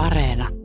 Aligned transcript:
Areena. 0.00 0.59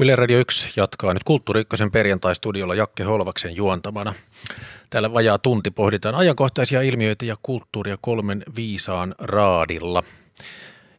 Yle 0.00 0.16
Radio 0.16 0.38
1 0.38 0.72
jatkaa 0.76 1.14
nyt 1.14 1.24
Kulttuuri 1.24 1.60
Ykkösen 1.60 1.90
perjantai-studiolla 1.90 2.74
Jakke 2.74 3.04
Holvaksen 3.04 3.56
juontamana. 3.56 4.14
Täällä 4.90 5.12
vajaa 5.12 5.38
tunti 5.38 5.70
pohditaan 5.70 6.14
ajankohtaisia 6.14 6.82
ilmiöitä 6.82 7.24
ja 7.24 7.36
kulttuuria 7.42 7.96
kolmen 8.00 8.42
viisaan 8.56 9.14
raadilla. 9.18 10.02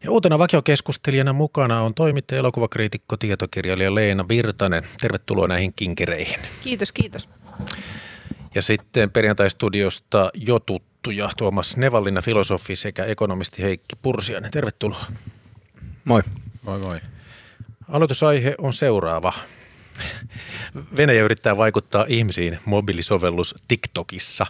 Ja 0.03 0.11
uutena 0.11 0.39
vakiokeskustelijana 0.39 1.33
mukana 1.33 1.81
on 1.81 1.93
toimittaja, 1.93 2.39
elokuvakriitikko, 2.39 3.17
tietokirjailija 3.17 3.95
Leena 3.95 4.27
Virtanen. 4.27 4.83
Tervetuloa 5.01 5.47
näihin 5.47 5.73
kinkereihin. 5.73 6.39
Kiitos, 6.63 6.91
kiitos. 6.91 7.29
Ja 8.55 8.61
sitten 8.61 9.11
perjantai-studiosta 9.11 10.29
jo 10.33 10.59
tuttuja 10.59 11.29
Tuomas 11.37 11.77
Nevallinna, 11.77 12.21
filosofi 12.21 12.75
sekä 12.75 13.05
ekonomisti 13.05 13.63
Heikki 13.63 13.95
Pursiainen. 14.01 14.51
Tervetuloa. 14.51 15.05
Moi. 16.05 16.23
Moi 16.61 16.79
moi. 16.79 17.01
Aloitusaihe 17.91 18.55
on 18.57 18.73
seuraava. 18.73 19.33
Venäjä 20.97 21.23
yrittää 21.23 21.57
vaikuttaa 21.57 22.05
ihmisiin 22.07 22.59
mobiilisovellus 22.65 23.55
TikTokissa. 23.67 24.45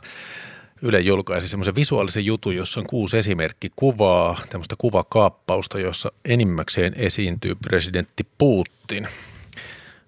Yle 0.81 0.99
julkaisi 0.99 1.47
semmoisen 1.47 1.75
visuaalisen 1.75 2.25
jutun, 2.25 2.55
jossa 2.55 2.79
on 2.79 2.87
kuusi 2.87 3.17
esimerkkikuvaa, 3.17 4.39
tämmöistä 4.49 4.75
kuvakaappausta, 4.77 5.79
jossa 5.79 6.11
enimmäkseen 6.25 6.93
esiintyy 6.95 7.55
presidentti 7.55 8.27
Putin. 8.37 9.07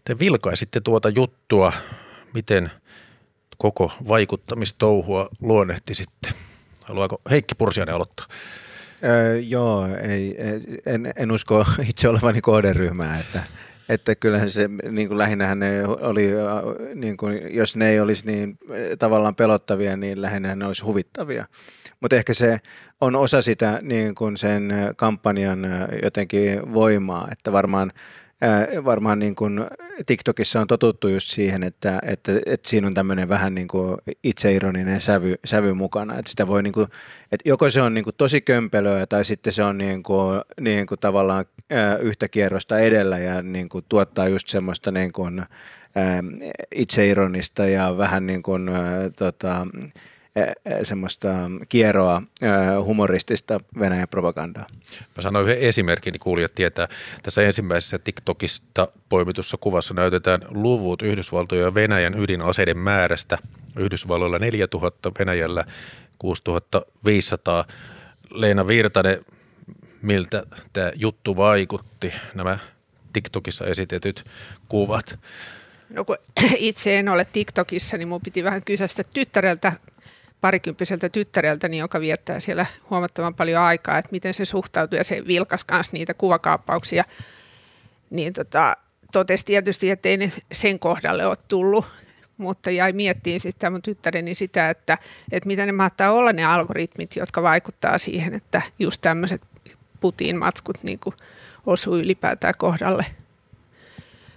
Te 0.06 0.20
vilkaisitte 0.20 0.82
tuota 0.82 1.10
juttua, 1.10 1.74
miten 2.34 2.72
koko 3.58 3.92
vaikuttamistouhua 4.08 5.30
luonnehtisitte. 5.42 6.34
Haluaako 6.84 7.22
Heikki 7.30 7.56
Pursiainen 7.56 7.96
aloittaa? 7.96 8.26
Öö, 9.06 9.40
joo, 9.40 9.88
ei, 10.02 10.36
en, 10.86 11.14
en 11.16 11.32
usko 11.32 11.66
itse 11.90 12.10
olevani 12.10 12.42
kohderyhmää, 12.42 13.20
että, 13.20 13.44
että 13.90 14.16
kyllähän 14.16 14.50
se 14.50 14.70
niin 14.90 15.08
kuin 15.08 15.18
lähinnähän 15.18 15.60
ne 15.60 15.84
oli, 15.88 16.30
niin 16.96 17.18
kuin, 17.18 17.56
jos 17.56 17.76
ne 17.76 17.90
ei 17.90 18.00
olisi 18.00 18.26
niin 18.26 18.58
tavallaan 19.00 19.36
pelottavia, 19.36 19.98
niin 19.98 20.22
lähinnä 20.22 20.56
ne 20.56 20.66
olisi 20.66 20.84
huvittavia. 20.84 21.46
Mutta 22.00 22.16
ehkä 22.16 22.34
se 22.34 22.60
on 23.02 23.16
osa 23.16 23.42
sitä 23.42 23.80
niin 23.82 24.16
kuin 24.16 24.38
sen 24.38 24.74
kampanjan 24.96 25.68
jotenkin 26.04 26.74
voimaa, 26.74 27.28
että 27.32 27.52
varmaan– 27.52 27.92
varmaan 28.86 29.20
niin 29.20 29.36
kuin 29.36 29.66
TikTokissa 30.06 30.62
on 30.62 30.68
totuttu 30.68 31.08
just 31.08 31.30
siihen, 31.30 31.64
että, 31.64 32.00
että, 32.06 32.32
että 32.46 32.70
siinä 32.70 32.88
on 32.88 32.94
tämmöinen 32.94 33.30
vähän 33.30 33.56
niin 33.56 33.68
kuin 33.68 33.98
itseironinen 34.24 35.02
sävy, 35.02 35.36
sävy 35.46 35.74
mukana. 35.74 36.18
Että 36.18 36.30
sitä 36.30 36.48
voi 36.48 36.64
niin 36.64 36.74
kuin, 36.74 36.88
että 37.32 37.50
joko 37.50 37.70
se 37.70 37.82
on 37.82 37.94
niin 37.94 38.04
kuin 38.04 38.16
tosi 38.18 38.42
kömpelöä 38.42 39.08
tai 39.08 39.26
sitten 39.26 39.54
se 39.54 39.64
on 39.64 39.78
niin 39.78 40.04
kuin, 40.04 40.42
niin 40.62 40.88
kuin 40.88 41.00
tavallaan 41.00 41.46
yhtä 42.00 42.28
kierrosta 42.28 42.80
edellä 42.80 43.18
ja 43.18 43.42
niin 43.42 43.70
kuin 43.70 43.86
tuottaa 43.90 44.28
just 44.28 44.48
semmoista 44.48 44.92
niin 44.92 45.14
kuin, 45.14 45.46
itseironista 46.76 47.66
ja 47.66 47.98
vähän 47.98 48.28
niin 48.28 48.44
kuin, 48.44 48.70
tota, 49.18 49.68
semmoista 50.84 51.30
kierroa 51.70 52.22
humoristista 52.84 53.60
Venäjän 53.80 54.08
propagandaa. 54.08 54.68
Mä 55.16 55.22
sanoin 55.22 55.46
yhden 55.46 55.60
esimerkin, 55.60 56.12
niin 56.12 56.20
kuulijat 56.20 56.56
tietää. 56.56 56.88
Tässä 57.24 57.42
ensimmäisessä 57.42 58.00
TikTokista 58.00 58.88
poimitussa 59.10 59.58
kuvassa 59.58 59.94
näytetään 59.94 60.42
luvut 60.50 61.02
Yhdysvaltojen 61.02 61.64
ja 61.64 61.74
Venäjän 61.74 62.20
ydinaseiden 62.20 62.78
määrästä. 62.78 63.38
Yhdysvalloilla 63.78 64.40
4000, 64.40 65.12
Venäjällä 65.20 65.66
6500. 66.20 67.66
Leena 68.30 68.68
Virtanen, 68.68 69.26
miltä 70.02 70.44
tämä 70.74 70.92
juttu 70.96 71.36
vaikutti, 71.36 72.14
nämä 72.34 72.58
TikTokissa 73.14 73.66
esitetyt 73.66 74.26
kuvat? 74.68 75.20
No 75.90 76.06
kun 76.06 76.18
itse 76.58 77.00
en 77.00 77.10
ole 77.10 77.26
TikTokissa, 77.34 77.98
niin 77.98 78.08
mun 78.08 78.22
piti 78.22 78.44
vähän 78.44 78.64
kysästä 78.64 79.04
tyttäreltä 79.14 79.74
parikymppiseltä 80.44 81.10
tyttäreltäni, 81.10 81.78
joka 81.78 82.00
viettää 82.00 82.40
siellä 82.40 82.66
huomattavan 82.90 83.36
paljon 83.36 83.62
aikaa, 83.62 83.98
että 83.98 84.12
miten 84.12 84.34
se 84.34 84.46
suhtautuu 84.46 84.98
ja 84.98 85.04
se 85.04 85.28
vilkas 85.28 85.64
kanssa 85.64 85.98
niitä 85.98 86.14
kuvakaappauksia, 86.14 87.04
niin 88.10 88.34
tota, 88.34 88.78
totesi 89.12 89.46
tietysti, 89.46 89.90
että 89.90 90.10
ei 90.10 90.18
ne 90.18 90.32
sen 90.52 90.80
kohdalle 90.80 91.26
ole 91.26 91.36
tullut, 91.48 91.86
mutta 92.38 92.72
jäi 92.72 92.94
miettiin 92.94 93.42
sitten 93.42 93.72
mun 93.72 93.82
tyttäreni 93.82 94.36
sitä, 94.36 94.70
että, 94.70 94.98
että 95.32 95.48
mitä 95.48 95.66
ne 95.66 95.72
mahtaa 95.72 96.12
olla 96.12 96.34
ne 96.34 96.46
algoritmit, 96.46 97.16
jotka 97.16 97.42
vaikuttaa 97.44 97.98
siihen, 97.98 98.34
että 98.34 98.62
just 98.80 99.02
tämmöiset 99.02 99.42
putiin 100.00 100.38
matskut 100.38 100.84
niin 100.84 101.00
osuu 101.66 101.98
ylipäätään 101.98 102.54
kohdalle. 102.58 103.06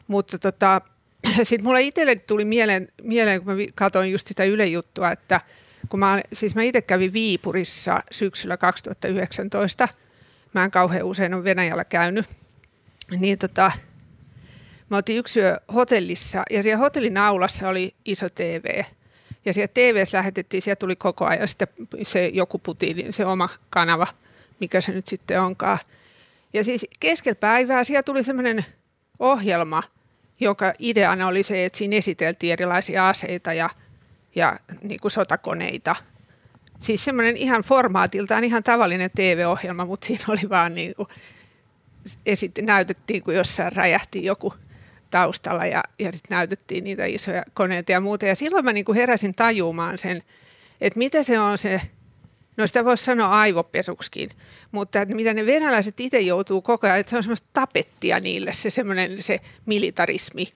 Mutta 0.07 0.39
tota, 0.39 0.81
sitten 1.43 1.65
mulle 1.65 1.83
itselle 1.83 2.17
tuli 2.17 2.45
mieleen, 2.45 2.89
mieleen, 3.03 3.45
kun 3.45 3.55
mä 3.55 3.63
katsoin 3.75 4.13
just 4.13 4.27
sitä 4.27 4.45
Yle 4.45 4.67
juttua, 4.67 5.11
että– 5.11 5.41
kun 5.89 6.01
mä, 6.01 6.21
siis 6.33 6.55
mä 6.55 6.63
itse 6.63 6.83
kävin 6.83 7.13
Viipurissa 7.13 7.99
syksyllä 8.11 8.57
2019. 8.57 9.89
Mä 10.53 10.65
en 10.65 10.71
kauhean 10.71 11.03
usein 11.03 11.35
ole 11.35 11.45
Venäjällä 11.45 11.85
käynyt. 11.85 12.27
Niin 13.19 13.39
tota, 13.39 13.73
mä 14.91 14.97
oltiin 14.97 15.19
yksi 15.19 15.41
yö 15.41 15.57
hotellissa 15.75 16.43
ja 16.51 16.63
siellä 16.63 16.79
hotellin 16.79 17.17
aulassa 17.17 17.69
oli 17.69 17.95
iso 18.05 18.29
TV. 18.29 18.85
Ja 19.45 19.53
siellä 19.53 19.73
TVssä 19.75 20.19
lähetettiin, 20.19 20.63
siellä 20.63 20.77
tuli 20.77 20.97
koko 20.97 21.25
ajan 21.27 21.49
sitten 21.49 21.69
se 22.03 22.31
joku 22.35 22.59
Putinin, 22.59 23.13
se 23.13 23.27
oma 23.27 23.49
kanava, 23.71 24.07
mikä 24.61 24.81
se 24.81 24.93
nyt 24.93 25.07
sitten 25.07 25.41
onkaan. 25.41 25.79
Ja 26.53 26.65
siis 26.65 26.87
keskellä 27.01 27.37
päivää 27.41 27.85
siellä 27.85 28.03
tuli 28.03 28.25
semmoinen 28.25 28.65
ohjelma, 29.19 29.83
joka 30.41 30.73
ideana 30.79 31.27
oli 31.27 31.43
se, 31.43 31.65
että 31.65 31.79
siinä 31.79 31.97
esiteltiin 31.97 32.53
erilaisia 32.53 33.09
aseita 33.09 33.53
ja– 33.53 33.71
ja 34.37 34.59
niin 34.83 35.01
kuin 35.03 35.13
sotakoneita. 35.13 35.97
Siis 36.79 37.05
semmoinen 37.05 37.37
ihan 37.37 37.63
formaatiltaan 37.63 38.45
ihan 38.45 38.63
tavallinen 38.63 39.11
TV-ohjelma, 39.17 39.85
mutta 39.85 40.07
siinä 40.07 40.25
oli 40.29 40.49
vaan 40.49 40.75
niin 40.75 40.95
kuin, 40.95 41.09
esitti, 42.27 42.63
näytettiin, 42.63 43.23
kun 43.23 43.35
jossain 43.35 43.73
räjähti 43.73 44.25
joku 44.25 44.55
taustalla 45.11 45.67
ja, 45.67 45.85
ja 45.99 46.13
sitten 46.13 46.37
näytettiin 46.37 46.85
niitä 46.85 47.05
isoja 47.05 47.45
koneita 47.55 47.93
ja 47.93 48.01
muuta. 48.01 48.27
Ja 48.27 48.35
silloin 48.35 48.65
mä 48.65 48.73
niin 48.73 48.85
kuin 48.85 48.97
heräsin 48.97 49.35
tajumaan 49.35 49.99
sen, 49.99 50.23
että 50.81 50.99
mitä 50.99 51.23
se 51.23 51.39
on 51.39 51.59
se, 51.59 51.81
no 52.57 52.67
sitä 52.67 52.85
voisi 52.85 53.05
sanoa 53.05 53.41
aivopesuksikin, 53.41 54.31
mutta 54.73 55.01
että 55.01 55.15
mitä 55.15 55.35
ne 55.35 55.47
venäläiset 55.47 56.01
itse 56.01 56.21
joutuu 56.21 56.63
koko 56.63 56.87
ajan, 56.87 56.99
että 56.99 57.11
se 57.11 57.17
on 57.17 57.23
semmoista 57.23 57.49
tapettia 57.53 58.21
niille, 58.21 58.53
se 58.53 58.71
semmoinen 58.71 59.23
se 59.23 59.41
militarismi, 59.67 60.49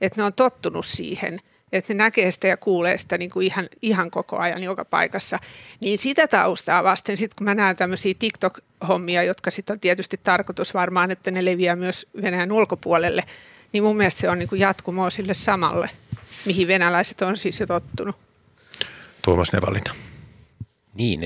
että 0.00 0.20
ne 0.20 0.24
on 0.24 0.32
tottunut 0.32 0.86
siihen– 0.86 1.40
että 1.72 1.94
ne 1.94 1.98
näkee 1.98 2.30
sitä 2.30 2.48
ja 2.48 2.56
kuulee 2.56 2.98
sitä 2.98 3.18
niin 3.18 3.30
kuin 3.30 3.46
ihan, 3.46 3.68
ihan 3.82 4.10
koko 4.10 4.38
ajan 4.38 4.62
joka 4.62 4.84
paikassa. 4.84 5.38
Niin 5.80 5.98
sitä 5.98 6.28
taustaa 6.28 6.84
vasten, 6.84 7.16
sitten 7.16 7.36
kun 7.36 7.44
mä 7.44 7.54
näen 7.54 7.76
tämmöisiä 7.76 8.14
TikTok-hommia, 8.18 9.22
jotka 9.22 9.50
sitten 9.50 9.74
on 9.74 9.80
tietysti 9.80 10.20
tarkoitus 10.22 10.74
varmaan, 10.74 11.10
että 11.10 11.30
ne 11.30 11.44
leviää 11.44 11.76
myös 11.76 12.06
Venäjän 12.22 12.52
ulkopuolelle, 12.52 13.24
niin 13.72 13.82
mun 13.82 13.96
mielestä 13.96 14.20
se 14.20 14.28
on 14.28 14.38
niin 14.38 14.48
kuin 14.48 14.60
jatkumoa 14.60 15.10
sille 15.10 15.34
samalle, 15.34 15.90
mihin 16.46 16.68
venäläiset 16.68 17.22
on 17.22 17.36
siis 17.36 17.60
jo 17.60 17.66
tottunut. 17.66 18.16
Tuomas 19.22 19.52
Nevallina. 19.52 19.94
Niin, 20.94 21.20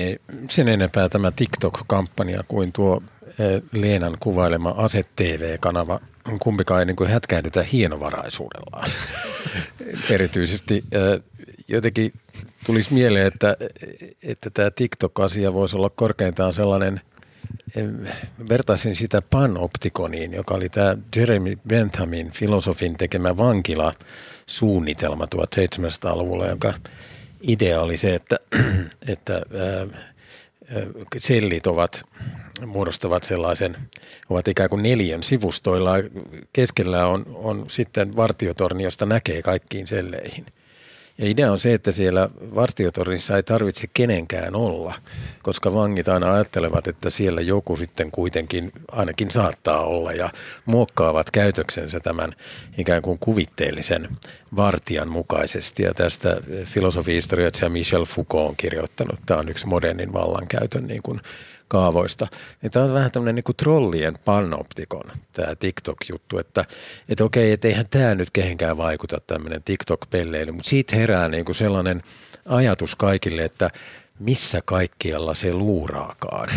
sen 0.49 0.67
enempää 0.67 1.09
tämä 1.09 1.31
TikTok-kampanja 1.31 2.43
kuin 2.47 2.71
tuo 2.73 3.03
eh, 3.27 3.61
Leenan 3.71 4.17
kuvailema 4.19 4.69
Ase-TV-kanava 4.77 5.99
kumpikaan 6.39 6.79
ei 6.79 6.85
niin 6.85 6.95
kuin 6.95 7.09
hätkähdytä 7.09 7.63
hienovaraisuudellaan. 7.63 8.91
Erityisesti 10.09 10.83
jotenkin 11.67 12.13
tulisi 12.65 12.93
mieleen, 12.93 13.25
että, 13.27 13.57
että 14.23 14.49
tämä 14.49 14.71
TikTok-asia 14.71 15.53
voisi 15.53 15.77
olla 15.77 15.89
korkeintaan 15.89 16.53
sellainen, 16.53 17.01
vertaisin 18.49 18.95
sitä 18.95 19.21
panoptikoniin, 19.21 20.33
joka 20.33 20.55
oli 20.55 20.69
tämä 20.69 20.97
Jeremy 21.15 21.57
Benthamin 21.67 22.31
filosofin 22.31 22.93
tekemä 22.93 23.37
vankila 23.37 23.93
suunnitelma 24.47 25.25
1700-luvulla, 25.25 26.47
jonka 26.47 26.73
idea 27.41 27.81
oli 27.81 27.97
se, 27.97 28.15
että, 28.15 28.39
että 29.13 29.41
sellit 31.17 31.67
ovat, 31.67 32.03
muodostavat 32.65 33.23
sellaisen, 33.23 33.77
ovat 34.29 34.47
ikään 34.47 34.69
kuin 34.69 34.83
neljän 34.83 35.23
sivustoilla. 35.23 35.91
Keskellä 36.53 37.07
on, 37.07 37.25
on 37.35 37.65
sitten 37.67 38.15
vartiotorni, 38.15 38.83
josta 38.83 39.05
näkee 39.05 39.41
kaikkiin 39.41 39.87
selleihin. 39.87 40.45
Ja 41.17 41.29
idea 41.29 41.51
on 41.51 41.59
se, 41.59 41.73
että 41.73 41.91
siellä 41.91 42.29
vartiotornissa 42.55 43.35
ei 43.35 43.43
tarvitse 43.43 43.87
kenenkään 43.93 44.55
olla, 44.55 44.93
koska 45.43 45.73
vangit 45.73 46.07
aina 46.07 46.33
ajattelevat, 46.33 46.87
että 46.87 47.09
siellä 47.09 47.41
joku 47.41 47.75
sitten 47.75 48.11
kuitenkin 48.11 48.71
ainakin 48.91 49.31
saattaa 49.31 49.85
olla 49.85 50.13
ja 50.13 50.29
muokkaavat 50.65 51.31
käytöksensä 51.31 51.99
tämän 51.99 52.33
ikään 52.77 53.01
kuin 53.01 53.19
kuvitteellisen 53.19 54.09
vartijan 54.55 55.07
mukaisesti. 55.07 55.83
Ja 55.83 55.93
tästä 55.93 56.41
filosofihistorioitsija 56.63 57.69
Michel 57.69 58.05
Foucault 58.05 58.49
on 58.49 58.55
kirjoittanut, 58.57 59.19
tämä 59.25 59.39
on 59.39 59.49
yksi 59.49 59.67
modernin 59.67 60.13
vallankäytön 60.13 60.87
niin 60.87 61.01
kuin 61.01 61.19
kaavoista. 61.67 62.27
Niin 62.61 62.71
tämä 62.71 62.85
on 62.85 62.93
vähän 62.93 63.11
tämmöinen 63.11 63.35
niin 63.35 63.43
kuin 63.43 63.55
trollien 63.55 64.13
panoptikon 64.25 65.11
tämä 65.33 65.55
TikTok-juttu, 65.55 66.39
että, 66.39 66.65
että 67.09 67.23
okei, 67.23 67.51
että 67.51 67.67
eihän 67.67 67.85
tämä 67.89 68.15
nyt 68.15 68.29
kehenkään 68.31 68.77
vaikuta 68.77 69.21
tämmöinen 69.27 69.63
TikTok-pelleily, 69.63 70.51
mutta 70.51 70.69
siitä 70.69 70.95
herää 70.95 71.29
niin 71.29 71.45
kuin 71.45 71.55
sellainen 71.55 72.03
ajatus 72.45 72.95
kaikille, 72.95 73.45
että 73.45 73.69
missä 74.19 74.59
kaikkialla 74.65 75.35
se 75.35 75.53
luuraakaan. 75.53 76.49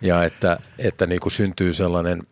Ja 0.00 0.24
että, 0.24 0.58
että 0.78 1.06
niin 1.06 1.20
kuin 1.20 1.32
syntyy 1.32 1.72
sellainen 1.72 2.22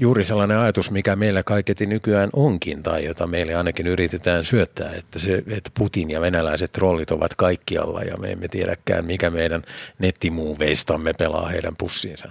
juuri 0.00 0.24
sellainen 0.24 0.58
ajatus, 0.58 0.90
mikä 0.90 1.16
meillä 1.16 1.42
kaiketi 1.42 1.86
nykyään 1.86 2.30
onkin, 2.32 2.82
tai 2.82 3.04
jota 3.04 3.26
meille 3.26 3.54
ainakin 3.54 3.86
yritetään 3.86 4.44
syöttää, 4.44 4.92
että, 4.94 5.18
se, 5.18 5.42
että 5.46 5.70
Putin 5.78 6.10
ja 6.10 6.20
venäläiset 6.20 6.72
trollit 6.72 7.10
ovat 7.10 7.34
kaikkialla 7.34 8.02
ja 8.02 8.16
me 8.16 8.32
emme 8.32 8.48
tiedäkään, 8.48 9.04
mikä 9.04 9.30
meidän 9.30 9.62
nettimuuveistamme 9.98 11.12
pelaa 11.18 11.48
heidän 11.48 11.76
pussiinsa. 11.76 12.28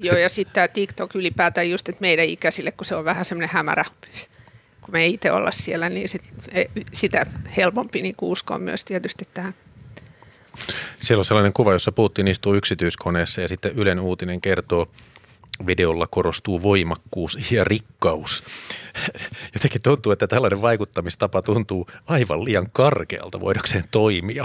Joo, 0.00 0.16
ja 0.16 0.28
sitten 0.28 0.54
tämä 0.54 0.68
TikTok 0.68 1.14
ylipäätään 1.14 1.70
just, 1.70 1.88
että 1.88 2.00
meidän 2.00 2.24
ikäisille, 2.24 2.72
kun 2.72 2.86
se 2.86 2.94
on 2.94 3.04
vähän 3.04 3.24
semmoinen 3.24 3.50
hämärä, 3.52 3.84
kun 4.80 4.92
me 4.92 5.02
ei 5.02 5.14
itse 5.14 5.32
olla 5.32 5.50
siellä, 5.50 5.88
niin 5.88 6.08
sit, 6.08 6.22
e, 6.52 6.64
sitä 6.92 7.26
helpompi 7.56 8.02
niin 8.02 8.14
uskoa 8.22 8.58
myös 8.58 8.84
tietysti 8.84 9.28
tähän. 9.34 9.54
Siellä 11.02 11.20
on 11.20 11.24
sellainen 11.24 11.52
kuva, 11.52 11.72
jossa 11.72 11.92
Putin 11.92 12.28
istuu 12.28 12.54
yksityiskoneessa 12.54 13.40
ja 13.40 13.48
sitten 13.48 13.72
Ylen 13.76 14.00
uutinen 14.00 14.40
kertoo, 14.40 14.88
videolla 15.66 16.06
korostuu 16.06 16.62
voimakkuus 16.62 17.52
ja 17.52 17.64
rikkaus. 17.64 18.44
Jotenkin 19.54 19.82
tuntuu, 19.82 20.12
että 20.12 20.26
tällainen 20.26 20.62
vaikuttamistapa 20.62 21.42
tuntuu 21.42 21.86
aivan 22.06 22.44
liian 22.44 22.68
karkealta 22.72 23.40
voidakseen 23.40 23.84
toimia. 23.90 24.44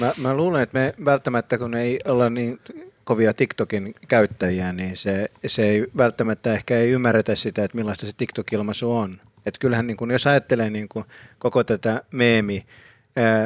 Mä, 0.00 0.12
mä 0.16 0.36
luulen, 0.36 0.62
että 0.62 0.78
me 0.78 0.94
välttämättä, 1.04 1.58
kun 1.58 1.74
ei 1.74 2.00
olla 2.04 2.30
niin 2.30 2.60
kovia 3.04 3.34
TikTokin 3.34 3.94
käyttäjiä, 4.08 4.72
niin 4.72 4.96
se, 4.96 5.28
se 5.46 5.68
ei 5.68 5.86
välttämättä 5.96 6.54
ehkä 6.54 6.78
ei 6.78 6.90
ymmärretä 6.90 7.34
sitä, 7.34 7.64
että 7.64 7.76
millaista 7.76 8.06
se 8.06 8.12
TikTok-ilmaisu 8.16 8.96
on. 8.96 9.20
Et 9.46 9.58
kyllähän 9.58 9.86
niin 9.86 9.96
kun, 9.96 10.10
jos 10.10 10.26
ajattelee 10.26 10.70
niin 10.70 10.88
kun, 10.88 11.04
koko 11.38 11.64
tätä 11.64 12.02
meemi, 12.10 12.66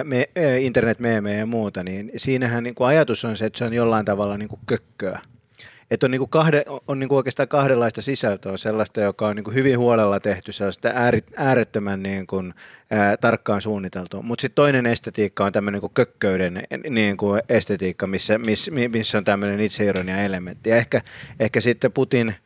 me, 0.05 0.29
internet-meemejä 0.61 1.39
ja 1.39 1.47
muuta, 1.47 1.85
niin 1.85 2.11
siinähän 2.17 2.65
niin 2.65 2.75
ajatus 2.79 3.25
on 3.25 3.37
se, 3.37 3.47
että 3.47 3.59
se 3.59 3.65
on 3.65 3.73
jollain 3.73 4.05
tavalla 4.05 4.39
niin 4.39 4.49
kökköä 4.67 5.21
että 5.93 6.07
on, 6.07 6.11
niinku 6.11 6.27
kahde, 6.27 6.65
on 6.89 6.99
niinku 6.99 7.17
oikeastaan 7.17 7.49
kahdenlaista 7.49 8.03
sisältöä, 8.03 8.57
sellaista, 8.57 9.01
joka 9.01 9.29
on 9.29 9.37
niinku 9.37 9.51
hyvin 9.51 9.79
huolella 9.79 10.21
tehty, 10.21 10.53
sellaista 10.53 10.89
äärettömän 11.37 12.03
niinku, 12.03 12.43
ää, 12.91 13.17
tarkkaan 13.17 13.61
suunniteltu. 13.61 14.23
Mutta 14.23 14.43
sitten 14.43 14.55
toinen 14.55 14.87
estetiikka 14.87 15.45
on 15.45 15.53
tämmöinen 15.53 15.77
niinku 15.77 15.93
kökköyden 15.95 16.63
niinku 16.89 17.39
estetiikka, 17.49 18.07
missä, 18.07 18.39
missä, 18.39 18.71
missä 18.89 19.19
on 19.19 19.25
tämmöinen 19.25 19.61
itseironia 19.61 20.17
elementti. 20.23 20.71
Ja 20.71 20.77
ehkä, 20.77 21.01
ehkä 21.41 21.61
sitten 21.61 21.93
Putin– 21.93 22.35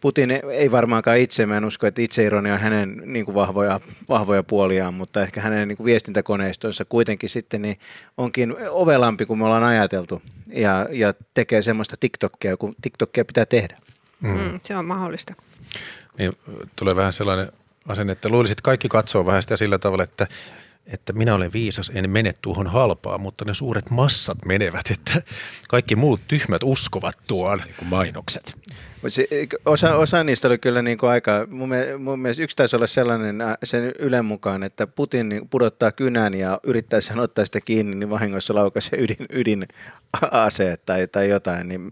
Putin 0.00 0.30
ei 0.30 0.70
varmaankaan 0.70 1.18
itse, 1.18 1.46
mä 1.46 1.56
en 1.56 1.64
usko, 1.64 1.86
että 1.86 2.02
itseironia 2.02 2.54
on 2.54 2.60
hänen 2.60 3.02
niin 3.04 3.24
kuin 3.24 3.34
vahvoja, 3.34 3.80
vahvoja 4.08 4.42
puoliaan, 4.42 4.94
mutta 4.94 5.22
ehkä 5.22 5.40
hänen 5.40 5.68
niin 5.68 5.76
kuin 5.76 5.84
viestintäkoneistonsa 5.84 6.84
kuitenkin 6.84 7.30
sitten 7.30 7.62
niin 7.62 7.78
onkin 8.16 8.56
ovelampi 8.70 9.26
kuin 9.26 9.38
me 9.38 9.44
ollaan 9.44 9.64
ajateltu 9.64 10.22
ja, 10.52 10.88
ja 10.90 11.14
tekee 11.34 11.62
semmoista 11.62 11.96
TikTokia, 12.00 12.56
kun 12.56 12.74
TikTokia 12.82 13.24
pitää 13.24 13.46
tehdä. 13.46 13.78
Mm. 14.20 14.30
Mm, 14.30 14.60
se 14.62 14.76
on 14.76 14.84
mahdollista. 14.84 15.34
Niin, 16.18 16.32
tulee 16.76 16.96
vähän 16.96 17.12
sellainen 17.12 17.48
asenne, 17.88 18.12
että 18.12 18.28
luulisit, 18.28 18.52
että 18.52 18.62
kaikki 18.62 18.88
katsoo 18.88 19.26
vähän 19.26 19.42
sitä 19.42 19.56
sillä 19.56 19.78
tavalla, 19.78 20.04
että 20.04 20.26
että 20.92 21.12
minä 21.12 21.34
olen 21.34 21.52
viisas, 21.52 21.92
en 21.94 22.10
mene 22.10 22.34
tuohon 22.42 22.66
halpaan, 22.66 23.20
mutta 23.20 23.44
ne 23.44 23.54
suuret 23.54 23.90
massat 23.90 24.38
menevät, 24.44 24.90
että 24.90 25.22
kaikki 25.68 25.96
muut 25.96 26.20
tyhmät 26.28 26.62
uskovat 26.64 27.18
tuon. 27.26 27.58
Niin 27.58 27.74
kuin 27.78 27.88
mainokset. 27.88 28.58
Osa, 29.64 29.96
osa 29.96 30.24
niistä 30.24 30.48
oli 30.48 30.58
kyllä 30.58 30.82
niin 30.82 30.98
kuin 30.98 31.10
aika, 31.10 31.46
mun, 31.50 31.68
mielestä, 31.68 31.98
mun 31.98 32.18
mielestä 32.18 32.42
yksi 32.42 32.56
taisi 32.56 32.76
olla 32.76 32.86
sellainen 32.86 33.40
äh, 33.40 33.56
sen 33.64 33.92
Ylen 33.98 34.24
mukaan, 34.24 34.62
että 34.62 34.86
Putin 34.86 35.28
niin 35.28 35.48
pudottaa 35.48 35.92
kynän 35.92 36.34
ja 36.34 36.60
yrittää 36.64 37.00
sen 37.00 37.18
ottaa 37.18 37.44
sitä 37.44 37.60
kiinni, 37.60 37.96
niin 37.96 38.10
vahingossa 38.10 38.54
laukaisee 38.54 38.98
ydin, 38.98 39.26
ydinaseet 39.32 40.86
tai, 40.86 41.08
tai 41.08 41.28
jotain, 41.28 41.68
niin 41.68 41.90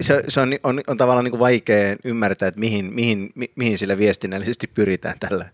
se, 0.00 0.24
se 0.28 0.40
on, 0.40 0.52
on, 0.62 0.80
on 0.86 0.96
tavallaan 0.96 1.24
niin 1.24 1.30
kuin 1.30 1.40
vaikea 1.40 1.96
ymmärtää, 2.04 2.48
että 2.48 2.60
mihin, 2.60 2.94
mihin, 2.94 3.30
mihin 3.56 3.78
sillä 3.78 3.98
viestinnällisesti 3.98 4.66
pyritään 4.66 5.18
tällä 5.18 5.50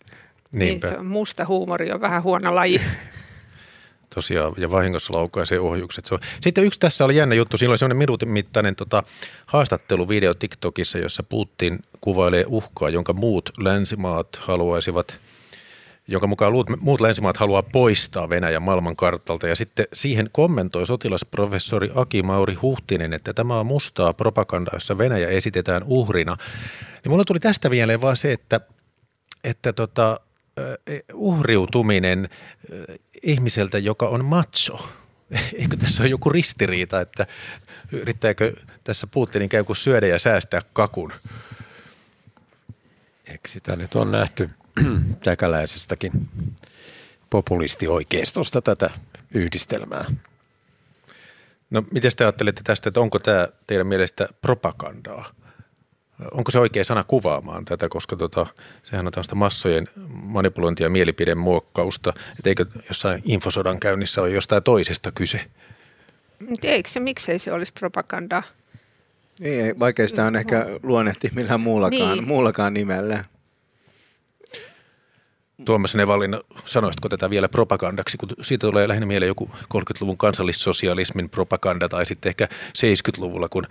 Niinpä. 0.54 0.86
Niin, 0.86 0.94
se 0.94 1.00
on 1.00 1.06
musta 1.06 1.44
huumori 1.44 1.92
on 1.92 2.00
vähän 2.00 2.22
huono 2.22 2.54
laji. 2.54 2.80
Tosiaan, 4.14 4.54
ja 4.56 4.70
vahingossa 4.70 5.14
laukaisee 5.14 5.60
ohjukset. 5.60 6.10
Sitten 6.40 6.64
yksi 6.64 6.80
tässä 6.80 7.04
oli 7.04 7.16
jännä 7.16 7.34
juttu. 7.34 7.56
Siinä 7.56 7.70
oli 7.70 7.78
semmoinen 7.78 7.98
minuutin 7.98 8.28
mittainen 8.28 8.76
tota, 8.76 9.02
haastatteluvideo 9.46 10.34
TikTokissa, 10.34 10.98
jossa 10.98 11.22
Putin 11.22 11.78
kuvailee 12.00 12.44
uhkaa, 12.46 12.88
jonka 12.88 13.12
muut 13.12 13.50
länsimaat 13.58 14.28
haluaisivat 14.40 15.18
jonka 16.08 16.26
mukaan 16.26 16.52
muut 16.80 17.00
länsimaat 17.00 17.36
haluaa 17.36 17.62
poistaa 17.62 18.28
Venäjän 18.28 18.62
maailmankartalta. 18.62 19.46
Ja 19.46 19.56
sitten 19.56 19.86
siihen 19.92 20.28
kommentoi 20.32 20.86
sotilasprofessori 20.86 21.90
Aki 21.94 22.22
Mauri 22.22 22.54
Huhtinen, 22.54 23.12
että 23.12 23.34
tämä 23.34 23.60
on 23.60 23.66
mustaa 23.66 24.14
propagandaa, 24.14 24.74
jossa 24.74 24.98
Venäjä 24.98 25.28
esitetään 25.28 25.82
uhrina. 25.86 26.36
Niin 27.04 27.12
mulla 27.12 27.24
tuli 27.24 27.40
tästä 27.40 27.68
mieleen 27.68 28.00
vaan 28.00 28.16
se, 28.16 28.32
että, 28.32 28.60
että 29.44 29.72
tota, 29.72 30.20
uhriutuminen 31.14 32.28
ihmiseltä, 33.22 33.78
joka 33.78 34.08
on 34.08 34.24
macho. 34.24 34.88
Eikö 35.60 35.76
tässä 35.76 36.02
ole 36.02 36.10
joku 36.10 36.30
ristiriita, 36.30 37.00
että 37.00 37.26
yrittääkö 37.92 38.52
tässä 38.84 39.06
Putinin 39.06 39.48
käy 39.48 39.64
kuin 39.64 39.76
syödä 39.76 40.06
ja 40.06 40.18
säästää 40.18 40.62
kakun? 40.72 41.12
Eikö 43.26 43.48
sitä 43.48 43.76
nyt 43.76 43.94
on 43.94 44.12
nähty 44.12 44.50
täkäläisestäkin 45.24 46.12
populistioikeistosta 47.30 48.62
tätä 48.62 48.90
yhdistelmää? 49.34 50.04
No 51.70 51.84
miten 51.90 52.10
te 52.16 52.24
ajattelette 52.24 52.60
tästä, 52.64 52.88
että 52.88 53.00
onko 53.00 53.18
tämä 53.18 53.48
teidän 53.66 53.86
mielestä 53.86 54.28
propagandaa? 54.42 55.34
Onko 56.32 56.50
se 56.50 56.58
oikea 56.58 56.84
sana 56.84 57.04
kuvaamaan 57.04 57.64
tätä, 57.64 57.88
koska 57.88 58.16
tota, 58.16 58.46
sehän 58.82 59.06
on 59.06 59.12
tällaista 59.12 59.34
massojen 59.34 59.88
manipulointia 60.10 60.86
ja 60.86 60.90
mielipidemuokkausta, 60.90 62.12
että 62.38 62.48
eikö 62.48 62.66
jossain 62.88 63.22
infosodan 63.24 63.80
käynnissä 63.80 64.22
ole 64.22 64.30
jostain 64.30 64.62
toisesta 64.62 65.12
kyse? 65.12 65.40
Eikö 66.62 66.88
se, 66.88 67.00
miksei 67.00 67.38
se 67.38 67.52
olisi 67.52 67.72
propagandaa? 67.72 68.42
Niin, 69.40 69.78
vaikea 69.78 70.08
sitä 70.08 70.24
on 70.24 70.36
ehkä 70.36 70.66
luonnehti 70.82 71.30
millään 71.34 71.60
muullakaan, 71.60 72.16
niin. 72.16 72.26
muullakaan 72.26 72.74
nimellä. 72.74 73.24
Tuomas 75.64 75.94
Nevalin, 75.94 76.36
sanoisitko 76.64 77.08
tätä 77.08 77.30
vielä 77.30 77.48
propagandaksi, 77.48 78.16
kun 78.16 78.28
siitä 78.42 78.66
tulee 78.66 78.88
lähinnä 78.88 79.06
mieleen 79.06 79.28
joku 79.28 79.50
30-luvun 79.54 80.16
kansallissosialismin 80.16 81.30
propaganda 81.30 81.88
tai 81.88 82.06
sitten 82.06 82.30
ehkä 82.30 82.48
70-luvulla, 82.78 83.48
kun 83.48 83.66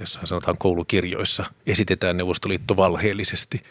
jossa 0.00 0.26
sanotaan 0.26 0.58
koulukirjoissa, 0.58 1.44
esitetään 1.66 2.16
Neuvostoliitto 2.16 2.76
valheellisesti. 2.76 3.64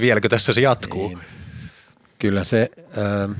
Vieläkö 0.00 0.28
tässä 0.28 0.52
se 0.52 0.60
jatkuu? 0.60 1.08
Niin. 1.08 1.18
Kyllä 2.18 2.44
se, 2.44 2.70
äh, 2.78 3.36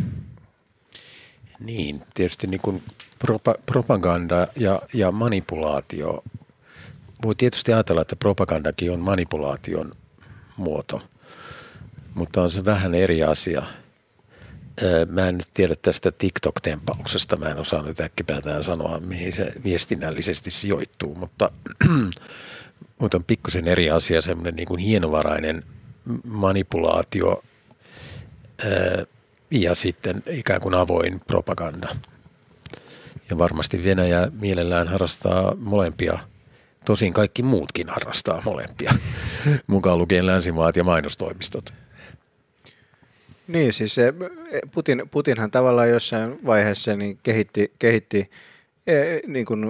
niin 1.60 2.02
tietysti 2.14 2.46
niin 2.46 2.60
kuin 2.60 2.82
propa, 3.18 3.54
propaganda 3.66 4.48
ja, 4.56 4.82
ja 4.92 5.12
manipulaatio. 5.12 6.24
Voi 7.22 7.34
tietysti 7.34 7.72
ajatella, 7.72 8.02
että 8.02 8.16
propagandakin 8.16 8.92
on 8.92 9.00
manipulaation 9.00 9.92
muoto, 10.56 11.02
mutta 12.14 12.42
on 12.42 12.50
se 12.50 12.64
vähän 12.64 12.94
eri 12.94 13.22
asia– 13.22 13.62
Mä 15.10 15.28
en 15.28 15.38
nyt 15.38 15.48
tiedä 15.54 15.74
tästä 15.82 16.10
TikTok-tempauksesta, 16.10 17.36
mä 17.36 17.48
en 17.48 17.58
osaa 17.58 17.82
nyt 17.82 18.00
äkkipäätään 18.00 18.64
sanoa, 18.64 19.00
mihin 19.00 19.32
se 19.32 19.52
viestinnällisesti 19.64 20.50
sijoittuu, 20.50 21.14
mutta, 21.14 21.50
mutta 23.00 23.16
on 23.16 23.24
pikkusen 23.24 23.68
eri 23.68 23.90
asia 23.90 24.20
semmoinen 24.20 24.56
niin 24.56 24.68
kuin 24.68 24.80
hienovarainen 24.80 25.62
manipulaatio 26.24 27.42
ja 29.50 29.74
sitten 29.74 30.22
ikään 30.26 30.60
kuin 30.60 30.74
avoin 30.74 31.20
propaganda. 31.26 31.88
Ja 33.30 33.38
varmasti 33.38 33.84
Venäjä 33.84 34.28
mielellään 34.40 34.88
harrastaa 34.88 35.54
molempia, 35.58 36.18
tosin 36.84 37.12
kaikki 37.12 37.42
muutkin 37.42 37.88
harrastaa 37.88 38.42
molempia, 38.44 38.94
mukaan 39.66 39.98
lukien 39.98 40.26
länsimaat 40.26 40.76
ja 40.76 40.84
mainostoimistot. 40.84 41.72
Niin, 43.50 43.72
siis 43.72 43.94
se, 43.94 44.14
Putin, 44.74 45.02
Putinhan 45.10 45.50
tavallaan 45.50 45.90
jossain 45.90 46.38
vaiheessa 46.46 46.96
niin 46.96 47.18
kehitti, 47.22 47.72
kehitti 47.78 48.30
e, 48.86 48.94
niin 49.26 49.46
kuin, 49.46 49.66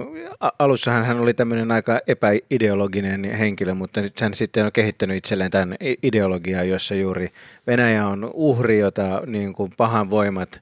alussahan 0.59 1.05
hän 1.05 1.19
oli 1.19 1.33
tämmöinen 1.33 1.71
aika 1.71 1.99
epäideologinen 2.07 3.23
henkilö, 3.23 3.73
mutta 3.73 4.01
nyt 4.01 4.21
hän 4.21 4.33
sitten 4.33 4.65
on 4.65 4.71
kehittänyt 4.71 5.17
itselleen 5.17 5.51
tämän 5.51 5.75
ideologiaa, 6.03 6.63
jossa 6.63 6.95
juuri 6.95 7.27
Venäjä 7.67 8.07
on 8.07 8.31
uhri, 8.33 8.79
jota 8.79 9.23
niin 9.25 9.53
kuin 9.53 9.73
pahan 9.77 10.09
voimat 10.09 10.61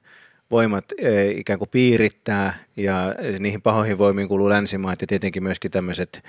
voimat 0.50 0.84
e, 0.98 1.30
ikään 1.30 1.58
kuin 1.58 1.68
piirittää 1.68 2.54
ja 2.76 3.14
niihin 3.38 3.62
pahoihin 3.62 3.98
voimiin 3.98 4.28
kuuluu 4.28 4.48
länsimaat 4.48 5.00
ja 5.00 5.06
tietenkin 5.06 5.42
myöskin 5.42 5.70
tämmöiset 5.70 6.24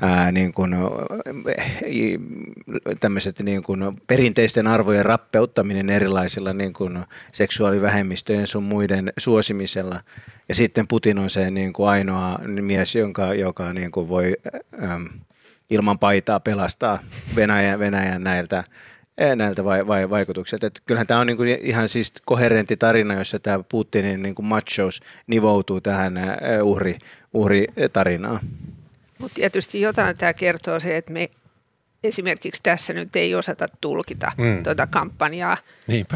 ää, 0.00 0.32
niin 0.32 0.52
kuin, 0.52 0.74
tämmöiset 3.00 3.40
niin 3.40 3.62
perinteisten 4.06 4.66
arvojen 4.66 5.04
rappeuttaminen 5.04 5.90
erilaisilla 5.90 6.52
niin 6.52 6.72
kuin 6.72 6.98
seksuaalivähemmistöjen 7.32 8.46
sun 8.46 8.62
muiden 8.62 9.12
suosimisella. 9.18 10.00
Ja 10.48 10.54
sitten 10.54 10.88
Putin 10.88 11.18
on 11.18 11.30
se 11.30 11.50
niin 11.50 11.72
kuin 11.72 11.88
ainoa 11.88 12.38
mies, 12.46 12.94
jonka, 12.94 13.34
joka 13.34 13.72
niin 13.72 13.90
kuin 13.90 14.08
voi 14.08 14.36
ilman 15.70 15.98
paitaa 15.98 16.40
pelastaa 16.40 16.98
Venäjän, 17.36 17.78
Venäjän 17.78 18.24
näiltä 18.24 18.64
näiltä 19.36 19.64
vai, 19.64 19.86
vai, 19.86 20.10
vaikutuksilta. 20.10 20.66
Että 20.66 20.80
kyllähän 20.84 21.06
tämä 21.06 21.20
on 21.20 21.26
niinku 21.26 21.42
ihan 21.42 21.88
siis 21.88 22.12
koherentti 22.24 22.76
tarina, 22.76 23.14
jossa 23.14 23.38
tämä 23.38 23.64
Putinin 23.68 24.22
niinku 24.22 24.42
machos 24.42 25.00
nivoutuu 25.26 25.80
tähän 25.80 26.18
uhri, 26.62 26.98
uhritarinaan. 27.34 28.40
Mutta 29.18 29.34
tietysti 29.34 29.80
jotain 29.80 30.16
tämä 30.16 30.34
kertoo 30.34 30.80
se, 30.80 30.96
että 30.96 31.12
me 31.12 31.30
esimerkiksi 32.04 32.62
tässä 32.62 32.92
nyt 32.92 33.16
ei 33.16 33.34
osata 33.34 33.68
tulkita 33.80 34.32
mm. 34.36 34.62
tuota 34.62 34.86
kampanjaa. 34.86 35.56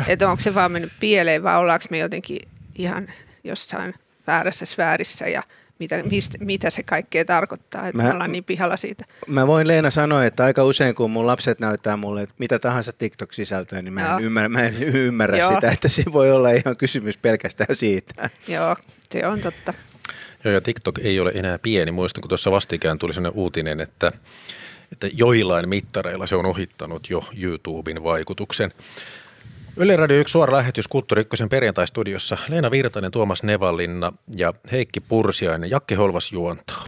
Että 0.06 0.30
onko 0.30 0.40
se 0.40 0.54
vaan 0.54 0.72
mennyt 0.72 0.92
pieleen 1.00 1.42
vai 1.42 1.56
ollaanko 1.56 1.84
me 1.90 1.98
jotenkin 1.98 2.38
ihan 2.78 3.08
jossain 3.44 3.94
väärässä 4.26 4.66
sfäärissä 4.66 5.28
ja– 5.28 5.42
mitä, 5.80 6.02
mistä, 6.02 6.38
mitä 6.40 6.70
se 6.70 6.82
kaikkea 6.82 7.24
tarkoittaa, 7.24 7.88
että 7.88 7.96
mä, 7.96 8.02
me 8.02 8.12
ollaan 8.12 8.32
niin 8.32 8.44
pihalla 8.44 8.76
siitä. 8.76 9.04
Mä 9.26 9.46
voin 9.46 9.68
Leena 9.68 9.90
sanoa, 9.90 10.24
että 10.24 10.44
aika 10.44 10.64
usein 10.64 10.94
kun 10.94 11.10
mun 11.10 11.26
lapset 11.26 11.60
näyttää 11.60 11.96
mulle 11.96 12.22
että 12.22 12.34
mitä 12.38 12.58
tahansa 12.58 12.92
TikTok-sisältöä, 12.92 13.82
niin 13.82 13.92
mä 13.92 14.16
en 14.16 14.24
ymmärrä, 14.24 14.48
mä 14.48 14.62
en 14.62 14.82
ymmärrä 14.82 15.48
sitä, 15.48 15.70
että 15.70 15.88
se 15.88 16.02
voi 16.12 16.30
olla 16.32 16.50
ihan 16.50 16.76
kysymys 16.76 17.16
pelkästään 17.16 17.74
siitä. 17.74 18.30
Joo, 18.48 18.76
se 19.10 19.26
on 19.26 19.40
totta. 19.40 19.74
Joo, 20.44 20.54
ja 20.54 20.60
TikTok 20.60 20.98
ei 20.98 21.20
ole 21.20 21.32
enää 21.34 21.58
pieni. 21.58 21.90
Muistan, 21.92 22.20
kun 22.22 22.28
tuossa 22.28 22.50
vastikään 22.50 22.98
tuli 22.98 23.14
sellainen 23.14 23.38
uutinen, 23.38 23.80
että, 23.80 24.12
että 24.92 25.08
joillain 25.12 25.68
mittareilla 25.68 26.26
se 26.26 26.36
on 26.36 26.46
ohittanut 26.46 27.10
jo 27.10 27.24
YouTuben 27.36 28.02
vaikutuksen. 28.02 28.72
Yle 29.76 29.96
Radio 29.96 30.20
1 30.20 30.32
suora 30.32 30.56
lähetys 30.56 30.88
Kulttuuri 30.88 31.20
Ykkösen 31.20 31.48
perjantaistudiossa. 31.48 32.38
Leena 32.48 32.70
Virtanen, 32.70 33.10
Tuomas 33.10 33.42
Nevallinna 33.42 34.12
ja 34.36 34.54
Heikki 34.72 35.00
Pursiainen. 35.00 35.70
Jakke 35.70 35.94
Holvas 35.94 36.32
juontaa. 36.32 36.84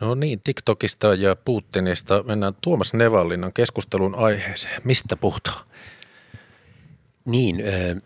No 0.00 0.14
niin, 0.14 0.40
TikTokista 0.40 1.14
ja 1.14 1.36
Putinista 1.36 2.22
mennään 2.22 2.54
Tuomas 2.60 2.94
Nevallinnan 2.94 3.52
keskustelun 3.52 4.14
aiheeseen. 4.14 4.80
Mistä 4.84 5.16
puhutaan? 5.16 5.66
Niin, 7.24 7.62
äh, 7.68 8.02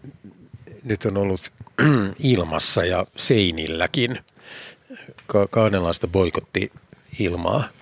nyt 0.85 1.05
on 1.05 1.17
ollut 1.17 1.53
ilmassa 2.19 2.85
ja 2.85 3.07
seinilläkin 3.17 4.19
ka- 5.26 5.47
kahdenlaista 5.50 6.09
boikotti 6.09 6.73
ilmaa– 7.19 7.64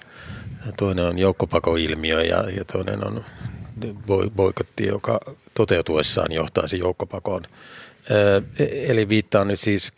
Toinen 0.76 1.04
on 1.04 1.18
joukkopakoilmiö 1.18 2.22
ja, 2.22 2.50
ja 2.50 2.64
toinen 2.64 3.06
on 3.06 3.24
boikotti, 4.36 4.86
joka 4.86 5.20
toteutuessaan 5.54 6.32
johtaisi 6.32 6.78
joukkopakoon. 6.78 7.42
Eli 8.86 9.08
viittaan 9.08 9.48
nyt 9.48 9.60
siis 9.60 9.92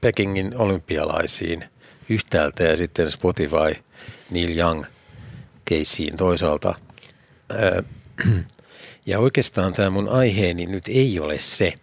Pekingin 0.00 0.56
olympialaisiin 0.56 1.64
yhtäältä 2.08 2.64
ja 2.64 2.76
sitten 2.76 3.10
Spotify 3.10 3.82
Neil 4.30 4.58
Young 4.58 4.84
keissiin 5.64 6.16
toisaalta. 6.16 6.74
Ja 9.06 9.18
oikeastaan 9.18 9.72
tämä 9.72 9.90
mun 9.90 10.08
aiheeni 10.08 10.66
nyt 10.66 10.84
ei 10.88 11.20
ole 11.20 11.38
se, 11.38 11.74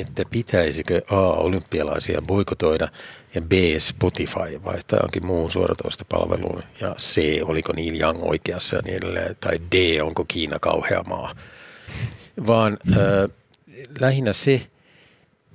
että 0.00 0.22
pitäisikö 0.30 1.02
A. 1.10 1.20
olympialaisia 1.20 2.22
boikotoida 2.22 2.88
ja 3.34 3.40
B. 3.40 3.52
Spotify 3.78 4.64
vaihtaa 4.64 4.98
jonkin 5.02 5.26
muuhun 5.26 5.50
suoratoistopalveluun 5.50 6.62
ja 6.80 6.94
C. 6.98 7.20
oliko 7.42 7.72
Neil 7.72 8.00
Young 8.00 8.18
oikeassa 8.22 8.76
ja 8.76 8.82
niin 8.82 8.96
edelleen 8.96 9.36
tai 9.40 9.58
D. 9.72 10.00
onko 10.02 10.24
Kiina 10.24 10.58
kauhea 10.58 11.02
maa. 11.02 11.34
Vaan 12.46 12.78
äh, 12.92 12.96
lähinnä 14.00 14.32
se, 14.32 14.66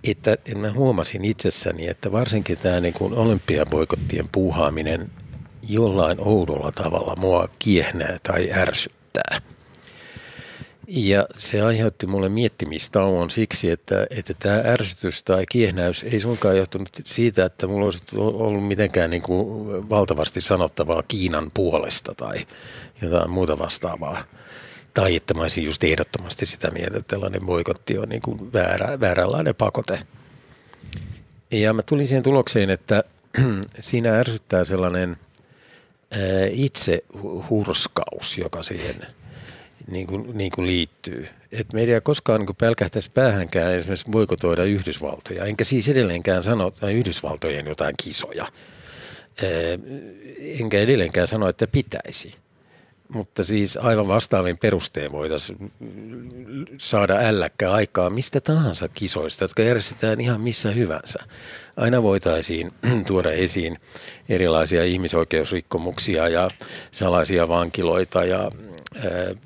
että 0.04 0.38
mä 0.56 0.72
huomasin 0.72 1.26
itsessäni, 1.26 1.88
että 1.88 2.12
varsinkin 2.12 2.58
tämä 2.58 2.80
niin 2.80 2.94
olympiaboikottien 3.00 4.30
puuhaaminen 4.32 5.10
jollain 5.70 6.18
oudolla 6.20 6.72
tavalla 6.72 7.16
mua 7.16 7.50
kiehnää 7.60 8.18
tai 8.24 8.52
ärsyttää– 8.54 9.42
ja 10.94 11.26
se 11.36 11.62
aiheutti 11.62 12.08
mulle 12.08 12.30
miettimistauon 12.30 13.32
siksi, 13.32 13.72
että, 13.72 14.08
että 14.10 14.34
tämä 14.34 14.62
ärsytys 14.66 15.24
tai 15.24 15.46
kiehnäys 15.50 16.04
ei 16.04 16.20
suinkaan 16.20 16.58
johtunut 16.58 16.90
siitä, 17.06 17.46
että 17.46 17.68
mulla 17.68 17.86
olisi 17.86 18.04
ollut 18.18 18.68
mitenkään 18.68 19.10
niin 19.10 19.22
kuin 19.22 19.90
valtavasti 19.90 20.42
sanottavaa 20.42 21.04
Kiinan 21.08 21.52
puolesta 21.54 22.16
tai 22.16 22.46
jotain 23.02 23.30
muuta 23.30 23.60
vastaavaa. 23.60 24.24
Tai 24.94 25.16
että 25.16 25.34
mä 25.34 25.42
olisin 25.42 25.64
just 25.64 25.84
ehdottomasti 25.84 26.46
sitä 26.46 26.72
mieltä, 26.72 26.98
että 26.98 27.16
tällainen 27.16 27.46
boikotti 27.46 27.98
on 27.98 28.10
niin 28.10 28.22
kuin 28.22 28.54
väärä, 28.54 29.00
vääränlainen 29.00 29.56
pakote. 29.56 30.00
Ja 31.52 31.74
mä 31.74 31.82
tulin 31.82 32.08
siihen 32.08 32.24
tulokseen, 32.24 32.70
että 32.70 33.04
siinä 33.80 34.20
ärsyttää 34.20 34.64
sellainen 34.64 35.18
itse 36.52 37.04
hurskaus, 37.50 38.38
joka 38.38 38.64
siihen– 38.64 38.96
niin 39.92 40.08
kuin, 40.08 40.38
niin 40.38 40.52
kuin 40.52 40.68
liittyy. 40.68 41.28
Et 41.52 41.74
meidän 41.74 41.96
ei 41.96 42.02
koskaan 42.02 42.42
niin 42.42 42.56
pelkähtäisi 42.56 43.12
päähänkään 43.12 43.74
esimerkiksi 43.74 44.12
boikotoida 44.12 44.64
Yhdysvaltoja, 44.64 45.46
enkä 45.46 45.64
siis 45.64 45.90
edelleenkään 45.90 46.44
sano 46.44 46.74
Yhdysvaltojen 46.94 47.68
jotain 47.68 47.96
kisoja. 48.04 48.48
Enkä 50.60 50.80
edelleenkään 50.80 51.28
sano, 51.28 51.48
että 51.50 51.68
pitäisi. 51.68 52.34
Mutta 53.14 53.44
siis 53.44 53.78
aivan 53.78 54.08
vastaavin 54.08 54.58
perusteen 54.58 55.12
voitaisiin 55.12 55.72
saada 56.78 57.18
älläkkä 57.20 57.72
aikaa 57.72 58.10
mistä 58.10 58.42
tahansa 58.42 58.90
kisoista, 58.90 59.44
jotka 59.44 59.62
järjestetään 59.62 60.22
ihan 60.22 60.42
missä 60.42 60.72
hyvänsä. 60.72 61.20
Aina 61.78 62.04
voitaisiin 62.04 62.72
tuoda 63.08 63.32
esiin 63.32 63.78
erilaisia 64.30 64.84
ihmisoikeusrikkomuksia 64.84 66.28
ja 66.28 66.50
salaisia 66.92 67.48
vankiloita 67.48 68.26
ja 68.26 68.52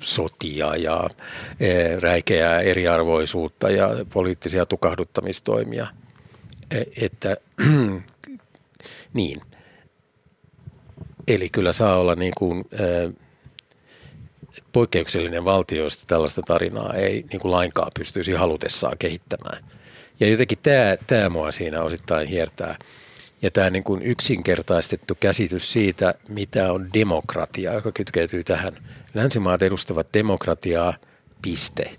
sotia 0.00 0.76
ja 0.76 1.10
räikeää 2.00 2.60
eriarvoisuutta 2.60 3.70
ja 3.70 3.88
poliittisia 4.12 4.66
tukahduttamistoimia. 4.66 5.86
E, 6.70 7.04
että 7.04 7.36
niin. 9.14 9.40
Eli 11.28 11.48
kyllä 11.48 11.72
saa 11.72 11.98
olla 11.98 12.14
niin 12.14 12.32
kuin, 12.38 12.64
poikkeuksellinen 14.72 15.44
valtio, 15.44 15.82
josta 15.82 16.04
tällaista 16.06 16.42
tarinaa 16.42 16.94
ei 16.94 17.24
niin 17.30 17.40
kuin 17.40 17.52
lainkaan 17.52 17.90
pystyisi 17.98 18.32
halutessaan 18.32 18.98
kehittämään. 18.98 19.64
Ja 20.20 20.28
jotenkin 20.28 20.58
tämä, 20.62 20.96
tämä 21.06 21.28
mua 21.28 21.52
siinä 21.52 21.82
osittain 21.82 22.28
hiertää. 22.28 22.78
Ja 23.42 23.50
tämä 23.50 23.70
niin 23.70 23.84
kuin 23.84 24.02
yksinkertaistettu 24.02 25.14
käsitys 25.20 25.72
siitä, 25.72 26.14
mitä 26.28 26.72
on 26.72 26.88
demokratia, 26.94 27.74
joka 27.74 27.92
kytkeytyy 27.92 28.44
tähän– 28.44 28.72
Länsimaat 29.16 29.62
edustavat 29.62 30.08
demokratiaa, 30.14 30.94
piste. 31.42 31.90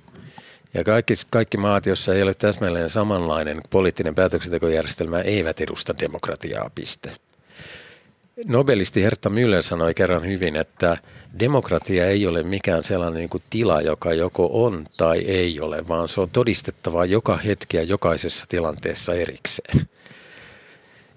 Ja 0.74 0.84
kaikki, 0.84 1.14
kaikki 1.30 1.58
maat, 1.58 1.86
joissa 1.86 2.14
ei 2.14 2.24
ole 2.24 2.34
täsmälleen 2.34 2.90
samanlainen 2.90 3.62
poliittinen 3.70 4.16
päätöksentekojärjestelmä, 4.16 5.20
eivät 5.20 5.62
edusta 5.62 5.98
demokratiaa, 6.00 6.72
piste. 6.76 7.12
Nobelisti 8.46 9.04
Herta 9.04 9.30
Müller 9.30 9.62
sanoi 9.62 9.94
kerran 9.94 10.26
hyvin, 10.28 10.56
että 10.56 10.98
demokratia 11.40 12.06
ei 12.06 12.28
ole 12.28 12.44
mikään 12.44 12.84
sellainen 12.84 13.20
niin 13.20 13.30
kuin 13.30 13.44
tila, 13.50 13.82
joka 13.82 14.14
joko 14.14 14.50
on 14.66 14.86
tai 14.98 15.20
ei 15.20 15.60
ole, 15.60 15.88
vaan 15.88 16.10
se 16.10 16.22
on 16.22 16.30
todistettava 16.30 17.06
joka 17.06 17.38
hetki 17.38 17.78
ja 17.78 17.84
jokaisessa 17.84 18.46
tilanteessa 18.50 19.14
erikseen. 19.14 19.82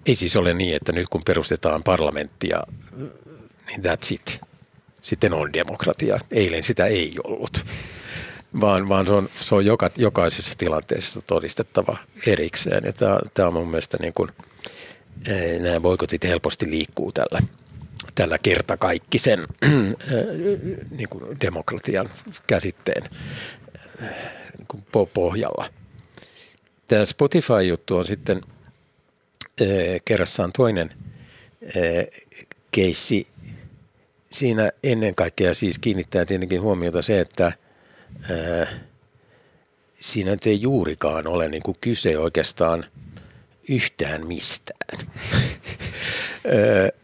Ei 0.05 0.15
siis 0.15 0.35
ole 0.35 0.53
niin, 0.53 0.75
että 0.75 0.91
nyt 0.91 1.07
kun 1.09 1.23
perustetaan 1.23 1.83
parlamenttia, 1.83 2.63
niin 3.67 3.81
that's 3.85 4.13
it 4.13 4.41
sitten 5.01 5.33
on 5.33 5.53
demokratia. 5.53 6.19
Eilen 6.31 6.63
sitä 6.63 6.85
ei 6.85 7.15
ollut, 7.23 7.65
vaan, 8.61 8.89
vaan 8.89 9.07
se 9.07 9.13
on, 9.13 9.29
se 9.35 9.55
on 9.55 9.65
joka, 9.65 9.89
jokaisessa 9.97 10.55
tilanteessa 10.57 11.21
todistettava 11.21 11.97
erikseen. 12.27 12.83
Ja 12.85 12.93
tämä, 12.93 13.19
tämä 13.33 13.47
on 13.47 13.53
mun 13.53 13.67
mielestä 13.67 13.97
niin 14.01 14.13
kuin, 14.13 14.29
nämä 15.59 15.79
boikotit 15.79 16.23
helposti 16.23 16.69
liikkuu 16.69 17.11
tällä, 17.11 17.39
tällä 18.15 18.37
kerta 18.37 18.77
kaikki 18.77 19.19
sen 19.19 19.47
niin 20.91 21.09
kuin 21.09 21.41
demokratian 21.41 22.09
käsitteen 22.47 23.03
niin 24.57 24.67
kuin 24.67 24.85
pohjalla. 25.13 25.69
Tämä 26.87 27.05
Spotify-juttu 27.05 27.97
on 27.97 28.07
sitten 28.07 28.41
kerrassaan 30.05 30.51
toinen 30.53 30.89
keissi. 32.71 33.27
Siinä 34.29 34.71
ennen 34.83 35.15
kaikkea 35.15 35.53
siis 35.53 35.79
kiinnittää 35.79 36.25
tietenkin 36.25 36.61
huomiota 36.61 37.01
se, 37.01 37.19
että 37.19 37.51
siinä 39.93 40.31
nyt 40.31 40.45
ei 40.45 40.61
juurikaan 40.61 41.27
ole 41.27 41.47
niin 41.47 41.63
kuin 41.63 41.77
kyse 41.81 42.17
oikeastaan 42.17 42.85
yhtään 43.69 44.27
mistään. 44.27 44.70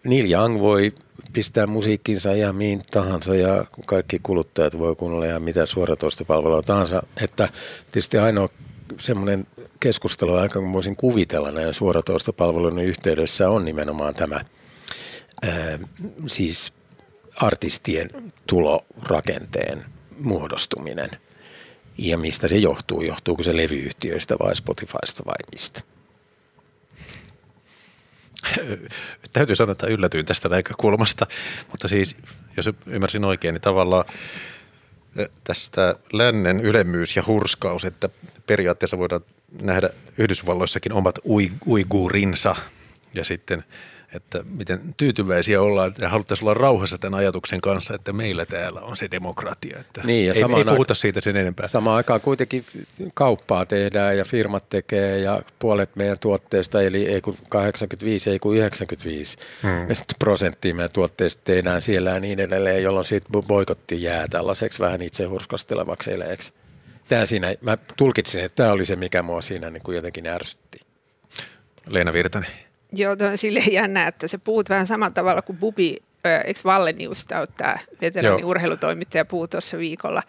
Neil 0.03 0.31
Young 0.31 0.59
voi 0.59 0.93
pistää 1.33 1.67
musiikkinsa 1.67 2.35
ja 2.35 2.53
mihin 2.53 2.81
tahansa 2.91 3.35
ja 3.35 3.65
kaikki 3.85 4.19
kuluttajat 4.23 4.79
voi 4.79 4.95
kuunnella 4.95 5.25
ihan 5.25 5.41
mitä 5.41 5.65
suoratoistopalvelua 5.65 6.61
tahansa. 6.61 7.03
Että 7.21 7.49
tietysti 7.91 8.17
ainoa 8.17 8.49
semmoinen 8.99 9.47
keskustelu 9.79 10.35
aika 10.35 10.59
kun 10.59 10.73
voisin 10.73 10.95
kuvitella 10.95 11.51
näiden 11.51 11.73
suoratoistopalvelujen 11.73 12.85
yhteydessä 12.85 13.49
on 13.49 13.65
nimenomaan 13.65 14.15
tämä 14.15 14.41
ää, 15.41 15.79
siis 16.27 16.73
artistien 17.35 18.09
tulorakenteen 18.47 19.85
muodostuminen. 20.19 21.09
Ja 21.97 22.17
mistä 22.17 22.47
se 22.47 22.57
johtuu? 22.57 23.01
Johtuuko 23.01 23.43
se 23.43 23.57
levyyhtiöistä 23.57 24.35
vai 24.39 24.55
Spotifysta 24.55 25.23
vai 25.25 25.35
mistä? 25.51 25.81
Täytyy 29.33 29.55
sanoa, 29.55 29.71
että 29.71 29.87
yllätyin 29.87 30.25
tästä 30.25 30.49
näkökulmasta, 30.49 31.27
mutta 31.71 31.87
siis 31.87 32.17
jos 32.57 32.69
ymmärsin 32.87 33.25
oikein, 33.25 33.53
niin 33.53 33.61
tavallaan 33.61 34.05
tästä 35.43 35.95
lännen 36.13 36.59
ylemmyys 36.59 37.15
ja 37.15 37.23
hurskaus, 37.27 37.85
että 37.85 38.09
periaatteessa 38.47 38.97
voidaan 38.97 39.21
nähdä 39.61 39.89
Yhdysvalloissakin 40.17 40.93
omat 40.93 41.19
uiguurinsa 41.67 42.55
ja 43.13 43.23
sitten– 43.23 43.63
että 44.13 44.43
miten 44.57 44.93
tyytyväisiä 44.97 45.61
ollaan, 45.61 45.87
että 45.87 46.09
haluttaisiin 46.09 46.45
olla 46.45 46.53
rauhassa 46.53 46.97
tämän 46.97 47.19
ajatuksen 47.19 47.61
kanssa, 47.61 47.93
että 47.93 48.13
meillä 48.13 48.45
täällä 48.45 48.81
on 48.81 48.97
se 48.97 49.11
demokratia. 49.11 49.79
Että 49.79 50.01
niin, 50.03 50.27
ja 50.27 50.33
ei, 50.35 50.57
ei 50.57 50.65
puhuta 50.65 50.93
siitä 50.93 51.21
sen 51.21 51.35
enempää. 51.35 51.67
Samaan 51.67 51.97
aikaan 51.97 52.21
kuitenkin 52.21 52.65
kauppaa 53.13 53.65
tehdään 53.65 54.17
ja 54.17 54.25
firmat 54.25 54.69
tekee 54.69 55.19
ja 55.19 55.41
puolet 55.59 55.95
meidän 55.95 56.19
tuotteista, 56.19 56.81
eli 56.81 57.07
ei 57.07 57.21
kun 57.21 57.37
85, 57.49 58.29
ei 58.29 58.39
kun 58.39 58.55
95 58.55 59.37
hmm. 59.63 59.95
prosenttia 60.19 60.75
meidän 60.75 60.91
tuotteista 60.91 61.41
tehdään 61.43 61.81
siellä 61.81 62.09
ja 62.09 62.19
niin 62.19 62.39
edelleen, 62.39 62.83
jolloin 62.83 63.05
siitä 63.05 63.27
boikotti 63.47 64.03
jää 64.03 64.27
tällaiseksi 64.27 64.79
vähän 64.79 65.01
itse 65.01 65.25
hurskastelevaksi 65.25 66.11
eleeksi. 66.13 66.53
Tämä 67.07 67.25
siinä, 67.25 67.55
mä 67.61 67.77
tulkitsin, 67.97 68.41
että 68.41 68.55
tämä 68.55 68.71
oli 68.71 68.85
se, 68.85 68.95
mikä 68.95 69.23
mua 69.23 69.41
siinä 69.41 69.69
niin 69.69 69.83
kuin 69.83 69.95
jotenkin 69.95 70.27
ärsytti. 70.27 70.79
Leena 71.87 72.13
Virtanen. 72.13 72.66
Joo, 72.91 73.15
on 73.31 73.37
silleen 73.37 73.73
jännä, 73.73 74.07
että 74.07 74.27
se 74.27 74.37
puhut 74.37 74.69
vähän 74.69 74.87
samalla 74.87 75.13
tavalla 75.13 75.41
kuin 75.41 75.57
Bubi, 75.57 75.97
eikö 76.45 76.59
Vallenius, 76.63 77.25
tämä 77.57 77.77
veteraani 78.01 78.43
urheilutoimittaja, 78.43 79.25
puhuu 79.25 79.47
tuossa 79.47 79.77
viikolla 79.77 80.23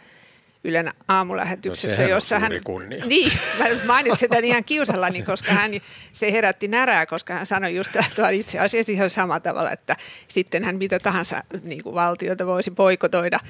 Ylen 0.65 0.93
aamulähetyksessä, 1.09 2.03
no, 2.03 2.09
jossa 2.09 2.39
hän... 2.39 2.53
Kunnia. 2.65 3.05
Niin, 3.07 3.33
mä 3.59 3.65
mainitsin 3.87 4.29
tämän 4.29 4.45
ihan 4.45 4.65
kiusallani, 4.65 5.23
koska 5.23 5.53
hän, 5.53 5.71
se 6.13 6.33
herätti 6.33 6.69
närää, 6.69 7.07
koska 7.07 7.35
hän 7.35 7.47
sanoi 7.47 7.75
just 7.75 7.93
tuo 8.17 8.29
itse 8.29 8.59
asiassa 8.59 8.93
ihan 8.93 9.11
samalla 9.11 9.41
tavalla, 9.41 9.71
että 9.71 9.97
sitten 10.29 10.65
hän 10.65 10.77
mitä 10.77 10.99
tahansa 10.99 11.43
niin 11.65 11.83
kuin 11.83 11.95
valtiota 11.95 12.47
voisi 12.47 12.71
poikotoida. 12.71 13.41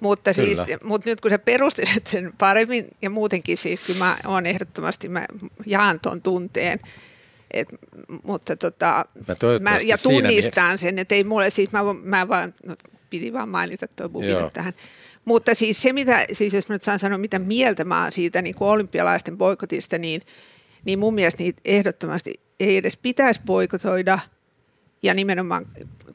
Mutta, 0.00 0.32
siis, 0.32 0.58
mutta 0.84 1.10
nyt 1.10 1.20
kun 1.20 1.30
sä 1.30 1.38
perustelet 1.38 2.06
sen 2.06 2.32
paremmin 2.38 2.88
ja 3.02 3.10
muutenkin 3.10 3.56
siis, 3.56 3.86
kyllä 3.86 3.98
mä 3.98 4.16
oon 4.26 4.46
ehdottomasti, 4.46 5.08
mä 5.08 5.26
jaan 5.66 6.00
tuon 6.00 6.22
tunteen, 6.22 6.80
et, 7.54 7.68
mutta 8.22 8.56
tota, 8.56 9.04
mä 9.28 9.34
mä, 9.70 9.78
ja 9.86 9.98
tunnistan 9.98 10.78
sen, 10.78 10.98
että 10.98 11.14
ei 11.14 11.24
mulle, 11.24 11.50
siis 11.50 11.72
mä, 11.72 11.80
mä 12.02 12.28
vaan, 12.28 12.54
no, 12.66 12.76
piti 13.10 13.32
vaan 13.32 13.48
mainita 13.48 13.88
tuo 13.88 14.08
bubille 14.08 14.50
tähän. 14.52 14.72
Mutta 15.24 15.54
siis 15.54 15.82
se, 15.82 15.92
mitä, 15.92 16.26
siis 16.32 16.54
jos 16.54 16.68
mä 16.68 16.74
nyt 16.74 16.82
saan 16.82 16.98
sanoa, 16.98 17.18
mitä 17.18 17.38
mieltä 17.38 17.84
mä 17.84 18.02
oon 18.02 18.12
siitä 18.12 18.42
niin 18.42 18.54
kuin 18.54 18.68
olympialaisten 18.68 19.38
boikotista, 19.38 19.98
niin, 19.98 20.22
niin 20.84 20.98
mun 20.98 21.14
mielestä 21.14 21.42
niitä 21.42 21.60
ehdottomasti 21.64 22.40
ei 22.60 22.76
edes 22.76 22.96
pitäisi 22.96 23.40
boikotoida. 23.46 24.18
Ja 25.02 25.14
nimenomaan 25.14 25.66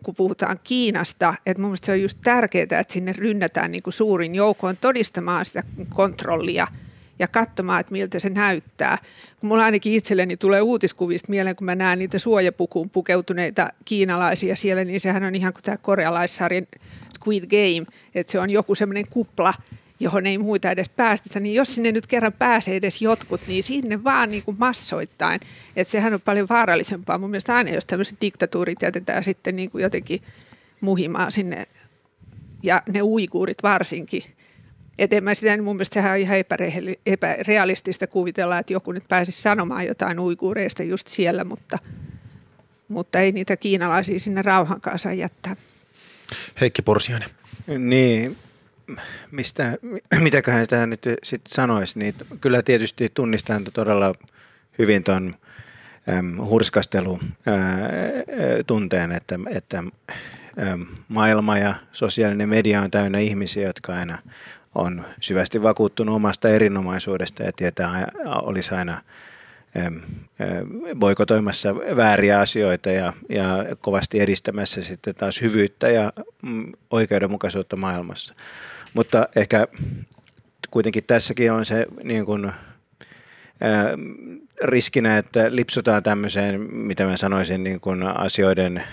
kun 0.04 0.16
puhutaan 0.16 0.60
Kiinasta, 0.64 1.34
että 1.46 1.62
mun 1.62 1.70
mielestä 1.70 1.86
se 1.86 1.92
on 1.92 2.02
just 2.02 2.18
tärkeää, 2.24 2.64
että 2.64 2.94
sinne 2.94 3.14
rynnätään 3.18 3.72
niin 3.72 3.84
kuin 3.84 3.94
suurin 3.94 4.36
joukkoon 4.36 4.78
todistamaan 4.78 5.46
sitä 5.46 5.64
kontrollia– 5.90 6.68
ja 7.20 7.28
katsomaan, 7.28 7.80
että 7.80 7.92
miltä 7.92 8.20
se 8.20 8.30
näyttää. 8.30 8.98
Kun 9.40 9.48
mulla 9.48 9.66
ainakin 9.66 9.94
itselleni 9.94 10.38
tulee 10.38 10.62
uutiskuvista 10.62 11.30
mieleen, 11.30 11.56
kun 11.56 11.66
mä 11.66 11.76
näen 11.76 12.00
niitä 12.00 12.20
suojapukuun 12.20 12.90
pukeutuneita 12.90 13.70
kiinalaisia 13.86 14.56
siellä, 14.56 14.84
niin 14.84 15.00
sehän 15.00 15.24
on 15.24 15.36
ihan 15.36 15.54
kuin 15.54 15.64
tämä 15.64 15.78
korealaissarjan 15.78 16.68
Squid 17.20 17.44
Game, 17.44 17.98
että 18.16 18.32
se 18.32 18.40
on 18.40 18.50
joku 18.50 18.76
semmoinen 18.76 19.08
kupla, 19.10 19.54
johon 20.00 20.26
ei 20.26 20.38
muita 20.38 20.72
edes 20.72 20.90
päästetä, 20.90 21.40
niin 21.40 21.56
jos 21.56 21.76
sinne 21.76 21.92
nyt 21.92 22.08
kerran 22.08 22.34
pääsee 22.34 22.76
edes 22.76 23.02
jotkut, 23.02 23.42
niin 23.48 23.64
sinne 23.64 24.04
vaan 24.04 24.30
niin 24.30 24.44
kuin 24.44 24.58
massoittain. 24.60 25.40
Että 25.76 25.92
sehän 25.92 26.14
on 26.14 26.22
paljon 26.22 26.48
vaarallisempaa 26.50 27.18
mun 27.18 27.30
mielestä 27.30 27.56
aina, 27.56 27.72
jos 27.72 27.86
tämmöiset 27.86 28.22
diktatuurit 28.22 28.82
jätetään 28.82 29.24
sitten 29.24 29.56
niin 29.56 29.72
kuin 29.72 29.82
jotenkin 29.82 30.22
muhimaan 30.82 31.32
sinne, 31.32 31.68
ja 32.64 32.84
ne 32.94 33.02
uikuurit 33.02 33.64
varsinkin, 33.64 34.24
et 35.00 35.14
en 35.14 35.24
mä 35.24 35.36
sitä, 35.36 35.62
mun 35.62 35.76
mielestä 35.76 35.94
sehän 35.94 36.12
on 36.12 36.18
ihan 36.18 36.38
epärealistista 37.06 38.08
kuvitella, 38.08 38.60
että 38.60 38.74
joku 38.74 38.92
nyt 38.92 39.08
pääsisi 39.08 39.42
sanomaan 39.42 39.86
jotain 39.86 40.20
uikuureista 40.20 40.84
just 40.84 41.08
siellä, 41.08 41.44
mutta, 41.44 41.80
mutta 42.88 43.20
ei 43.20 43.32
niitä 43.32 43.58
kiinalaisia 43.58 44.20
sinne 44.20 44.42
rauhan 44.42 44.82
kanssa 44.82 45.14
jättää. 45.14 45.56
Heikki 46.62 46.82
Porsiainen. 46.82 47.30
Niin, 47.78 48.38
mistä, 49.32 49.78
mitäköhän 50.20 50.64
sitä 50.64 50.88
nyt 50.88 51.02
sitten 51.24 51.54
sanoisi, 51.54 52.00
niin 52.00 52.16
kyllä 52.42 52.64
tietysti 52.64 53.12
tunnistan 53.14 53.64
todella 53.74 54.14
hyvin 54.78 55.04
tuon 55.04 55.36
hurskastelutunteen, 56.50 59.12
että, 59.12 59.40
että 59.50 59.78
äm, 59.78 59.92
maailma 61.08 61.58
ja 61.58 61.76
sosiaalinen 61.92 62.50
media 62.50 62.82
on 62.82 62.92
täynnä 62.92 63.20
ihmisiä, 63.20 63.68
jotka 63.68 63.96
aina 63.96 64.18
on 64.76 65.06
syvästi 65.22 65.64
vakuuttunut 65.64 66.16
omasta 66.16 66.50
erinomaisuudesta 66.50 67.44
ja 67.44 67.52
tietää, 67.52 68.12
olisi 68.26 68.76
aina 68.76 69.02
boikotoimassa 70.96 71.76
vääriä 71.76 72.40
asioita 72.40 72.90
ja, 72.90 73.14
ja 73.30 73.66
kovasti 73.82 74.20
edistämässä 74.20 74.82
sitten 74.82 75.16
taas 75.16 75.42
hyvyyttä 75.42 75.90
ja 75.90 76.14
mm, 76.42 76.72
oikeudenmukaisuutta 76.90 77.76
maailmassa. 77.76 78.36
Mutta 78.94 79.28
ehkä 79.36 79.68
kuitenkin 80.72 81.04
tässäkin 81.08 81.52
on 81.52 81.66
se 81.66 81.86
niin 82.04 82.26
kuin, 82.26 82.52
riskinä, 84.64 85.18
että 85.18 85.48
lipsutaan 85.50 86.04
tämmöiseen, 86.04 86.62
mitä 86.74 87.06
mä 87.06 87.18
sanoisin, 87.18 87.64
niin 87.64 87.80
kuin 87.80 88.04
asioiden 88.04 88.84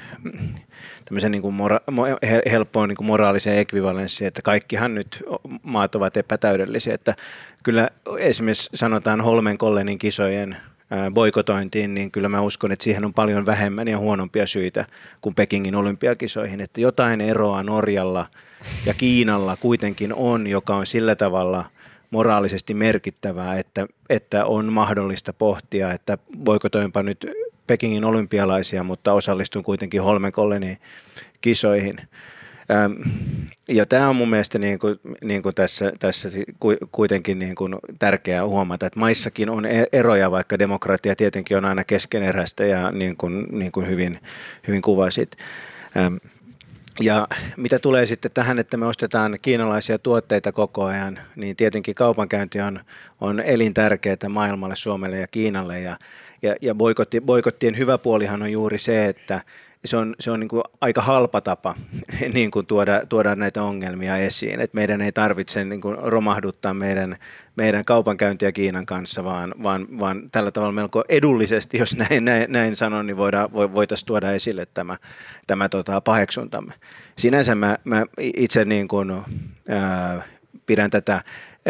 niin 1.28 1.42
kuin 1.42 1.54
mora- 1.54 2.50
helppoon 2.50 2.88
niin 2.88 2.96
kuin 2.96 3.06
moraaliseen 3.06 3.58
ekvivalenssiin, 3.58 4.28
että 4.28 4.42
kaikkihan 4.42 4.94
nyt 4.94 5.24
maat 5.62 5.94
ovat 5.94 6.16
epätäydellisiä. 6.16 6.94
Että 6.94 7.14
kyllä 7.62 7.88
esimerkiksi 8.18 8.70
sanotaan 8.74 9.20
Holmenkollenin 9.20 9.98
kisojen 9.98 10.56
boikotointiin, 11.14 11.94
niin 11.94 12.10
kyllä 12.10 12.28
mä 12.28 12.40
uskon, 12.40 12.72
että 12.72 12.84
siihen 12.84 13.04
on 13.04 13.14
paljon 13.14 13.46
vähemmän 13.46 13.88
ja 13.88 13.98
huonompia 13.98 14.46
syitä 14.46 14.84
kuin 15.20 15.34
Pekingin 15.34 15.74
olympiakisoihin. 15.74 16.60
Että 16.60 16.80
jotain 16.80 17.20
eroa 17.20 17.62
Norjalla 17.62 18.26
ja 18.86 18.94
Kiinalla 18.94 19.56
kuitenkin 19.56 20.14
on, 20.14 20.46
joka 20.46 20.76
on 20.76 20.86
sillä 20.86 21.14
tavalla 21.14 21.64
moraalisesti 22.12 22.74
merkittävää, 22.74 23.58
että, 23.58 23.86
että 24.10 24.44
on 24.44 24.72
mahdollista 24.72 25.32
pohtia, 25.32 25.92
että 25.92 26.18
boikotoinpa 26.44 27.02
nyt 27.02 27.26
Pekingin 27.66 28.04
olympialaisia, 28.04 28.84
mutta 28.84 29.12
osallistun 29.12 29.62
kuitenkin 29.62 30.02
Holmenkollenin 30.02 30.78
kisoihin. 31.40 31.96
Ja 33.68 33.86
tämä 33.86 34.08
on 34.08 34.16
mun 34.16 34.30
mielestä 34.30 34.58
niin 34.58 34.78
kuin, 34.78 35.00
niin 35.24 35.42
kuin 35.42 35.54
tässä, 35.54 35.92
tässä 35.98 36.28
kuitenkin 36.92 37.38
niin 37.38 37.54
kuin 37.54 37.74
tärkeää 37.98 38.46
huomata, 38.46 38.86
että 38.86 39.00
maissakin 39.00 39.50
on 39.50 39.64
e-, 39.66 39.86
eroja, 39.92 40.30
vaikka 40.30 40.58
demokratia 40.58 41.16
tietenkin 41.16 41.56
on 41.56 41.64
aina 41.64 41.84
keskeneräistä 41.84 42.64
ja 42.64 42.90
niin 42.90 43.16
kuin, 43.16 43.46
niin 43.50 43.72
kuin 43.72 43.88
hyvin, 43.88 44.20
hyvin 44.68 44.82
kuvasit. 44.82 45.36
Ja 47.00 47.28
mitä 47.56 47.78
tulee 47.78 48.06
sitten 48.06 48.30
tähän, 48.30 48.58
että 48.58 48.76
me 48.76 48.86
ostetaan 48.86 49.38
kiinalaisia 49.42 49.98
tuotteita 49.98 50.52
koko 50.52 50.84
ajan, 50.84 51.18
niin 51.36 51.56
tietenkin 51.56 51.94
kaupankäynti 51.94 52.60
on, 52.60 52.80
on 53.20 53.40
elintärkeää 53.40 54.28
maailmalle, 54.28 54.76
Suomelle 54.76 55.18
ja 55.18 55.26
Kiinalle. 55.26 55.80
Ja, 55.80 55.96
ja, 56.42 56.54
ja 56.60 56.74
boikotti, 56.74 57.20
boikottien 57.20 57.78
hyvä 57.78 57.98
puolihan 57.98 58.42
on 58.42 58.52
juuri 58.52 58.78
se, 58.78 59.06
että, 59.06 59.40
se 59.84 59.96
on, 59.96 60.14
se 60.20 60.30
on 60.30 60.40
niin 60.40 60.48
kuin 60.48 60.62
aika 60.80 61.02
halpa 61.02 61.40
tapa 61.40 61.74
niin 62.34 62.50
kuin 62.50 62.66
tuoda, 62.66 63.06
tuoda 63.06 63.36
näitä 63.36 63.62
ongelmia 63.62 64.16
esiin. 64.16 64.60
Et 64.60 64.74
meidän 64.74 65.00
ei 65.00 65.12
tarvitse 65.12 65.64
niin 65.64 65.80
kuin 65.80 65.98
romahduttaa 65.98 66.74
meidän, 66.74 67.16
meidän 67.56 67.84
kaupankäyntiä 67.84 68.52
Kiinan 68.52 68.86
kanssa, 68.86 69.24
vaan, 69.24 69.54
vaan, 69.62 69.98
vaan 69.98 70.22
tällä 70.32 70.50
tavalla 70.50 70.72
melko 70.72 71.04
edullisesti, 71.08 71.78
jos 71.78 71.96
näin, 71.96 72.24
näin, 72.24 72.52
näin 72.52 72.76
sanon, 72.76 73.06
niin 73.06 73.16
voidaan, 73.16 73.52
voitaisiin 73.52 74.06
tuoda 74.06 74.32
esille 74.32 74.66
tämä, 74.74 74.96
tämä 75.46 75.68
tota, 75.68 76.00
paheksuntamme. 76.00 76.72
Sinänsä 77.18 77.54
mä, 77.54 77.78
mä 77.84 78.04
itse 78.18 78.64
niin 78.64 78.88
kuin, 78.88 79.10
ää, 79.68 80.22
pidän 80.66 80.90
tätä 80.90 81.20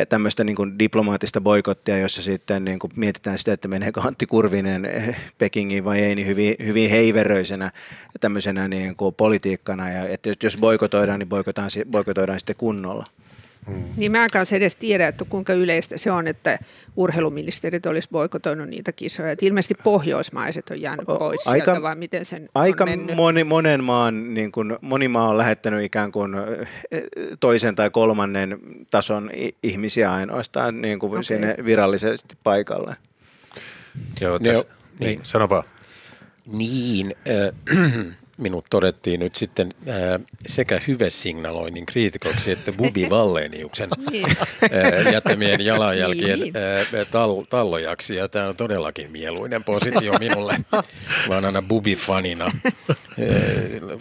tämmöistä 0.09 0.45
niin 0.45 0.57
kuin 0.57 0.79
diplomaattista 0.79 1.41
boikottia, 1.41 1.99
jossa 1.99 2.23
sitten 2.23 2.65
niin 2.65 2.79
kuin 2.79 2.93
mietitään 2.97 3.39
sitä, 3.39 3.53
että 3.53 3.69
meneekö 3.69 4.01
Antti 4.01 4.27
Kurvinen 4.27 4.85
eh, 4.85 5.17
Pekingiin 5.39 5.85
vai 5.85 6.01
ei, 6.01 6.15
niin 6.15 6.27
hyvin, 6.27 6.55
hyvin 6.65 6.91
heiveröisenä 6.91 7.71
tämmöisenä 8.21 8.69
niin 8.69 8.97
kuin 8.97 9.15
politiikkana. 9.15 9.91
Ja 9.91 10.09
että 10.09 10.31
jos 10.43 10.59
boikotoidaan, 10.59 11.19
niin 11.19 11.29
boikotoidaan, 11.29 11.71
boikotoidaan 11.91 12.39
sitten 12.39 12.57
kunnolla. 12.57 13.07
Mm. 13.67 13.85
Niin 13.97 14.13
mä 14.13 14.25
en 14.25 14.31
kanssa 14.33 14.57
edes 14.57 14.77
tiedä, 14.77 15.09
että 15.09 15.25
kuinka 15.29 15.53
yleistä 15.53 15.99
se 15.99 16.11
on, 16.11 16.27
että 16.27 16.59
urheiluministerit 16.97 17.87
olisi 17.87 18.09
boikotoinut 18.13 18.69
niitä 18.69 18.93
kisoja. 18.93 19.31
Että 19.31 19.47
ilmeisesti 19.47 19.75
pohjoismaiset 19.85 20.71
on 20.71 20.81
jäänyt 20.81 21.07
pois 21.07 21.47
aika, 21.47 21.65
sieltä, 21.65 21.83
vai 21.83 21.97
miten 21.97 22.25
sen 22.25 22.49
Aika 22.55 22.85
on 22.85 23.17
moni, 23.17 23.45
monen 23.45 23.85
maan, 23.85 24.35
niin 24.35 24.53
kuin, 24.53 24.77
moni 24.81 25.09
maa 25.09 25.29
on 25.29 25.39
lähettänyt 25.39 25.85
ikään 25.85 26.13
kuin 26.13 26.33
toisen 27.41 27.77
tai 27.77 27.91
kolmannen 27.91 28.59
tason 28.91 29.31
ihmisiä 29.63 30.13
ainoastaan 30.13 30.83
niin 30.83 30.99
kuin 30.99 31.11
okay. 31.11 31.23
sinne 31.23 31.55
virallisesti 31.65 32.37
paikalle. 32.43 32.97
Joo, 34.21 34.39
tässä, 34.39 34.65
niin, 34.99 35.09
niin, 35.09 35.21
sano 35.23 35.49
vaan. 35.49 35.65
Niin, 36.53 37.15
äh, 37.29 37.77
minut 38.43 38.67
todettiin 38.71 39.21
nyt 39.21 39.35
sitten 39.35 39.75
ää, 39.89 40.21
sekä 40.47 40.81
hyvesignaloinnin 40.89 41.87
kriitikoksi 41.87 42.53
että 42.53 42.73
Bubi 42.73 43.11
Valleniuksen 43.11 43.89
niin. 44.11 44.27
jättämien 45.13 45.65
jalanjälkien 45.65 46.41
niin, 46.41 46.53
niin. 46.93 47.07
tal- 47.11 47.47
tallojaksi. 47.51 48.17
Ja 48.17 48.29
tämä 48.29 48.49
on 48.49 48.57
todellakin 48.57 49.11
mieluinen 49.11 49.65
positio 49.65 50.13
minulle 50.19 50.57
vanhana 51.29 51.63
Bubi-fanina. 51.63 52.53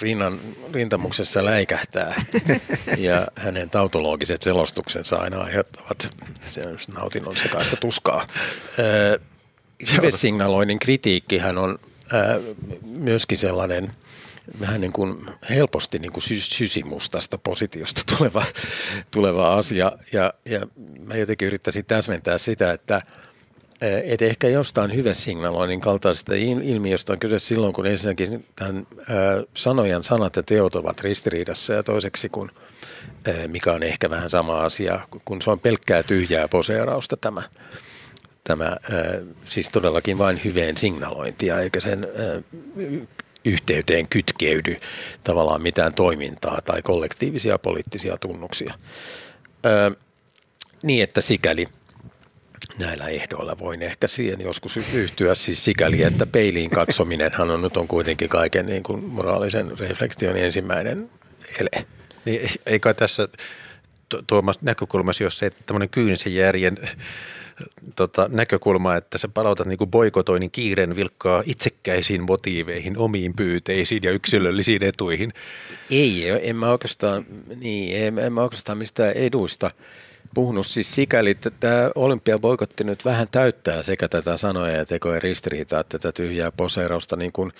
Rinnan, 0.01 0.39
rintamuksessa 0.73 1.45
läikähtää 1.45 2.23
ja 2.97 3.27
hänen 3.36 3.69
tautologiset 3.69 4.41
selostuksensa 4.41 5.15
aina 5.15 5.41
aiheuttavat 5.41 6.12
nautinnon 6.95 7.38
sekaista 7.38 7.75
tuskaa. 7.75 8.27
Hyvesignaloinnin 9.91 10.80
kritiikkihän 10.80 11.58
on 11.58 11.80
myöskin 12.84 13.38
sellainen– 13.38 13.91
vähän 14.59 14.81
niin 14.81 14.93
kuin 14.93 15.25
helposti 15.49 15.99
niin 15.99 16.11
kuin 16.11 16.23
sysimustasta 16.23 17.37
positiosta 17.37 18.01
tuleva, 18.17 18.45
tuleva 19.11 19.55
asia. 19.55 19.91
Ja, 20.13 20.33
ja 20.45 20.67
mä 20.99 21.15
jotenkin 21.15 21.45
yrittäisin 21.45 21.85
täsmentää 21.85 22.37
sitä, 22.37 22.71
että 22.71 23.01
et 24.03 24.21
ehkä 24.21 24.47
jostain 24.47 24.95
hyvesignaloinnin 24.95 25.81
kaltaisesta 25.81 26.35
ilmiöstä 26.63 27.13
on 27.13 27.19
kyse 27.19 27.39
silloin, 27.39 27.73
kun 27.73 27.85
ensinnäkin 27.87 28.45
tämän 28.55 28.87
sanojan 29.53 30.03
sanat 30.03 30.35
ja 30.35 30.43
teot 30.43 30.75
ovat 30.75 31.01
ristiriidassa 31.01 31.73
ja 31.73 31.83
toiseksi 31.83 32.29
kun, 32.29 32.51
mikä 33.47 33.73
on 33.73 33.83
ehkä 33.83 34.09
vähän 34.09 34.29
sama 34.29 34.61
asia, 34.61 34.99
kun 35.25 35.41
se 35.41 35.49
on 35.49 35.59
pelkkää 35.59 36.03
tyhjää 36.03 36.47
poseerausta 36.47 37.17
tämä, 37.17 37.41
tämä 38.43 38.77
siis 39.49 39.69
todellakin 39.69 40.17
vain 40.17 40.41
hyveen 40.43 40.77
signalointia, 40.77 41.59
eikä 41.59 41.79
sen 41.79 42.07
yhteyteen 43.45 44.08
kytkeydy 44.08 44.75
tavallaan 45.23 45.62
mitään 45.62 45.93
toimintaa 45.93 46.62
tai 46.62 46.82
kollektiivisia 46.82 47.60
poliittisia 47.60 48.17
tunnuksia. 48.17 48.73
Öö, 49.65 49.91
niin, 50.84 51.04
että 51.04 51.21
sikäli 51.21 51.67
näillä 52.77 53.08
ehdoilla 53.08 53.60
voin 53.60 53.82
ehkä 53.82 54.08
siihen 54.08 54.41
joskus 54.41 54.77
yhtyä 54.77 55.36
siis 55.36 55.65
sikäli, 55.65 56.04
että 56.04 56.25
peiliin 56.25 56.69
katsominenhan 56.69 57.49
on 57.49 57.62
nyt 57.62 57.77
on 57.77 57.88
kuitenkin 57.88 58.30
kaiken 58.30 58.65
niin 58.65 58.84
kuin 58.84 59.06
moraalisen 59.06 59.80
reflektion 59.80 60.38
ensimmäinen 60.38 61.10
ele. 61.60 61.86
Niin, 62.25 62.49
ei 62.65 62.80
tässä 62.97 63.27
tuomassa 64.27 64.62
näkökulmassa, 64.63 65.23
jos 65.23 65.39
se, 65.39 65.45
että 65.45 65.63
tämmöinen 65.65 65.89
kyynisen 65.89 66.36
järjen 66.36 66.77
tota, 67.95 68.29
näkökulma, 68.31 68.95
että 68.95 69.17
sä 69.17 69.27
palautat 69.27 69.67
niin 69.67 69.79
boikotoinnin 69.91 70.51
kiireen 70.51 70.95
vilkkaa 70.95 71.43
itsekkäisiin 71.45 72.21
motiiveihin, 72.21 72.97
omiin 72.97 73.35
pyyteisiin 73.35 74.03
ja 74.03 74.11
yksilöllisiin 74.11 74.83
etuihin. 74.83 75.33
Ei, 75.91 76.29
en 76.41 76.55
mä 76.55 76.71
oikeastaan, 76.71 77.25
niin, 77.55 78.05
en, 78.05 78.19
en 78.19 78.33
mä 78.33 78.41
oikeastaan 78.41 78.77
mistään 78.77 79.11
eduista 79.11 79.71
puhunut 80.33 80.67
siis 80.67 80.95
sikäli, 80.95 81.29
että 81.29 81.49
tämä 81.49 81.91
olympiaboikotti 81.95 82.83
nyt 82.83 83.05
vähän 83.05 83.27
täyttää 83.31 83.83
sekä 83.83 84.07
tätä 84.07 84.37
sanoja 84.37 84.77
ja 84.77 84.85
tekojen 84.85 85.21
ristiriitaa, 85.21 85.79
että 85.79 85.99
tätä 85.99 86.11
tyhjää 86.11 86.51
poseerausta, 86.51 87.15
niin 87.15 87.31
kuin 87.31 87.51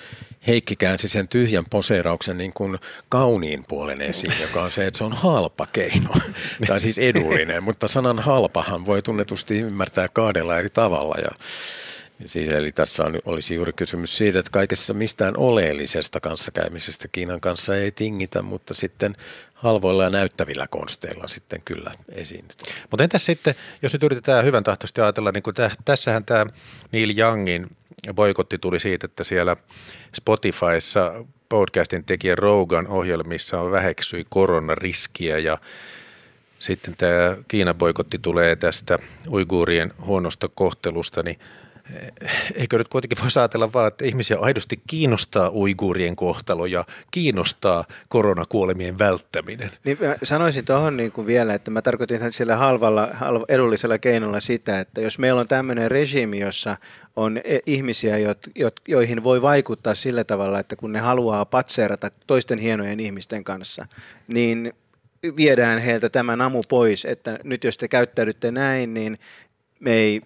Heikki 0.48 0.76
käänsi 0.76 1.10
sen 1.10 1.28
tyhjän 1.28 1.66
poseerauksen 1.70 2.38
niin 2.38 2.54
kuin 2.54 2.78
kauniin 3.10 3.66
puolen 3.68 4.02
esiin, 4.02 4.34
joka 4.42 4.62
on 4.62 4.72
se, 4.72 4.88
että 4.88 4.98
se 4.98 5.04
on 5.04 5.14
halpa 5.14 5.68
keino, 5.74 6.10
tai 6.68 6.82
siis 6.82 6.98
edullinen, 6.98 7.64
mutta 7.64 7.88
sanan 7.88 8.20
halpahan 8.20 8.86
voi 8.86 9.02
tunnetusti 9.02 9.60
ymmärtää 9.60 10.08
kahdella 10.14 10.58
eri 10.58 10.70
tavalla. 10.70 11.16
Ja 11.18 11.32
Siis 12.26 12.50
eli 12.50 12.72
tässä 12.72 13.04
on, 13.04 13.20
olisi 13.26 13.56
juuri 13.56 13.74
kysymys 13.74 14.18
siitä, 14.18 14.40
että 14.40 14.52
kaikessa 14.52 14.94
mistään 14.94 15.38
oleellisesta 15.38 16.20
kanssakäymisestä 16.20 17.08
Kiinan 17.08 17.42
kanssa 17.42 17.76
ei 17.76 17.92
tingitä, 17.92 18.42
mutta 18.42 18.74
sitten 18.74 19.16
halvoilla 19.62 20.04
ja 20.04 20.10
näyttävillä 20.10 20.68
konsteilla 20.68 21.28
sitten 21.28 21.62
kyllä 21.66 21.92
esiin. 22.10 22.46
Mutta 22.92 23.04
entäs 23.04 23.26
sitten, 23.26 23.56
jos 23.82 23.94
nyt 23.94 24.04
yritetään 24.04 24.46
hyvän 24.46 24.64
tahtoisesti 24.64 25.02
ajatella, 25.02 25.32
niin 25.32 25.54
täh, 25.56 25.78
tässähän 25.86 26.26
tämä 26.26 26.46
Neil 26.92 27.18
Youngin 27.18 27.68
boikotti 28.14 28.58
tuli 28.58 28.80
siitä, 28.80 29.06
että 29.06 29.24
siellä 29.24 29.56
Spotifyssa 30.16 31.26
podcastin 31.50 32.04
tekijä 32.04 32.36
Rogan 32.36 32.88
ohjelmissa 32.88 33.62
on 33.62 33.72
väheksyi 33.72 34.26
koronariskiä 34.30 35.38
ja 35.38 35.58
sitten 36.60 36.96
tämä 36.98 37.38
Kiinan 37.48 37.76
boikotti 37.76 38.20
tulee 38.20 38.56
tästä 38.56 39.00
uiguurien 39.30 39.94
huonosta 40.06 40.50
kohtelusta, 40.56 41.24
niin– 41.24 41.40
eikö 42.56 42.78
nyt 42.78 42.88
kuitenkin 42.88 43.18
voi 43.20 43.28
ajatella 43.36 43.74
vaan, 43.74 43.88
että 43.88 44.06
ihmisiä 44.06 44.38
aidosti 44.40 44.82
kiinnostaa 44.88 45.50
uiguurien 45.50 46.16
kohtalo 46.16 46.66
ja 46.66 46.86
kiinnostaa 47.12 47.86
koronakuolemien 48.10 49.00
välttäminen? 49.00 49.72
Niin 49.84 49.98
sanoisin 50.24 50.66
tuohon 50.66 50.98
niin 50.98 51.12
vielä, 51.26 51.54
että 51.54 51.72
mä 51.72 51.82
tarkoitin 51.82 52.32
sillä 52.32 52.56
halvalla, 52.56 53.10
halva, 53.14 53.46
edullisella 53.50 53.98
keinolla 53.98 54.40
sitä, 54.40 54.80
että 54.80 55.02
jos 55.02 55.20
meillä 55.20 55.42
on 55.42 55.48
tämmöinen 55.48 55.92
regiimi, 55.92 56.40
jossa 56.40 56.78
on 57.16 57.38
e, 57.38 57.60
ihmisiä, 57.66 58.16
joihin 58.88 59.24
voi 59.24 59.42
vaikuttaa 59.42 59.96
sillä 59.96 60.24
tavalla, 60.24 60.60
että 60.60 60.76
kun 60.76 60.94
ne 60.94 61.00
haluaa 61.00 61.46
patseerata 61.46 62.12
toisten 62.28 62.60
hienojen 62.60 63.00
ihmisten 63.00 63.44
kanssa, 63.44 63.88
niin 64.28 64.74
viedään 65.36 65.80
heiltä 65.80 66.10
tämä 66.10 66.36
namu 66.36 66.64
pois, 66.70 67.06
että 67.06 67.40
nyt 67.44 67.64
jos 67.64 67.78
te 67.78 67.88
käyttäydytte 67.88 68.52
näin, 68.52 68.94
niin 68.94 69.20
me 69.80 69.94
ei 69.94 70.22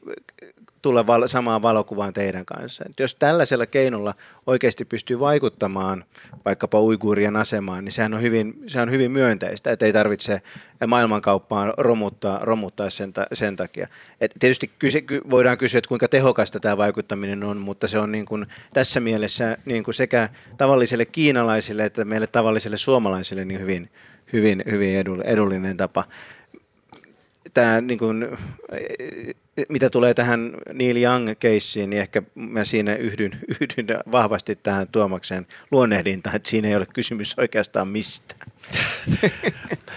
tulla 0.86 1.08
val- 1.08 1.28
samaan 1.28 1.62
valokuvaan 1.62 2.14
teidän 2.14 2.46
kanssa. 2.46 2.84
Et 2.90 3.00
jos 3.00 3.16
tällaisella 3.16 3.66
keinolla 3.66 4.14
oikeasti 4.48 4.86
pystyy 4.86 5.20
vaikuttamaan 5.20 6.06
vaikkapa 6.46 6.82
uiguurien 6.82 7.36
asemaan, 7.36 7.86
niin 7.86 7.92
sehän 7.92 8.14
on 8.14 8.22
hyvin, 8.22 8.54
se 8.68 8.82
on 8.82 8.92
hyvin 8.92 9.12
myönteistä, 9.12 9.72
että 9.72 9.86
ei 9.86 9.94
tarvitse 9.94 10.42
maailmankauppaan 10.88 11.74
romuttaa, 11.78 12.40
romuttaa 12.42 12.90
sen, 12.90 13.14
ta- 13.14 13.28
sen 13.34 13.56
takia. 13.56 13.88
Et 14.22 14.32
tietysti 14.40 14.72
kyse, 14.80 15.04
voidaan 15.30 15.58
kysyä, 15.58 15.78
että 15.78 15.88
kuinka 15.88 16.08
tehokasta 16.08 16.60
tämä 16.60 16.78
vaikuttaminen 16.78 17.44
on, 17.44 17.58
mutta 17.58 17.88
se 17.88 18.00
on 18.00 18.12
niin 18.12 18.26
kuin 18.26 18.46
tässä 18.74 19.00
mielessä 19.00 19.58
niin 19.66 19.84
kuin 19.84 19.96
sekä 19.96 20.30
tavallisille 20.58 21.06
kiinalaisille 21.06 21.84
että 21.86 22.06
meille 22.06 22.28
tavallisille 22.28 22.78
suomalaisille 22.78 23.46
niin 23.46 23.60
hyvin, 23.60 23.90
hyvin, 24.34 24.64
hyvin 24.72 25.04
edullinen 25.24 25.78
tapa 25.78 26.04
tämä, 27.54 27.82
niin 27.82 28.00
kuin, 28.00 28.28
mitä 29.70 29.90
tulee 29.90 30.14
tähän 30.14 30.58
Neil 30.74 30.96
Young-keissiin, 30.96 31.90
niin 31.90 32.02
ehkä 32.02 32.22
mä 32.36 32.66
siinä 32.66 32.96
yhdyn, 32.96 33.32
yhdyn 33.62 33.88
vahvasti 34.12 34.56
tähän 34.56 34.88
Tuomaksen 34.92 35.48
luonnehdintaan, 35.72 36.36
että 36.36 36.50
siinä 36.50 36.68
ei 36.68 36.76
ole 36.76 36.88
kysymys 36.94 37.36
oikeastaan 37.38 37.88
mistään. 37.88 38.52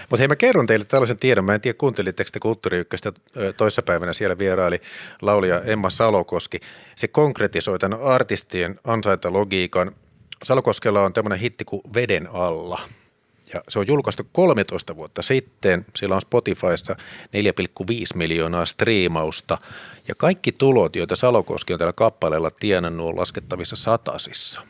Mutta 0.09 0.17
hei, 0.17 0.27
mä 0.27 0.35
kerron 0.35 0.67
teille 0.67 0.85
tällaisen 0.85 1.17
tiedon. 1.17 1.45
Mä 1.45 1.55
en 1.55 1.61
tiedä, 1.61 1.77
kuuntelitteko 1.77 2.29
te 2.33 2.39
Kulttuuri 2.39 2.77
Ykköstä 2.77 3.13
toissapäivänä 3.57 4.13
siellä 4.13 4.37
vieraili 4.37 4.81
laulija 5.21 5.61
Emma 5.61 5.89
Salokoski. 5.89 6.59
Se 6.95 7.07
konkretisoi 7.07 7.79
tämän 7.79 8.01
artistien 8.01 8.79
ansaintalogiikan. 8.83 9.95
Salokoskella 10.43 11.01
on 11.01 11.13
tämmöinen 11.13 11.39
hitti 11.39 11.65
kuin 11.65 11.81
Veden 11.93 12.27
alla– 12.33 12.77
ja 13.53 13.63
se 13.69 13.79
on 13.79 13.87
julkaistu 13.87 14.23
13 14.31 14.95
vuotta 14.95 15.21
sitten. 15.21 15.85
Sillä 15.95 16.15
on 16.15 16.21
Spotifyssa 16.21 16.95
4,5 16.95 16.99
miljoonaa 18.15 18.65
striimausta. 18.65 19.57
Ja 20.07 20.15
kaikki 20.15 20.51
tulot, 20.51 20.95
joita 20.95 21.15
Salokoski 21.15 21.73
on 21.73 21.79
tällä 21.79 21.93
kappaleella 21.93 22.51
tienannut, 22.51 23.09
on 23.09 23.17
laskettavissa 23.17 23.75
satasissa. 23.75 24.61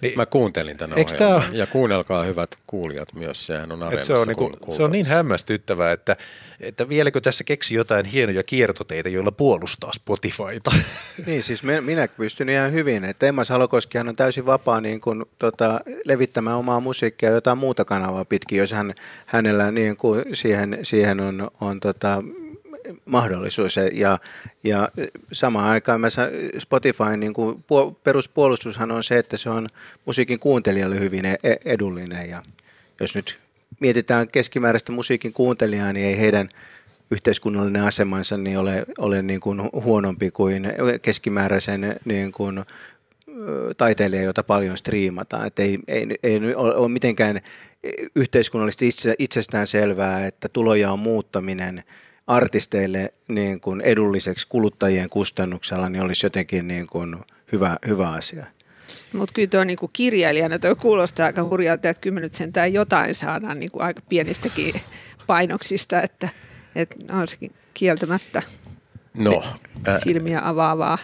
Niin, 0.00 0.12
Mä 0.16 0.26
kuuntelin 0.26 0.76
tänä 0.76 0.96
ohjelman. 0.96 1.56
Ja 1.56 1.66
kuunnelkaa 1.66 2.24
hyvät 2.24 2.58
kuulijat 2.66 3.14
myös, 3.14 3.46
sehän 3.46 3.72
on 3.72 3.82
areenassa. 3.82 4.14
Se 4.14 4.20
on, 4.20 4.26
niinku, 4.28 4.52
se 4.70 4.82
on 4.82 4.92
niin 4.92 5.06
hämmästyttävää, 5.06 5.92
että, 5.92 6.16
että 6.60 6.88
vieläkö 6.88 7.20
tässä 7.20 7.44
keksi 7.44 7.74
jotain 7.74 8.04
hienoja 8.04 8.42
kiertoteitä, 8.42 9.08
joilla 9.08 9.32
puolustaa 9.32 9.92
Spotifyta. 9.92 10.72
Niin, 11.26 11.42
siis 11.42 11.62
minä 11.62 12.08
pystyn 12.08 12.48
ihan 12.48 12.72
hyvin. 12.72 13.04
Että 13.04 13.26
Emma 13.26 13.44
Salokoskihan 13.44 14.08
on 14.08 14.16
täysin 14.16 14.46
vapaa 14.46 14.80
niin 14.80 15.00
kuin, 15.00 15.24
tota, 15.38 15.80
levittämään 16.04 16.56
omaa 16.56 16.80
musiikkia 16.80 17.30
jotain 17.30 17.58
muuta 17.58 17.84
kanavaa 17.84 18.24
pitkin, 18.24 18.58
jos 18.58 18.72
hän, 18.72 18.94
hänellä 19.26 19.70
niin 19.70 19.96
kuin, 19.96 20.24
siihen, 20.32 20.78
siihen 20.82 21.20
on, 21.20 21.50
on 21.60 21.80
tota, 21.80 22.22
mahdollisuus. 23.04 23.76
Ja, 23.92 24.18
ja 24.64 24.88
samaan 25.32 25.68
aikaan 25.68 26.00
mä 26.00 26.08
Spotify 26.58 27.16
niin 27.16 27.34
kuin 27.34 27.64
peruspuolustushan 28.04 28.90
on 28.90 29.04
se, 29.04 29.18
että 29.18 29.36
se 29.36 29.50
on 29.50 29.68
musiikin 30.04 30.38
kuuntelijalle 30.38 31.00
hyvin 31.00 31.26
e-, 31.26 31.36
edullinen. 31.64 32.30
Ja 32.30 32.42
jos 33.00 33.14
nyt 33.14 33.38
mietitään 33.80 34.28
keskimääräistä 34.28 34.92
musiikin 34.92 35.32
kuuntelijaa, 35.32 35.92
niin 35.92 36.06
ei 36.06 36.18
heidän 36.18 36.48
yhteiskunnallinen 37.10 37.82
asemansa 37.82 38.36
niin 38.36 38.58
ole, 38.58 38.84
ole 38.98 39.22
niin 39.22 39.40
kuin 39.40 39.62
huonompi 39.72 40.30
kuin 40.30 40.66
keskimääräisen 41.02 41.96
niin 42.04 42.32
kuin 42.32 42.64
taiteilija, 43.76 44.22
jota 44.22 44.42
paljon 44.42 44.76
striimataan. 44.76 45.46
Että 45.46 45.62
ei, 45.62 45.78
ei, 45.88 46.06
ei 46.22 46.54
ole 46.54 46.88
mitenkään 46.88 47.40
yhteiskunnallisesti 48.16 48.88
itse, 48.88 49.14
itsestään 49.18 49.66
selvää, 49.66 50.26
että 50.26 50.48
tuloja 50.48 50.92
on 50.92 50.98
muuttaminen– 50.98 51.82
artisteille 52.26 53.12
niin 53.28 53.60
kuin 53.60 53.80
edulliseksi 53.80 54.46
kuluttajien 54.48 55.10
kustannuksella, 55.10 55.88
niin 55.88 56.02
olisi 56.02 56.26
jotenkin 56.26 56.68
niin 56.68 56.86
kuin 56.86 57.16
hyvä, 57.52 57.76
hyvä 57.86 58.10
asia. 58.10 58.46
Mutta 59.12 59.32
kyllä 59.32 59.48
tuo 59.48 59.64
niin 59.64 59.78
kirjailijana 59.92 60.58
tuo 60.58 60.76
kuulostaa 60.76 61.26
aika 61.26 61.44
hurjalta, 61.44 61.88
että 61.88 62.00
kyllä 62.00 62.20
nyt 62.20 62.32
sentään 62.32 62.72
jotain 62.72 63.14
saadaan 63.14 63.60
niin 63.60 63.70
kuin 63.70 63.82
aika 63.82 64.02
pienistäkin 64.08 64.74
painoksista, 65.26 66.02
että, 66.02 66.28
että 66.74 66.96
on 67.12 67.28
sekin 67.28 67.54
kieltämättä 67.74 68.42
no, 69.16 69.44
ää, 69.84 70.00
silmiä 70.00 70.40
avaavaa. 70.44 70.98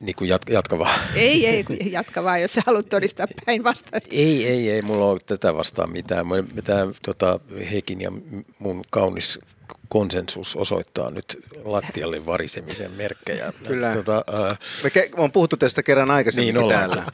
Niin 0.00 0.16
kuin 0.16 0.28
jatka, 0.28 0.52
jatka 0.52 0.78
vaan. 0.78 1.00
Ei, 1.14 1.46
ei, 1.46 1.64
jatka 1.90 2.24
vaan, 2.24 2.42
jos 2.42 2.54
sä 2.54 2.62
haluat 2.66 2.88
todistaa 2.88 3.26
päinvastaista. 3.46 4.08
Ei, 4.12 4.46
ei, 4.46 4.70
ei, 4.70 4.82
mulla 4.82 5.04
ole 5.04 5.20
tätä 5.26 5.54
vastaan 5.54 5.92
mitään. 5.92 6.26
Tämä 6.64 6.92
tota, 7.02 7.40
Heikin 7.70 8.00
ja 8.00 8.12
mun 8.58 8.82
kaunis 8.90 9.38
konsensus 9.88 10.56
osoittaa 10.56 11.10
nyt 11.10 11.38
lattialle 11.64 12.26
varisemisen 12.26 12.90
merkkejä. 12.90 13.52
Kyllä. 13.68 13.94
Tota, 13.94 14.24
äh, 14.34 14.58
Me 14.84 14.90
ke- 14.90 15.10
on 15.16 15.32
puhuttu 15.32 15.56
tästä 15.56 15.82
kerran 15.82 16.10
aikaisemmin 16.10 16.54
niin 16.54 16.68
täällä. 16.68 17.04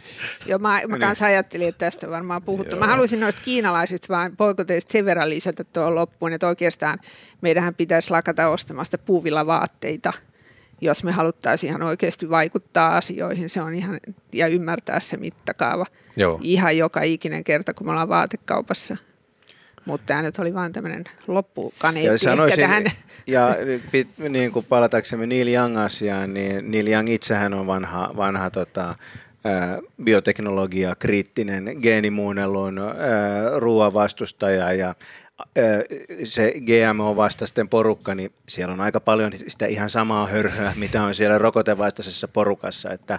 Joo, 0.46 0.58
mä, 0.58 0.80
mä 0.88 0.98
kanssa 0.98 1.26
ajattelin, 1.26 1.68
että 1.68 1.86
tästä 1.86 2.10
varmaan 2.10 2.42
puhuttu. 2.42 2.74
Joo. 2.74 2.80
Mä 2.80 2.86
haluaisin 2.86 3.20
noista 3.20 3.42
kiinalaisista 3.44 4.14
vaan 4.14 4.36
poikoteista 4.36 4.92
sen 4.92 5.04
verran 5.04 5.30
lisätä 5.30 5.64
tuohon 5.64 5.94
loppuun, 5.94 6.32
että 6.32 6.46
oikeastaan 6.46 6.98
meidän 7.40 7.74
pitäisi 7.74 8.10
lakata 8.10 8.48
ostamasta 8.48 8.98
puuvilla 8.98 9.46
vaatteita– 9.46 10.12
jos 10.80 11.04
me 11.04 11.12
haluttaisiin 11.12 11.70
ihan 11.70 11.82
oikeasti 11.82 12.30
vaikuttaa 12.30 12.96
asioihin, 12.96 13.48
se 13.48 13.62
on 13.62 13.74
ihan, 13.74 14.00
ja 14.32 14.46
ymmärtää 14.46 15.00
se 15.00 15.16
mittakaava. 15.16 15.86
Joo. 16.16 16.38
Ihan 16.42 16.76
joka 16.76 17.02
ikinen 17.02 17.44
kerta, 17.44 17.74
kun 17.74 17.86
me 17.86 17.90
ollaan 17.90 18.08
vaatekaupassa. 18.08 18.96
Mutta 19.84 20.06
tämä 20.06 20.22
nyt 20.22 20.38
oli 20.38 20.54
vain 20.54 20.72
tämmöinen 20.72 21.04
loppukaneetti 21.26 22.12
ja 22.12 22.18
sanoisin, 22.18 22.60
tähän. 22.60 22.84
Ja 23.26 23.56
niin 24.28 24.52
kuin 24.52 24.66
palataksemme 24.68 25.26
Neil 25.26 25.48
Young-asiaan, 25.48 26.34
niin 26.34 26.70
Neil 26.70 26.86
Young 26.86 27.08
itsehän 27.08 27.54
on 27.54 27.66
vanha, 27.66 28.10
vanha 28.16 28.50
tota, 28.50 28.94
bioteknologia, 30.04 30.94
kriittinen, 30.98 31.76
geenimuunnelun, 31.82 32.80
ruoan 33.56 33.94
vastustaja 33.94 34.72
ja 34.72 34.94
se 36.24 36.52
GMO-vastaisten 36.60 37.68
porukka, 37.68 38.14
niin 38.14 38.32
siellä 38.48 38.72
on 38.72 38.80
aika 38.80 39.00
paljon 39.00 39.32
sitä 39.46 39.66
ihan 39.66 39.90
samaa 39.90 40.26
hörhöä, 40.26 40.72
mitä 40.76 41.02
on 41.02 41.14
siellä 41.14 41.38
rokotevastaisessa 41.38 42.28
porukassa, 42.28 42.90
että, 42.90 43.18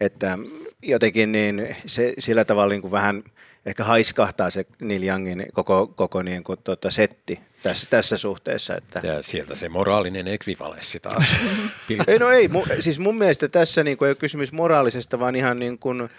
että 0.00 0.38
jotenkin 0.82 1.32
niin 1.32 1.76
se 1.86 2.14
sillä 2.18 2.44
tavalla 2.44 2.70
niin 2.70 2.82
kuin 2.82 2.90
vähän 2.90 3.22
ehkä 3.66 3.84
haiskahtaa 3.84 4.50
se 4.50 4.66
Neil 4.80 5.02
Youngin 5.02 5.46
koko, 5.52 5.86
koko 5.86 6.22
niin 6.22 6.44
kuin 6.44 6.58
tuota 6.64 6.90
setti 6.90 7.40
tässä, 7.62 7.90
tässä 7.90 8.16
suhteessa. 8.16 8.76
Että. 8.76 9.00
Ja 9.02 9.22
sieltä 9.22 9.54
se 9.54 9.68
moraalinen 9.68 10.28
ekvivalenssi 10.28 11.00
taas. 11.00 11.34
ei, 12.06 12.18
no 12.18 12.30
ei, 12.30 12.48
mu, 12.48 12.64
siis 12.80 12.98
mun 12.98 13.18
mielestä 13.18 13.48
tässä 13.48 13.84
niin 13.84 13.96
kuin 13.96 14.06
ei 14.06 14.10
ole 14.10 14.16
kysymys 14.16 14.52
moraalisesta, 14.52 15.18
vaan 15.18 15.36
ihan 15.36 15.58
niin 15.58 15.78
kuin 15.78 16.10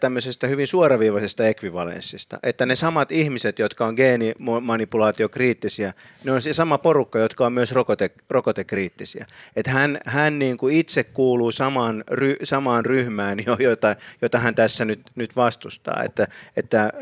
tämmöisestä 0.00 0.46
hyvin 0.46 0.66
suoraviivaisesta 0.66 1.46
ekvivalenssista. 1.46 2.38
Että 2.42 2.66
ne 2.66 2.76
samat 2.76 3.12
ihmiset, 3.12 3.58
jotka 3.58 3.86
on 3.86 3.94
geenimanipulaatiokriittisiä, 3.94 5.94
ne 6.24 6.32
on 6.32 6.42
se 6.42 6.54
sama 6.54 6.78
porukka, 6.78 7.18
jotka 7.18 7.46
on 7.46 7.52
myös 7.52 7.72
rokote, 7.72 8.10
rokotekriittisiä. 8.30 9.26
Että 9.56 9.70
hän, 9.70 9.98
hän 10.06 10.38
niin 10.38 10.58
kuin 10.58 10.74
itse 10.74 11.04
kuuluu 11.04 11.52
samaan, 11.52 12.04
ry, 12.10 12.36
samaan 12.42 12.86
ryhmään, 12.86 13.38
jota, 13.58 13.96
jota 14.22 14.38
hän 14.38 14.54
tässä 14.54 14.84
nyt, 14.84 15.00
nyt 15.14 15.36
vastustaa. 15.36 16.02
Että, 16.04 16.26
että, 16.56 16.92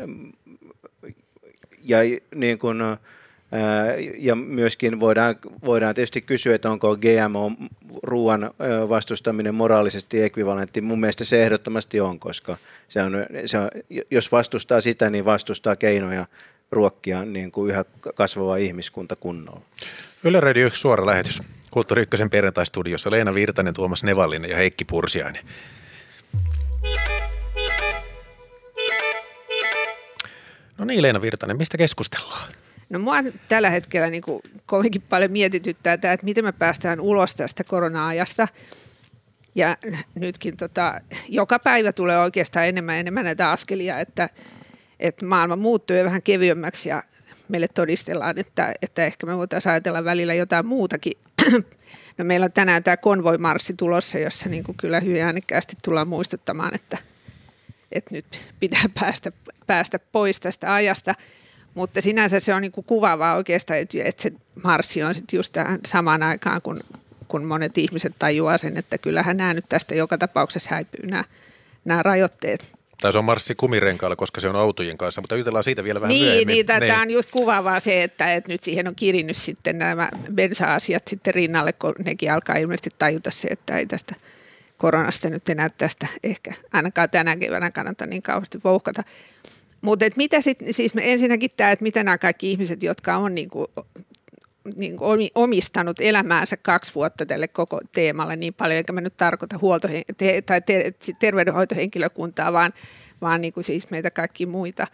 ja 1.83 1.97
niin 2.35 2.59
kuin, 2.59 2.77
ja 4.17 4.35
myöskin 4.35 4.99
voidaan, 4.99 5.35
voidaan 5.65 5.95
tietysti 5.95 6.21
kysyä, 6.21 6.55
että 6.55 6.71
onko 6.71 6.97
GMO-ruoan 6.97 8.51
vastustaminen 8.89 9.55
moraalisesti 9.55 10.21
ekvivalentti. 10.21 10.81
Mun 10.81 10.99
mielestä 10.99 11.23
se 11.23 11.43
ehdottomasti 11.43 11.99
on, 11.99 12.19
koska 12.19 12.57
se 12.87 13.01
on, 13.01 13.13
se 13.45 13.57
on, 13.57 13.69
jos 14.11 14.31
vastustaa 14.31 14.81
sitä, 14.81 15.09
niin 15.09 15.25
vastustaa 15.25 15.75
keinoja 15.75 16.25
ruokkia 16.71 17.25
niin 17.25 17.51
kuin 17.51 17.71
yhä 17.71 17.85
kasvava 18.15 18.57
ihmiskunta 18.57 19.15
kunnolla. 19.15 19.61
Yle 20.23 20.39
Radio 20.39 20.69
suora 20.73 21.05
lähetys. 21.05 21.41
Kulttuuri 21.71 22.01
Ykkösen 22.01 22.29
perjantai-studiossa 22.29 23.11
Leena 23.11 23.33
Virtanen, 23.33 23.73
Tuomas 23.73 24.03
Nevallinen 24.03 24.49
ja 24.49 24.57
Heikki 24.57 24.85
Pursiainen. 24.85 25.45
No 30.77 30.85
niin, 30.85 31.01
Leena 31.01 31.21
Virtanen, 31.21 31.57
mistä 31.57 31.77
keskustellaan? 31.77 32.51
No 32.89 32.99
mua 32.99 33.15
tällä 33.49 33.69
hetkellä 33.69 34.09
niin 34.09 34.21
kuin 34.21 34.41
kovinkin 34.65 35.01
paljon 35.01 35.31
mietityttää 35.31 35.97
tämä, 35.97 36.13
että 36.13 36.25
miten 36.25 36.43
me 36.43 36.51
päästään 36.51 36.99
ulos 36.99 37.35
tästä 37.35 37.63
korona-ajasta. 37.63 38.47
Ja 39.55 39.77
nytkin 40.15 40.57
tota, 40.57 41.01
joka 41.29 41.59
päivä 41.59 41.93
tulee 41.93 42.19
oikeastaan 42.19 42.67
enemmän 42.67 42.95
ja 42.95 42.99
enemmän 42.99 43.25
näitä 43.25 43.51
askelia, 43.51 43.99
että, 43.99 44.29
että 44.99 45.25
maailma 45.25 45.55
muuttuu 45.55 45.97
jo 45.97 46.05
vähän 46.05 46.21
kevyemmäksi 46.21 46.89
ja 46.89 47.03
meille 47.47 47.67
todistellaan, 47.67 48.37
että, 48.37 48.73
että 48.81 49.05
ehkä 49.05 49.25
me 49.25 49.37
voitaisiin 49.37 49.71
ajatella 49.71 50.03
välillä 50.03 50.33
jotain 50.33 50.65
muutakin. 50.65 51.13
No 52.17 52.25
meillä 52.25 52.43
on 52.43 52.51
tänään 52.51 52.83
tämä 52.83 52.97
konvoimarssi 52.97 53.73
tulossa, 53.73 54.19
jossa 54.19 54.49
niin 54.49 54.63
kuin 54.63 54.77
kyllä 54.77 54.99
hyvin 54.99 55.23
äänekkäästi 55.23 55.75
tullaan 55.83 56.07
muistuttamaan, 56.07 56.75
että, 56.75 56.97
että 57.91 58.15
nyt 58.15 58.25
pitää 58.59 58.83
päästä, 58.99 59.31
päästä 59.67 59.99
pois 59.99 60.39
tästä 60.39 60.73
ajasta– 60.73 61.15
mutta 61.77 62.01
sinänsä 62.01 62.39
se 62.39 62.53
on 62.53 62.61
niin 62.61 62.71
kuin 62.71 62.85
kuvaavaa 62.85 63.35
oikeastaan, 63.35 63.79
että, 63.79 63.97
että 64.03 64.21
se 64.21 64.31
marssi 64.63 65.03
on 65.03 65.15
sitten 65.15 65.37
just 65.37 65.53
tähän 65.53 65.79
samaan 65.85 66.23
aikaan, 66.23 66.61
kun, 66.61 66.79
kun 67.27 67.43
monet 67.43 67.77
ihmiset 67.77 68.13
tajuaa 68.19 68.57
sen, 68.57 68.77
että 68.77 68.97
kyllähän 68.97 69.37
nämä 69.37 69.53
nyt 69.53 69.65
tästä 69.69 69.95
joka 69.95 70.17
tapauksessa 70.17 70.69
häipyy 70.71 71.09
nämä, 71.09 71.23
nämä 71.85 72.03
rajoitteet. 72.03 72.73
Tai 73.01 73.11
se 73.11 73.17
on 73.17 73.25
marssi 73.25 73.55
kumirenkaalla, 73.55 74.15
koska 74.15 74.41
se 74.41 74.49
on 74.49 74.55
autojen 74.55 74.97
kanssa, 74.97 75.21
mutta 75.21 75.35
jutellaan 75.35 75.63
siitä 75.63 75.83
vielä 75.83 76.01
vähän 76.01 76.13
niin, 76.13 76.25
myöhemmin. 76.25 76.53
Niin, 76.53 76.65
tämä 76.65 76.79
niin. 76.79 76.99
on 76.99 77.11
just 77.11 77.31
kuvaavaa 77.31 77.79
se, 77.79 78.03
että, 78.03 78.33
että 78.33 78.51
nyt 78.51 78.61
siihen 78.61 78.87
on 78.87 78.95
kirinnyt 78.95 79.37
sitten 79.37 79.77
nämä 79.77 80.09
bensa-asiat 80.35 81.07
sitten 81.07 81.33
rinnalle, 81.33 81.73
kun 81.73 81.95
nekin 82.05 82.31
alkaa 82.31 82.55
ilmeisesti 82.55 82.89
tajuta 82.99 83.31
se, 83.31 83.47
että 83.47 83.77
ei 83.77 83.85
tästä 83.85 84.15
koronasta 84.77 85.29
nyt 85.29 85.49
enää 85.49 85.69
tästä 85.69 86.07
ehkä 86.23 86.53
ainakaan 86.73 87.09
tänä 87.09 87.35
keväänä 87.35 87.71
kannata 87.71 88.05
niin 88.05 88.21
kauheasti 88.21 88.59
vouhkata. 88.63 89.03
Mutta 89.81 90.05
mitä 90.15 90.41
sitten, 90.41 90.73
siis 90.73 90.93
ensinnäkin 91.01 91.51
tämä, 91.57 91.71
että 91.71 91.83
mitä 91.83 92.03
nämä 92.03 92.17
kaikki 92.17 92.51
ihmiset, 92.51 92.83
jotka 92.83 93.17
on 93.17 93.35
niinku, 93.35 93.65
niinku 94.75 95.05
omistanut 95.35 95.99
elämäänsä 95.99 96.57
kaksi 96.57 96.95
vuotta 96.95 97.25
tälle 97.25 97.47
koko 97.47 97.81
teemalle 97.91 98.35
niin 98.35 98.53
paljon, 98.53 98.77
eikä 98.77 98.93
mä 98.93 99.01
nyt 99.01 99.17
tarkoita 99.17 99.57
huolto- 99.61 99.87
tai 100.45 100.61
ter, 100.61 100.93
terveydenhoitohenkilökuntaa, 101.19 102.53
vaan, 102.53 102.73
vaan 103.21 103.41
niinku 103.41 103.63
siis 103.63 103.91
meitä 103.91 104.11
kaikki 104.11 104.45
muita, 104.45 104.87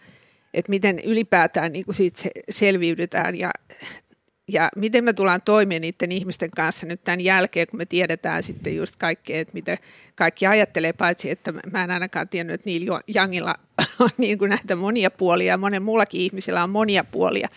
että 0.54 0.70
miten 0.70 1.00
ylipäätään 1.00 1.72
niinku 1.72 1.92
siitä 1.92 2.22
selviydytään 2.50 3.38
ja 3.38 3.50
ja 4.48 4.68
miten 4.76 5.04
me 5.04 5.12
tullaan 5.12 5.42
toimeen 5.42 5.82
niiden 5.82 6.12
ihmisten 6.12 6.50
kanssa 6.50 6.86
nyt 6.86 7.04
tämän 7.04 7.20
jälkeen, 7.20 7.66
kun 7.70 7.78
me 7.78 7.86
tiedetään 7.86 8.42
sitten 8.42 8.76
just 8.76 8.96
kaikkea, 8.96 9.40
että 9.40 9.54
mitä 9.54 9.78
kaikki 10.14 10.46
ajattelee, 10.46 10.92
paitsi 10.92 11.30
että 11.30 11.52
mä 11.72 11.84
en 11.84 11.90
ainakaan 11.90 12.28
tiennyt, 12.28 12.54
että 12.54 12.70
Neil 12.70 12.86
Youngilla 13.16 13.54
on 13.98 14.10
niin 14.18 14.38
kuin 14.38 14.48
näitä 14.48 14.76
monia 14.76 15.10
puolia 15.10 15.52
ja 15.52 15.58
monen 15.58 15.82
muullakin 15.82 16.20
ihmisellä 16.20 16.62
on 16.62 16.70
monia 16.70 17.04
puolia. 17.04 17.48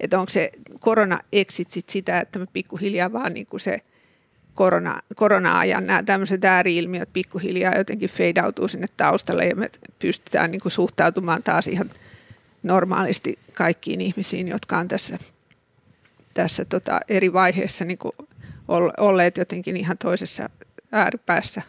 Että 0.00 0.20
onko 0.20 0.30
se 0.30 0.50
korona 0.80 1.20
exit 1.32 1.70
sit 1.70 1.88
sitä, 1.88 2.20
että 2.20 2.38
me 2.38 2.46
pikkuhiljaa 2.52 3.12
vaan 3.12 3.34
niin 3.34 3.46
kuin 3.46 3.60
se 3.60 3.80
korona, 4.54 5.02
korona-ajan 5.14 5.86
nämä 5.86 6.02
tämmöiset 6.02 6.44
ääriilmiöt 6.44 7.12
pikkuhiljaa 7.12 7.78
jotenkin 7.78 8.10
feidautuu 8.10 8.68
sinne 8.68 8.86
taustalle 8.96 9.46
ja 9.46 9.56
me 9.56 9.70
pystytään 9.98 10.50
niin 10.50 10.60
kuin 10.60 10.72
suhtautumaan 10.72 11.42
taas 11.42 11.66
ihan 11.66 11.90
normaalisti 12.62 13.38
kaikkiin 13.52 14.00
ihmisiin, 14.00 14.48
jotka 14.48 14.78
on 14.78 14.88
tässä, 14.88 15.18
tässä 16.34 16.64
tota 16.64 17.00
eri 17.08 17.32
vaiheessa 17.32 17.84
niin 17.84 17.98
kuin 17.98 18.12
olleet 18.98 19.36
jotenkin 19.36 19.76
ihan 19.76 19.98
toisessa 19.98 20.50
ääripäässä. 20.92 21.62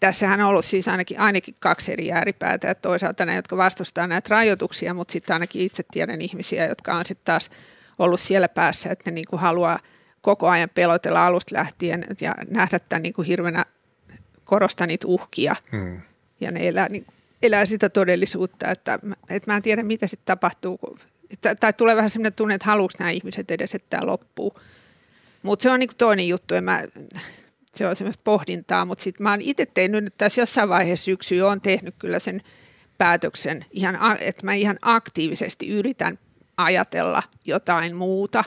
Tässähän 0.00 0.40
on 0.40 0.46
ollut 0.46 0.64
siis 0.64 0.88
ainakin, 0.88 1.20
ainakin 1.20 1.54
kaksi 1.60 1.92
eri 1.92 2.12
ääripäätä, 2.12 2.70
että 2.70 2.82
toisaalta 2.82 3.26
ne, 3.26 3.34
jotka 3.34 3.56
vastustaa 3.56 4.06
näitä 4.06 4.28
rajoituksia, 4.30 4.94
mutta 4.94 5.12
sitten 5.12 5.34
ainakin 5.34 5.62
itse 5.62 5.82
tiedän 5.92 6.20
ihmisiä, 6.20 6.66
jotka 6.66 6.94
on 6.94 7.06
sitten 7.06 7.24
taas 7.24 7.50
ollut 7.98 8.20
siellä 8.20 8.48
päässä, 8.48 8.90
että 8.90 9.10
ne 9.10 9.14
niin 9.14 9.26
kuin 9.30 9.40
haluaa 9.40 9.78
koko 10.20 10.48
ajan 10.48 10.70
pelotella 10.74 11.26
alusta 11.26 11.54
lähtien 11.54 12.04
ja 12.20 12.34
nähdä 12.50 12.78
tämän 12.78 13.02
niin 13.02 13.12
kuin 13.12 13.26
hirveänä 13.26 13.66
korostaa 14.44 14.86
niitä 14.86 15.06
uhkia. 15.06 15.56
Hmm. 15.72 16.00
Ja 16.40 16.50
ne 16.50 16.68
elää, 16.68 16.88
niin, 16.88 17.06
elää 17.42 17.66
sitä 17.66 17.88
todellisuutta, 17.88 18.68
että, 18.68 18.98
että 19.28 19.50
mä 19.50 19.56
en 19.56 19.62
tiedä, 19.62 19.82
mitä 19.82 20.06
sitten 20.06 20.26
tapahtuu. 20.26 20.78
Kun, 20.78 20.98
tai 21.60 21.72
tulee 21.72 21.96
vähän 21.96 22.10
sellainen 22.10 22.32
tunne, 22.32 22.54
että 22.54 22.66
haluatko 22.66 22.96
nämä 22.98 23.10
ihmiset 23.10 23.50
edes, 23.50 23.74
että 23.74 23.86
tämä 23.90 24.06
loppuu. 24.06 24.54
Mutta 25.42 25.62
se 25.62 25.70
on 25.70 25.80
niin 25.80 25.90
toinen 25.98 26.28
juttu. 26.28 26.54
En 26.54 26.64
mä, 26.64 26.84
se 27.70 27.86
on 27.86 27.96
semmoista 27.96 28.22
pohdintaa, 28.24 28.84
mutta 28.84 29.04
sitten 29.04 29.22
mä 29.22 29.30
oon 29.30 29.40
itse 29.40 29.66
tehnyt 29.66 30.04
nyt 30.04 30.14
tässä 30.18 30.40
jossain 30.40 30.68
vaiheessa 30.68 31.04
syksyä, 31.04 31.48
on 31.48 31.60
tehnyt 31.60 31.94
kyllä 31.98 32.18
sen 32.18 32.42
päätöksen, 32.98 33.64
ihan, 33.70 34.16
että 34.20 34.46
mä 34.46 34.54
ihan 34.54 34.78
aktiivisesti 34.82 35.68
yritän 35.68 36.18
ajatella 36.56 37.22
jotain 37.44 37.96
muuta. 37.96 38.44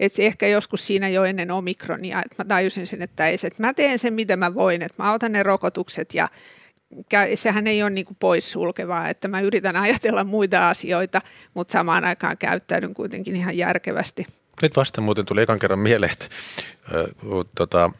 Että 0.00 0.16
se 0.16 0.26
ehkä 0.26 0.46
joskus 0.46 0.86
siinä 0.86 1.08
jo 1.08 1.24
ennen 1.24 1.50
omikronia, 1.50 2.22
että 2.24 2.44
mä 2.44 2.48
tajusin 2.48 2.86
sen, 2.86 3.02
että, 3.02 3.26
ei 3.26 3.34
että 3.34 3.62
mä 3.62 3.74
teen 3.74 3.98
sen, 3.98 4.14
mitä 4.14 4.36
mä 4.36 4.54
voin, 4.54 4.82
että 4.82 5.02
mä 5.02 5.12
otan 5.12 5.32
ne 5.32 5.42
rokotukset 5.42 6.14
ja 6.14 6.28
sehän 7.34 7.66
ei 7.66 7.82
ole 7.82 7.90
niin 7.90 8.06
poissulkevaa, 8.18 9.08
että 9.08 9.28
mä 9.28 9.40
yritän 9.40 9.76
ajatella 9.76 10.24
muita 10.24 10.68
asioita, 10.68 11.20
mutta 11.54 11.72
samaan 11.72 12.04
aikaan 12.04 12.38
käyttäydyn 12.38 12.94
kuitenkin 12.94 13.36
ihan 13.36 13.56
järkevästi. 13.56 14.26
Nyt 14.62 14.76
vasta 14.76 15.00
muuten 15.00 15.26
tuli 15.26 15.42
ekan 15.42 15.58
kerran 15.58 15.78
mieleen, 15.78 16.12
että 16.12 16.24
äh, 16.94 17.04
tota, 17.54 17.90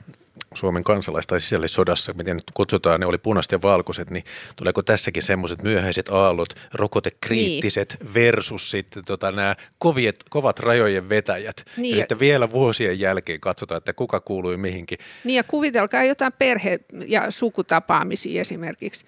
Suomen 0.55 0.85
kansalais- 0.85 1.27
tai 1.27 1.41
sisällissodassa, 1.41 2.13
miten 2.13 2.37
nyt 2.37 2.51
kutsutaan, 2.55 3.01
ne 3.01 3.07
oli 3.07 3.19
punaiset 3.19 3.53
ja 3.53 3.63
valkoiset, 3.63 4.11
niin 4.11 4.25
tuleeko 4.57 4.83
tässäkin 4.83 5.23
semmoiset 5.23 5.63
myöhäiset 5.63 6.09
aallot, 6.09 6.49
rokotekriittiset 6.75 7.97
niin. 8.01 8.15
versus 8.15 8.71
sitten 8.71 9.05
tota, 9.05 9.33
nämä 9.33 9.57
koviet, 9.79 10.25
kovat 10.31 10.59
rajojen 10.59 11.09
vetäjät. 11.09 11.65
Niin. 11.77 11.91
Ja 11.91 11.97
sitten 11.97 12.19
vielä 12.19 12.51
vuosien 12.51 13.01
jälkeen 13.01 13.41
katsotaan, 13.41 13.79
että 13.79 13.93
kuka 13.93 14.21
kuului 14.21 14.57
mihinkin. 14.57 14.99
Niin 15.25 15.37
ja 15.37 15.45
kuvitelkaa 15.45 16.05
jotain 16.05 16.33
perhe- 16.33 16.81
ja 17.07 17.31
sukutapaamisia 17.31 18.41
esimerkiksi. 18.41 19.07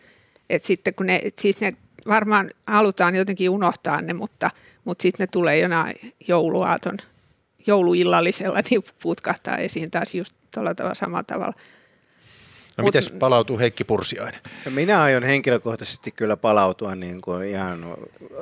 Että 0.50 0.66
sitten 0.66 0.94
kun 0.94 1.07
ne, 1.07 1.20
siis 1.38 1.61
ne 1.61 1.72
varmaan 2.09 2.50
halutaan 2.66 3.16
jotenkin 3.16 3.50
unohtaa 3.50 4.00
ne, 4.00 4.12
mutta, 4.12 4.50
mutta 4.85 5.02
sitten 5.02 5.24
ne 5.24 5.28
tulee 5.33 5.59
jonain 5.59 6.12
jouluaaton 6.28 6.98
jouluillallisella, 7.66 8.61
niin 8.70 8.85
putkahtaa 9.03 9.57
esiin 9.57 9.90
taas 9.90 10.14
just 10.14 10.35
tuolla 10.55 10.74
tavalla 10.74 10.94
samalla 10.94 11.24
tavalla. 11.24 11.55
No 12.77 12.85
miten 12.85 13.03
palautuu 13.18 13.59
Heikki 13.59 13.85
Pursiainen? 13.85 14.40
No 14.64 14.70
minä 14.70 15.03
aion 15.03 15.22
henkilökohtaisesti 15.22 16.11
kyllä 16.11 16.37
palautua 16.37 16.94
niin 16.94 17.20
kuin 17.20 17.46
ihan 17.46 17.96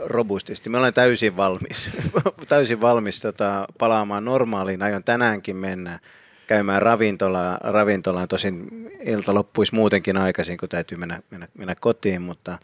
robustisti. 0.04 0.70
Mä 0.70 0.78
olen 0.78 0.94
täysin 0.94 1.36
valmis, 1.36 1.90
täysin 2.48 2.80
valmis 2.80 3.20
tota, 3.20 3.66
palaamaan 3.78 4.24
normaaliin. 4.24 4.82
Aion 4.82 5.04
tänäänkin 5.04 5.56
mennä 5.56 5.98
käymään 6.46 6.82
ravintolaan. 6.82 7.58
ravintolaan. 7.60 8.28
Tosin 8.28 8.68
ilta 9.04 9.34
loppuisi 9.34 9.74
muutenkin 9.74 10.16
aikaisin, 10.16 10.58
kun 10.58 10.68
täytyy 10.68 10.98
mennä, 10.98 11.22
mennä, 11.30 11.48
mennä 11.58 11.74
kotiin, 11.74 12.22
mutta 12.22 12.58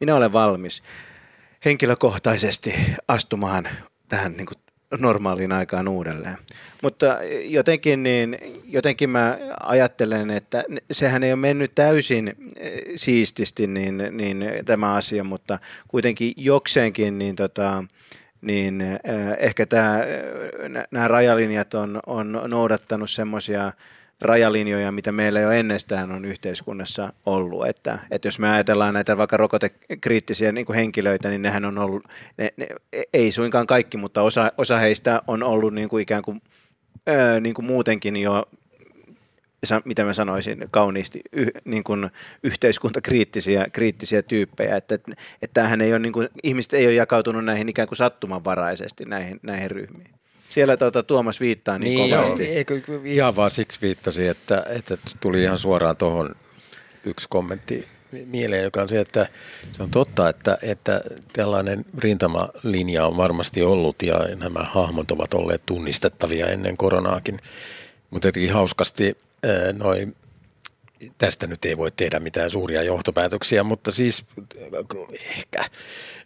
minä 0.00 0.16
olen 0.16 0.32
valmis 0.32 0.82
henkilökohtaisesti 1.64 2.74
astumaan 3.08 3.68
tähän 4.08 4.32
niin 4.32 4.46
kuin 4.46 4.63
normaaliin 4.98 5.52
aikaan 5.52 5.88
uudelleen. 5.88 6.36
Mutta 6.82 7.18
jotenkin, 7.44 8.02
niin, 8.02 8.38
jotenkin 8.68 9.10
mä 9.10 9.38
ajattelen, 9.62 10.30
että 10.30 10.64
sehän 10.90 11.22
ei 11.22 11.32
ole 11.32 11.40
mennyt 11.40 11.74
täysin 11.74 12.34
eh, 12.56 12.72
siististi 12.96 13.66
niin, 13.66 14.02
niin 14.10 14.44
tämä 14.64 14.92
asia, 14.92 15.24
mutta 15.24 15.58
kuitenkin 15.88 16.32
jokseenkin 16.36 17.18
niin, 17.18 17.36
tota, 17.36 17.84
niin 18.40 18.80
äh, 18.80 18.98
ehkä 19.38 19.66
tämä, 19.66 20.00
nämä 20.90 21.08
rajalinjat 21.08 21.74
on, 21.74 22.00
on 22.06 22.40
noudattanut 22.46 23.10
semmoisia 23.10 23.72
rajalinjoja, 24.22 24.92
mitä 24.92 25.12
meillä 25.12 25.40
jo 25.40 25.50
ennestään 25.50 26.12
on 26.12 26.24
yhteiskunnassa 26.24 27.12
ollut. 27.26 27.66
Että, 27.66 27.98
että 28.10 28.28
jos 28.28 28.38
me 28.38 28.50
ajatellaan 28.50 28.94
näitä 28.94 29.16
vaikka 29.16 29.36
rokotekriittisiä 29.36 30.52
niin 30.52 30.66
kuin 30.66 30.76
henkilöitä, 30.76 31.28
niin 31.28 31.42
nehän 31.42 31.64
on 31.64 31.78
ollut, 31.78 32.04
ne, 32.36 32.54
ne, 32.56 32.66
ei 33.12 33.32
suinkaan 33.32 33.66
kaikki, 33.66 33.96
mutta 33.96 34.22
osa, 34.22 34.52
osa 34.58 34.78
heistä 34.78 35.22
on 35.26 35.42
ollut 35.42 35.74
niin 35.74 35.88
kuin 35.88 36.02
ikään 36.02 36.22
kuin, 36.22 36.42
öö, 37.08 37.40
niin 37.40 37.54
kuin 37.54 37.66
muutenkin 37.66 38.16
jo 38.16 38.46
mitä 39.84 40.04
mä 40.04 40.12
sanoisin 40.12 40.64
kauniisti, 40.70 41.20
y, 41.32 41.46
niin 41.64 41.84
kuin 41.84 42.10
yhteiskuntakriittisiä 42.42 43.66
kriittisiä 43.72 44.22
tyyppejä, 44.22 44.76
että, 44.76 44.94
että, 44.94 45.12
että 45.42 45.70
ei 45.84 45.92
ole, 45.92 45.98
niin 45.98 46.12
kuin, 46.12 46.28
ihmiset 46.42 46.72
ei 46.72 46.86
ole 46.86 46.94
jakautunut 46.94 47.44
näihin 47.44 47.68
ikään 47.68 47.88
kuin 47.88 47.96
sattumanvaraisesti 47.96 49.04
näihin, 49.04 49.40
näihin 49.42 49.70
ryhmiin 49.70 50.14
siellä 50.54 50.76
tuota, 50.76 51.02
Tuomas 51.02 51.40
viittaa 51.40 51.78
niin, 51.78 51.98
niin 51.98 52.10
kovasti. 52.10 52.44
Joo, 52.44 52.54
eikö, 52.54 52.80
ihan 53.04 53.36
vaan 53.36 53.50
siksi 53.50 53.78
viittasi, 53.82 54.28
että, 54.28 54.66
että 54.68 54.96
tuli 55.20 55.42
ihan 55.42 55.58
suoraan 55.58 55.96
tuohon 55.96 56.34
yksi 57.04 57.26
kommentti 57.30 57.88
mieleen, 58.26 58.64
joka 58.64 58.82
on 58.82 58.88
se, 58.88 59.00
että 59.00 59.28
se 59.72 59.82
on 59.82 59.90
totta, 59.90 60.28
että, 60.28 60.58
että 60.62 61.00
tällainen 61.32 61.84
rintamalinja 61.98 63.06
on 63.06 63.16
varmasti 63.16 63.62
ollut 63.62 64.02
ja 64.02 64.28
nämä 64.36 64.60
hahmot 64.62 65.10
ovat 65.10 65.34
olleet 65.34 65.62
tunnistettavia 65.66 66.46
ennen 66.46 66.76
koronaakin. 66.76 67.38
Mutta 68.10 68.28
jotenkin 68.28 68.52
hauskasti 68.52 69.16
noin 69.72 70.16
tästä 71.18 71.46
nyt 71.46 71.64
ei 71.64 71.76
voi 71.76 71.90
tehdä 71.90 72.20
mitään 72.20 72.50
suuria 72.50 72.82
johtopäätöksiä, 72.82 73.64
mutta 73.64 73.90
siis 73.90 74.24
ehkä. 75.36 75.64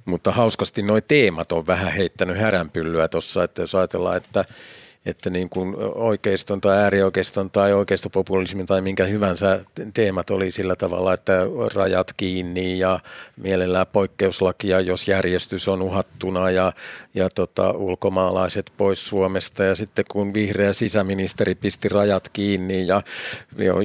Mutta 0.05 0.33
hauskasti 0.33 0.83
nuo 0.83 1.01
teemat 1.01 1.53
on 1.53 1.67
vähän 1.67 1.93
heittänyt 1.93 2.38
häränpyllyä 2.38 3.09
tuossa, 3.09 3.45
että 3.45 3.62
jos 3.62 3.75
ajatellaan, 3.75 4.17
että 4.17 4.45
että 5.09 5.31
niin 5.31 5.49
kuin 5.49 5.75
oikeiston 5.94 6.61
tai 6.61 6.77
äärioikeiston 6.77 7.51
tai 7.51 7.73
oikeistopopulismin 7.73 8.66
tai 8.66 8.81
minkä 8.81 9.05
hyvänsä 9.05 9.64
teemat 9.94 10.31
oli 10.31 10.51
sillä 10.51 10.77
tavalla, 10.77 11.14
että 11.14 11.33
rajat 11.75 12.12
kiinni 12.16 12.79
ja 12.79 13.01
mielellään 13.37 13.87
poikkeuslakia, 13.87 14.81
jos 14.81 15.09
järjestys 15.09 15.68
on 15.68 15.83
uhattuna 15.83 16.51
ja, 16.51 16.73
ja 17.14 17.29
tota, 17.31 17.71
ulkomaalaiset 17.71 18.73
pois 18.77 19.09
Suomesta. 19.09 19.64
Ja 19.64 19.75
sitten 19.75 20.05
kun 20.11 20.35
vihreä 20.35 20.73
sisäministeri 20.73 21.55
pisti 21.55 21.88
rajat 21.88 22.29
kiinni 22.29 22.87
ja 22.87 23.03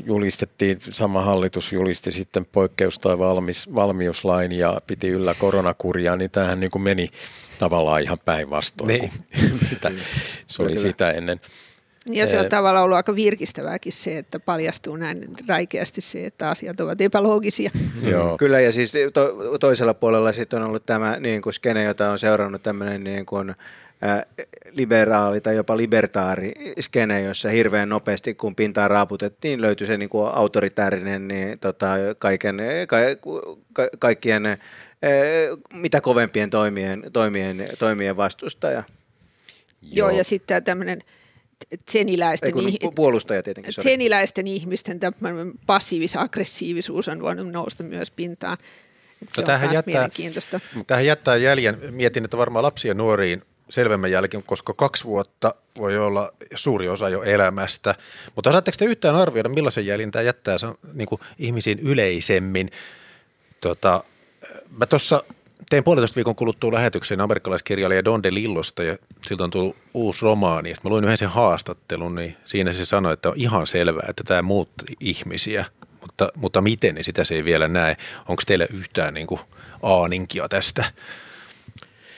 julistettiin, 0.05 0.77
sama 0.89 1.21
hallitus 1.21 1.73
julisti 1.73 2.11
sitten 2.11 2.45
poikkeus- 2.45 2.99
tai 2.99 3.19
valmis, 3.19 3.75
valmiuslain 3.75 4.51
ja 4.51 4.81
piti 4.87 5.09
yllä 5.09 5.35
koronakuria, 5.39 6.15
niin 6.15 6.31
tämähän 6.31 6.59
niin 6.59 6.71
kuin 6.71 6.81
meni 6.81 7.09
tavallaan 7.59 8.01
ihan 8.01 8.17
päinvastoin 8.25 8.87
niin. 8.87 9.11
mitä 9.71 9.91
se 10.47 10.63
oli 10.63 10.77
sitä 10.77 11.11
ennen. 11.11 11.41
Ja 12.09 12.27
se 12.27 12.39
on 12.39 12.49
tavallaan 12.49 12.83
ollut 12.83 12.95
aika 12.95 13.15
virkistävääkin 13.15 13.91
se, 13.91 14.17
että 14.17 14.39
paljastuu 14.39 14.95
näin 14.95 15.27
räikeästi 15.47 16.01
se, 16.01 16.25
että 16.25 16.49
asiat 16.49 16.79
ovat 16.79 17.01
epäloogisia. 17.01 17.71
Joo. 18.11 18.37
Kyllä 18.37 18.59
ja 18.59 18.71
siis 18.71 18.93
to, 19.13 19.57
toisella 19.57 19.93
puolella 19.93 20.31
sitten 20.31 20.61
on 20.61 20.67
ollut 20.67 20.85
tämä 20.85 21.17
niin 21.19 21.41
kuin 21.41 21.53
skene, 21.53 21.83
jota 21.83 22.09
on 22.09 22.19
seurannut 22.19 22.63
tämmöinen 22.63 23.03
niin 23.03 23.25
kuin, 23.25 23.55
liberaali 24.71 25.41
tai 25.41 25.55
jopa 25.55 25.77
libertaari 25.77 26.53
skene, 26.79 27.21
jossa 27.21 27.49
hirveän 27.49 27.89
nopeasti 27.89 28.33
kun 28.33 28.55
pintaa 28.55 28.87
raaputettiin, 28.87 29.61
löytyi 29.61 29.87
se 29.87 29.97
niin 29.97 30.09
kuin 30.09 30.29
autoritäärinen 30.33 31.27
niin, 31.27 31.59
tota, 31.59 31.87
kaiken, 32.19 32.61
ka, 32.87 32.97
ka, 33.73 33.87
kaikkien 33.99 34.57
mitä 35.73 36.01
kovempien 36.01 36.49
toimien, 36.49 37.03
toimien, 37.13 37.67
toimien 37.79 38.17
vastustaja. 38.17 38.83
Joo, 39.81 40.09
Joo 40.09 40.17
ja 40.17 40.23
sitten 40.23 40.63
tämmöinen 40.63 41.01
tseniläisten, 41.85 42.53
Ei, 42.57 42.91
puolustaja 42.95 43.43
tietenkin, 43.43 43.73
tseniläisten 43.73 44.47
ihmisten 44.47 44.99
passiivis-aggressiivisuus 45.65 47.07
on 47.07 47.21
voinut 47.21 47.51
nousta 47.51 47.83
myös 47.83 48.11
pintaan. 48.11 48.57
Se 49.29 49.41
no, 49.41 49.45
tähän, 49.45 49.73
jättää, 49.73 50.09
tähän 50.87 51.05
jättää 51.05 51.35
jäljen. 51.35 51.77
Mietin, 51.89 52.25
että 52.25 52.37
varmaan 52.37 52.63
lapsia 52.63 52.91
ja 52.91 52.95
nuoriin 52.95 53.41
selvemmän 53.69 54.11
jälkeen, 54.11 54.43
koska 54.45 54.73
kaksi 54.73 55.03
vuotta 55.03 55.53
voi 55.77 55.97
olla 55.97 56.33
suuri 56.55 56.89
osa 56.89 57.09
jo 57.09 57.23
elämästä. 57.23 57.95
Mutta 58.35 58.51
saatteko 58.51 58.75
te 58.79 58.85
yhtään 58.85 59.15
arvioida, 59.15 59.49
millaisen 59.49 59.85
jäljen 59.85 60.11
tämä 60.11 60.23
jättää 60.23 60.57
niin 60.93 61.07
kuin 61.07 61.21
ihmisiin 61.39 61.79
yleisemmin? 61.79 62.71
Tota, 63.61 64.03
mä 64.77 64.85
tuossa 64.85 65.23
tein 65.69 65.83
puolitoista 65.83 66.15
viikon 66.15 66.35
kuluttua 66.35 66.73
lähetyksen 66.73 67.21
amerikkalaiskirjailija 67.21 68.05
Don 68.05 68.23
DeLillosta 68.23 68.83
ja 68.83 68.97
siltä 69.21 69.43
on 69.43 69.49
tullut 69.49 69.75
uusi 69.93 70.21
romaani. 70.21 70.69
Ja 70.69 70.75
mä 70.83 70.89
luin 70.89 71.03
yhden 71.03 71.17
sen 71.17 71.29
haastattelun, 71.29 72.15
niin 72.15 72.37
siinä 72.45 72.73
se 72.73 72.85
sanoi, 72.85 73.13
että 73.13 73.29
on 73.29 73.35
ihan 73.37 73.67
selvää, 73.67 74.05
että 74.09 74.23
tämä 74.23 74.41
muutti 74.41 74.85
ihmisiä. 74.99 75.65
Mutta, 76.01 76.29
mutta 76.35 76.61
miten, 76.61 76.95
niin 76.95 77.05
sitä 77.05 77.23
se 77.23 77.35
ei 77.35 77.45
vielä 77.45 77.67
näe. 77.67 77.97
Onko 78.27 78.43
teillä 78.47 78.67
yhtään 78.73 79.13
niin 79.13 79.27
kuin 79.27 79.41
aaninkia 79.83 80.49
tästä? 80.49 80.85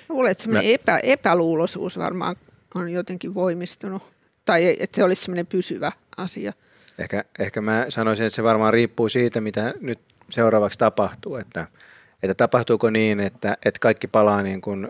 Luulen, 0.10 0.32
että 0.32 0.44
semmoinen 0.44 0.72
epä, 0.72 1.00
epäluuloisuus 1.04 1.98
varmaan 1.98 2.36
on 2.76 2.90
jotenkin 2.90 3.34
voimistunut. 3.34 4.14
Tai 4.46 4.76
että 4.80 4.96
se 4.96 5.04
olisi 5.04 5.22
semmoinen 5.22 5.48
pysyvä 5.48 5.92
asia. 6.18 6.54
Ehkä, 7.00 7.24
ehkä 7.40 7.62
mä 7.62 7.86
sanoisin, 7.90 8.26
että 8.26 8.36
se 8.36 8.44
varmaan 8.44 8.74
riippuu 8.74 9.10
siitä, 9.10 9.42
mitä 9.42 9.74
nyt 9.82 10.00
seuraavaksi 10.30 10.80
tapahtuu. 10.80 11.36
Että, 11.36 11.68
että 12.24 12.34
tapahtuuko 12.34 12.90
niin, 12.90 13.20
että, 13.20 13.58
että 13.66 13.80
kaikki 13.80 14.08
palaa 14.08 14.42
niin 14.42 14.62
kuin 14.62 14.88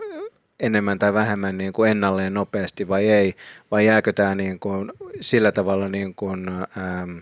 enemmän 0.60 0.98
tai 0.98 1.14
vähemmän 1.14 1.58
niin 1.58 1.72
kuin 1.72 1.90
ennalleen 1.90 2.34
nopeasti 2.34 2.88
vai 2.88 3.08
ei, 3.08 3.34
vai 3.70 3.86
jääkö 3.86 4.12
tämä 4.12 4.34
niin 4.34 4.60
kuin 4.60 4.92
sillä 5.20 5.52
tavalla 5.52 5.88
niin 5.88 6.14
kuin, 6.14 6.48
ähm, 6.48 7.18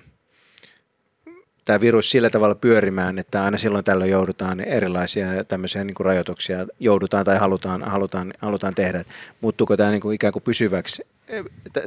tämä 1.64 1.80
virus 1.80 2.10
sillä 2.10 2.30
tavalla 2.30 2.54
pyörimään, 2.54 3.18
että 3.18 3.44
aina 3.44 3.58
silloin 3.58 3.84
tällöin 3.84 4.10
joudutaan 4.10 4.60
erilaisia 4.60 5.44
tämmöisiä 5.44 5.84
niin 5.84 5.94
kuin 5.94 6.04
rajoituksia, 6.04 6.66
joudutaan 6.80 7.24
tai 7.24 7.38
halutaan, 7.38 7.82
halutaan, 7.82 8.32
halutaan 8.38 8.74
tehdä. 8.74 9.04
Muuttuuko 9.40 9.76
tämä 9.76 9.90
niin 9.90 10.00
kuin 10.00 10.14
ikään 10.14 10.32
kuin 10.32 10.42
pysyväksi, 10.42 11.06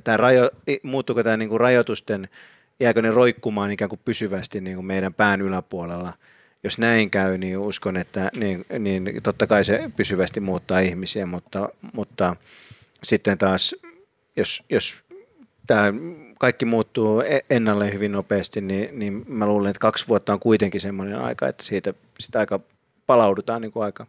tämä 0.03 0.17
rajo, 0.17 0.49
muuttuuko 0.83 1.23
tämä 1.23 1.37
niin 1.37 1.49
kuin 1.49 1.59
rajoitusten, 1.59 2.29
jääkö 2.79 3.01
ne 3.01 3.11
roikkumaan 3.11 3.71
ikään 3.71 3.89
kuin 3.89 4.01
pysyvästi 4.05 4.61
niin 4.61 4.75
kuin 4.75 4.85
meidän 4.85 5.13
pään 5.13 5.41
yläpuolella– 5.41 6.13
jos 6.63 6.77
näin 6.77 7.11
käy, 7.11 7.37
niin 7.37 7.57
uskon, 7.57 7.97
että 7.97 8.29
niin, 8.37 8.65
niin 8.79 9.23
totta 9.23 9.47
kai 9.47 9.65
se 9.65 9.91
pysyvästi 9.95 10.39
muuttaa 10.39 10.79
ihmisiä, 10.79 11.25
mutta, 11.25 11.69
mutta 11.93 12.35
sitten 13.03 13.37
taas, 13.37 13.75
jos, 14.35 14.63
jos 14.69 15.03
tämä 15.67 15.93
kaikki 16.39 16.65
muuttuu 16.65 17.21
e-, 17.21 17.39
ennalleen 17.49 17.93
hyvin 17.93 18.11
nopeasti, 18.11 18.61
niin, 18.61 18.99
niin 18.99 19.25
mä 19.27 19.45
luulen, 19.45 19.69
että 19.69 19.79
kaksi 19.79 20.07
vuotta 20.07 20.33
on 20.33 20.39
kuitenkin 20.39 20.81
semmoinen 20.81 21.19
aika, 21.19 21.47
että 21.47 21.63
siitä, 21.63 21.93
sitä 22.19 22.39
aika 22.39 22.59
palaudutaan 23.07 23.61
niin 23.61 23.71
kuin 23.71 23.83
aika 23.83 24.07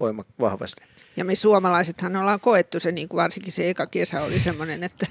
voimak- 0.00 0.34
vahvasti. 0.40 0.82
Ja 1.16 1.24
me 1.24 1.34
suomalaisethan 1.34 2.16
ollaan 2.16 2.40
koettu 2.40 2.80
se, 2.80 2.92
niin 2.92 3.08
kuin 3.08 3.18
varsinkin 3.18 3.52
se 3.52 3.70
eka 3.70 3.86
kesä 3.86 4.22
oli 4.22 4.38
semmoinen, 4.38 4.82
että 4.82 5.06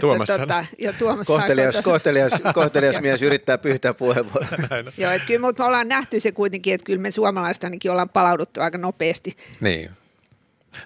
Tuomas 0.00 0.28
tota, 0.28 0.64
jo, 0.78 0.92
Tuomas 0.92 1.26
kohtelias, 1.26 1.80
kohtelias, 1.80 2.32
kohtelias 2.54 3.00
mies 3.00 3.22
yrittää 3.22 3.58
pyytää 3.58 3.94
puheenvuoroa. 3.94 4.48
Joo, 4.98 5.12
että 5.12 5.26
kyllä 5.26 5.40
mutta 5.40 5.62
me 5.62 5.66
ollaan 5.66 5.88
nähty 5.88 6.20
se 6.20 6.32
kuitenkin, 6.32 6.74
että 6.74 6.84
kyllä 6.84 7.00
me 7.00 7.10
suomalaiset 7.10 7.64
ainakin 7.64 7.90
ollaan 7.90 8.08
palauduttu 8.08 8.60
aika 8.60 8.78
nopeasti. 8.78 9.36
Niin. 9.60 9.90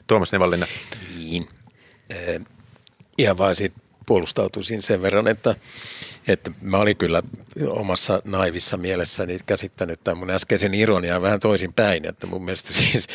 Tuomas 0.07 0.32
Nevallinna. 0.32 0.66
Niin. 1.16 1.49
Ja 3.18 3.38
vaan 3.38 3.57
sitten 3.57 3.82
puolustautuisin 4.07 4.82
sen 4.82 5.03
verran, 5.03 5.28
että, 5.28 5.55
että 6.29 6.51
mä 6.62 6.79
olin 6.79 6.97
kyllä 6.97 7.22
omassa 7.68 8.22
naivissa 8.24 8.77
mielessäni 8.77 9.39
käsittänyt 9.47 10.01
tämän 10.05 10.18
mun 10.18 10.31
äskeisen 10.31 10.74
ironiaa 10.74 11.22
vähän 11.22 11.41
toisin 11.41 11.72
päin, 11.72 12.07
että 12.07 12.27
mun 12.27 12.45
mielestä 12.45 12.72
siis 12.72 13.07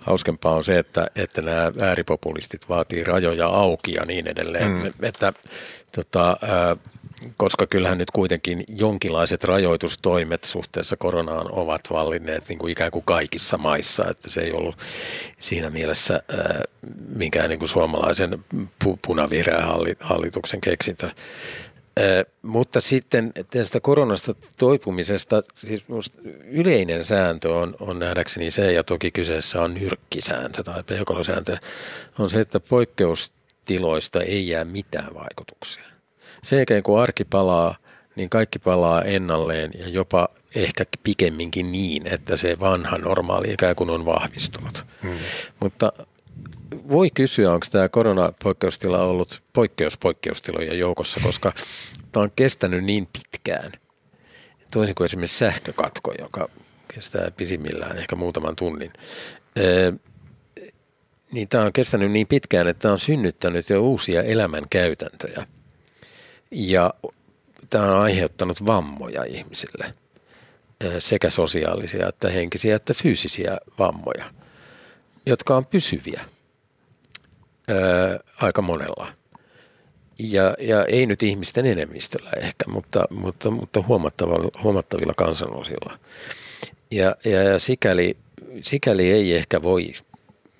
hauskempaa 0.00 0.54
on 0.54 0.64
se, 0.64 0.78
että, 0.78 1.10
että 1.16 1.42
nämä 1.42 1.72
ääripopulistit 1.80 2.68
vaatii 2.68 3.04
rajoja 3.04 3.46
auki 3.46 3.92
ja 3.92 4.04
niin 4.04 4.26
edelleen, 4.26 4.70
mm. 4.70 4.92
että 5.02 5.32
tota, 5.92 6.36
koska 7.36 7.66
kyllähän 7.66 7.98
nyt 7.98 8.10
kuitenkin 8.10 8.64
jonkinlaiset 8.68 9.44
rajoitustoimet 9.44 10.44
suhteessa 10.44 10.96
koronaan 10.96 11.46
ovat 11.52 11.80
vallinneet 11.90 12.48
niin 12.48 12.58
kuin 12.58 12.72
ikään 12.72 12.90
kuin 12.90 13.04
kaikissa 13.04 13.58
maissa, 13.58 14.04
että 14.10 14.30
se 14.30 14.40
ei 14.40 14.52
ollut 14.52 14.78
siinä 15.38 15.70
mielessä 15.70 16.14
äh, 16.14 16.60
minkään 17.08 17.48
niin 17.48 17.58
kuin 17.58 17.68
suomalaisen 17.68 18.44
pu- 18.84 18.98
punavihreän 19.06 19.64
hallituksen 20.00 20.60
keksintö. 20.60 21.10
Mutta 22.42 22.80
sitten 22.80 23.32
tästä 23.50 23.80
koronasta 23.80 24.34
toipumisesta, 24.58 25.42
siis 25.54 25.84
yleinen 26.44 27.04
sääntö 27.04 27.54
on, 27.54 27.74
on 27.80 27.98
nähdäkseni 27.98 28.50
se, 28.50 28.72
ja 28.72 28.84
toki 28.84 29.10
kyseessä 29.10 29.62
on 29.62 29.74
nyrkkisääntö 29.74 30.62
tai 30.62 30.82
peukalosääntö, 30.82 31.56
on 32.18 32.30
se, 32.30 32.40
että 32.40 32.60
poikkeustiloista 32.60 34.20
ei 34.20 34.48
jää 34.48 34.64
mitään 34.64 35.14
vaikutuksia 35.14 35.94
sen 36.44 36.56
jälkeen 36.56 36.82
kun 36.82 37.00
arki 37.00 37.24
palaa, 37.24 37.76
niin 38.16 38.30
kaikki 38.30 38.58
palaa 38.58 39.02
ennalleen 39.02 39.70
ja 39.78 39.88
jopa 39.88 40.28
ehkä 40.54 40.84
pikemminkin 41.02 41.72
niin, 41.72 42.06
että 42.06 42.36
se 42.36 42.60
vanha 42.60 42.98
normaali 42.98 43.52
ikään 43.52 43.76
kuin 43.76 43.90
on 43.90 44.04
vahvistunut. 44.04 44.84
Hmm. 45.02 45.18
Mutta 45.60 45.92
voi 46.90 47.10
kysyä, 47.14 47.52
onko 47.52 47.66
tämä 47.70 47.88
koronapoikkeustila 47.88 49.04
ollut 49.04 49.42
poikkeuspoikkeustilojen 49.52 50.78
joukossa, 50.78 51.20
koska 51.22 51.52
tämä 52.12 52.24
on 52.24 52.30
kestänyt 52.36 52.84
niin 52.84 53.08
pitkään. 53.12 53.72
Toisin 54.70 54.94
kuin 54.94 55.04
esimerkiksi 55.04 55.38
sähkökatko, 55.38 56.12
joka 56.18 56.48
kestää 56.94 57.30
pisimmillään 57.30 57.98
ehkä 57.98 58.16
muutaman 58.16 58.56
tunnin. 58.56 58.92
Ee, 59.56 59.92
niin 61.32 61.48
tämä 61.48 61.64
on 61.64 61.72
kestänyt 61.72 62.10
niin 62.10 62.26
pitkään, 62.26 62.68
että 62.68 62.80
tämä 62.80 62.92
on 62.92 63.00
synnyttänyt 63.00 63.70
jo 63.70 63.82
uusia 63.82 64.22
elämänkäytäntöjä– 64.22 65.46
ja 66.54 66.94
tämä 67.70 67.84
on 67.84 68.00
aiheuttanut 68.02 68.66
vammoja 68.66 69.24
ihmisille, 69.24 69.94
sekä 70.98 71.30
sosiaalisia 71.30 72.08
että 72.08 72.30
henkisiä 72.30 72.76
että 72.76 72.94
fyysisiä 72.94 73.58
vammoja, 73.78 74.24
jotka 75.26 75.56
on 75.56 75.66
pysyviä 75.66 76.24
ää, 77.68 78.18
aika 78.40 78.62
monella. 78.62 79.08
Ja, 80.18 80.54
ja 80.58 80.84
ei 80.84 81.06
nyt 81.06 81.22
ihmisten 81.22 81.66
enemmistöllä 81.66 82.30
ehkä, 82.36 82.64
mutta, 82.68 83.04
mutta, 83.10 83.50
mutta 83.50 83.82
huomattavilla, 83.82 84.60
huomattavilla 84.62 85.14
kansanosilla. 85.16 85.98
Ja, 86.90 87.16
ja, 87.24 87.42
ja 87.42 87.58
sikäli, 87.58 88.16
sikäli 88.62 89.10
ei 89.10 89.34
ehkä 89.34 89.62
voi 89.62 89.92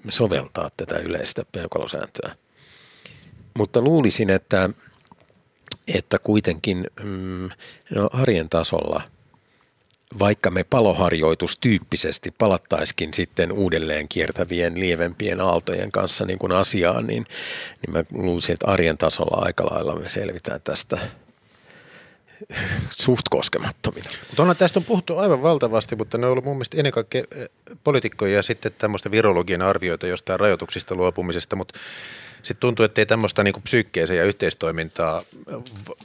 soveltaa 0.08 0.70
tätä 0.76 0.98
yleistä 0.98 1.42
peukalosääntöä. 1.52 2.36
Mutta 3.54 3.80
luulisin, 3.80 4.30
että– 4.30 4.70
että 5.88 6.18
kuitenkin 6.18 6.86
mm, 7.02 7.48
no, 7.94 8.08
arjen 8.12 8.48
tasolla, 8.48 9.02
vaikka 10.18 10.50
me 10.50 10.64
paloharjoitustyyppisesti 10.64 12.30
palattaiskin 12.38 13.14
sitten 13.14 13.52
uudelleen 13.52 14.08
kiertävien 14.08 14.80
lievempien 14.80 15.40
aaltojen 15.40 15.92
kanssa 15.92 16.24
niin 16.24 16.38
kuin 16.38 16.52
asiaan, 16.52 17.06
niin, 17.06 17.26
niin 17.86 17.92
mä 17.92 18.04
luulisin, 18.12 18.52
että 18.52 18.70
arjen 18.70 18.98
tasolla 18.98 19.44
aika 19.44 19.64
lailla 19.64 19.96
me 19.96 20.08
selvitään 20.08 20.60
tästä 20.64 20.98
suht 22.90 23.28
koskemattomina. 23.30 24.10
Mutta 24.28 24.54
tästä 24.54 24.78
on 24.78 24.84
puhuttu 24.84 25.18
aivan 25.18 25.42
valtavasti, 25.42 25.96
mutta 25.96 26.18
ne 26.18 26.26
on 26.26 26.32
ollut 26.32 26.44
mun 26.44 26.56
mielestä 26.56 26.76
ennen 26.76 26.92
kaikkea 26.92 27.24
eh, 27.36 27.48
poliitikkoja 27.84 28.34
ja 28.34 28.42
sitten 28.42 28.72
tämmöistä 28.78 29.10
virologian 29.10 29.62
arvioita 29.62 30.06
jostain 30.06 30.40
rajoituksista 30.40 30.94
luopumisesta, 30.94 31.56
mutta 31.56 31.78
sitten 32.42 32.60
tuntuu, 32.60 32.84
että 32.84 33.00
ei 33.00 33.06
tämmöistä 33.06 33.44
niin 33.44 33.62
psyykkeeseen 33.62 34.18
ja 34.18 34.24
yhteistoimintaa 34.24 35.22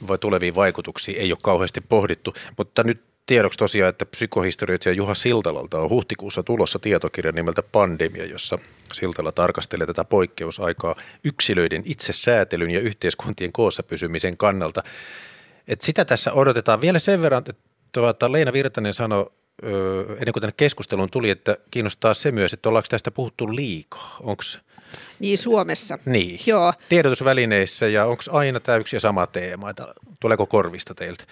voi 0.08 0.18
tuleviin 0.18 0.54
vaikutuksiin 0.54 1.20
ei 1.20 1.32
ole 1.32 1.38
kauheasti 1.42 1.80
pohdittu, 1.80 2.34
mutta 2.56 2.84
nyt 2.84 3.00
tiedoksi 3.30 3.58
tosiaan, 3.58 3.88
että 3.88 4.06
psykohistorioitsija 4.06 4.92
Juha 4.92 5.14
Siltalalta 5.14 5.78
on 5.78 5.90
huhtikuussa 5.90 6.42
tulossa 6.42 6.78
tietokirja 6.78 7.32
nimeltä 7.32 7.62
Pandemia, 7.62 8.24
jossa 8.24 8.58
Siltala 8.92 9.32
tarkastelee 9.32 9.86
tätä 9.86 10.04
poikkeusaikaa 10.04 10.94
yksilöiden 11.24 11.82
itsesäätelyn 11.84 12.70
ja 12.70 12.80
yhteiskuntien 12.80 13.52
koossa 13.52 13.82
pysymisen 13.82 14.36
kannalta. 14.36 14.82
Et 15.68 15.80
sitä 15.80 16.04
tässä 16.04 16.32
odotetaan 16.32 16.80
vielä 16.80 16.98
sen 16.98 17.22
verran, 17.22 17.38
että 17.38 17.62
tuota, 17.92 18.32
Leena 18.32 18.52
Virtanen 18.52 18.94
sanoi 18.94 19.30
ennen 20.08 20.32
kuin 20.32 20.40
tänne 20.40 20.54
keskusteluun 20.56 21.10
tuli, 21.10 21.30
että 21.30 21.56
kiinnostaa 21.70 22.14
se 22.14 22.32
myös, 22.32 22.52
että 22.52 22.68
ollaanko 22.68 22.86
tästä 22.90 23.10
puhuttu 23.10 23.56
liikaa. 23.56 24.16
Onko 24.20 24.42
niin, 25.18 25.38
Suomessa. 25.38 25.98
Niin, 26.06 26.40
Joo. 26.46 26.72
tiedotusvälineissä 26.88 27.88
ja 27.88 28.06
onko 28.06 28.22
aina 28.30 28.60
tämä 28.60 28.78
yksi 28.78 28.96
ja 28.96 29.00
sama 29.00 29.26
teema, 29.26 29.70
että 29.70 29.94
tuleeko 30.20 30.46
korvista 30.46 30.94
teiltä? 30.94 31.24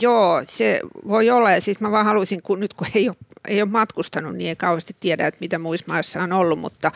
Joo, 0.00 0.40
se 0.44 0.80
voi 1.08 1.30
olla 1.30 1.50
ja 1.50 1.60
siis 1.60 1.80
mä 1.80 1.90
vaan 1.90 2.06
haluaisin, 2.06 2.42
kun 2.42 2.60
nyt 2.60 2.74
kun 2.74 2.86
ei 2.94 3.08
ole, 3.08 3.16
ei 3.48 3.62
ole 3.62 3.70
matkustanut, 3.70 4.34
niin 4.34 4.48
ei 4.48 4.56
kauheasti 4.56 4.96
tiedä, 5.00 5.26
että 5.26 5.40
mitä 5.40 5.58
muissa 5.58 5.86
maissa 5.88 6.22
on 6.22 6.32
ollut, 6.32 6.58
mutta 6.58 6.92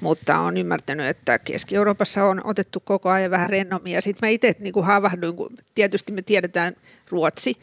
mutta 0.00 0.38
on 0.38 0.56
ymmärtänyt, 0.56 1.06
että 1.06 1.38
Keski-Euroopassa 1.38 2.24
on 2.24 2.40
otettu 2.46 2.80
koko 2.80 3.10
ajan 3.10 3.30
vähän 3.30 3.50
rennommin. 3.50 3.92
Ja 3.92 4.02
sitten 4.02 4.26
mä 4.26 4.30
itse 4.30 4.56
niin 4.58 4.72
kuin 4.72 4.86
havahduin, 4.86 5.36
kun 5.36 5.50
tietysti 5.74 6.12
me 6.12 6.22
tiedetään 6.22 6.76
Ruotsi 7.10 7.56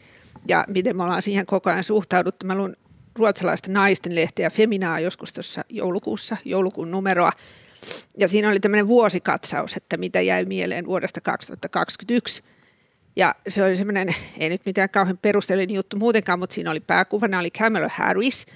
ja 0.48 0.64
miten 0.68 0.96
me 0.96 1.02
ollaan 1.02 1.22
siihen 1.22 1.46
koko 1.46 1.70
ajan 1.70 1.84
suhtauduttu. 1.84 2.46
Mä 2.46 2.54
luin 2.54 2.76
ruotsalaista 3.16 3.72
naisten 3.72 4.14
lehteä 4.14 4.50
Feminaa 4.50 5.00
joskus 5.00 5.32
tuossa 5.32 5.64
joulukuussa, 5.68 6.36
joulukuun 6.44 6.90
numeroa. 6.90 7.32
Ja 8.18 8.28
siinä 8.28 8.48
oli 8.48 8.60
tämmöinen 8.60 8.88
vuosikatsaus, 8.88 9.76
että 9.76 9.96
mitä 9.96 10.20
jäi 10.20 10.44
mieleen 10.44 10.86
vuodesta 10.86 11.20
2021. 11.20 12.42
Ja 13.16 13.34
se 13.48 13.64
oli 13.64 13.76
semmoinen, 13.76 14.14
ei 14.38 14.48
nyt 14.48 14.66
mitään 14.66 14.90
kauhean 14.90 15.18
perusteellinen 15.18 15.76
juttu 15.76 15.96
muutenkaan, 15.96 16.38
mutta 16.38 16.54
siinä 16.54 16.70
oli 16.70 16.80
pääkuvana 16.80 17.38
oli 17.38 17.50
Kamala 17.50 17.88
Harris, 17.92 18.46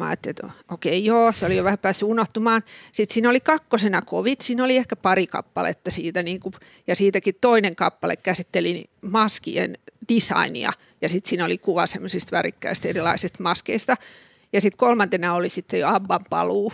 Mä 0.00 0.08
ajattelin, 0.08 0.30
että 0.30 0.50
okei 0.70 0.98
okay, 0.98 1.06
joo, 1.06 1.32
se 1.32 1.46
oli 1.46 1.56
jo 1.56 1.64
vähän 1.64 1.78
päässyt 1.78 2.08
unohtumaan. 2.08 2.62
Sitten 2.92 3.14
siinä 3.14 3.30
oli 3.30 3.40
kakkosena 3.40 4.02
covid, 4.02 4.36
siinä 4.40 4.64
oli 4.64 4.76
ehkä 4.76 4.96
pari 4.96 5.26
kappaletta 5.26 5.90
siitä 5.90 6.22
niin 6.22 6.40
kuin, 6.40 6.52
ja 6.86 6.96
siitäkin 6.96 7.34
toinen 7.40 7.76
kappale 7.76 8.16
käsitteli 8.16 8.84
maskien 9.00 9.78
designia 10.14 10.72
sitten 11.08 11.28
siinä 11.28 11.44
oli 11.44 11.58
kuva 11.58 11.86
semmoisista 11.86 12.36
värikkäistä 12.36 12.88
erilaisista 12.88 13.42
maskeista. 13.42 13.96
Ja 14.52 14.60
sitten 14.60 14.78
kolmantena 14.78 15.34
oli 15.34 15.48
sitten 15.48 15.80
jo 15.80 15.88
Abban 15.88 16.24
paluu. 16.30 16.72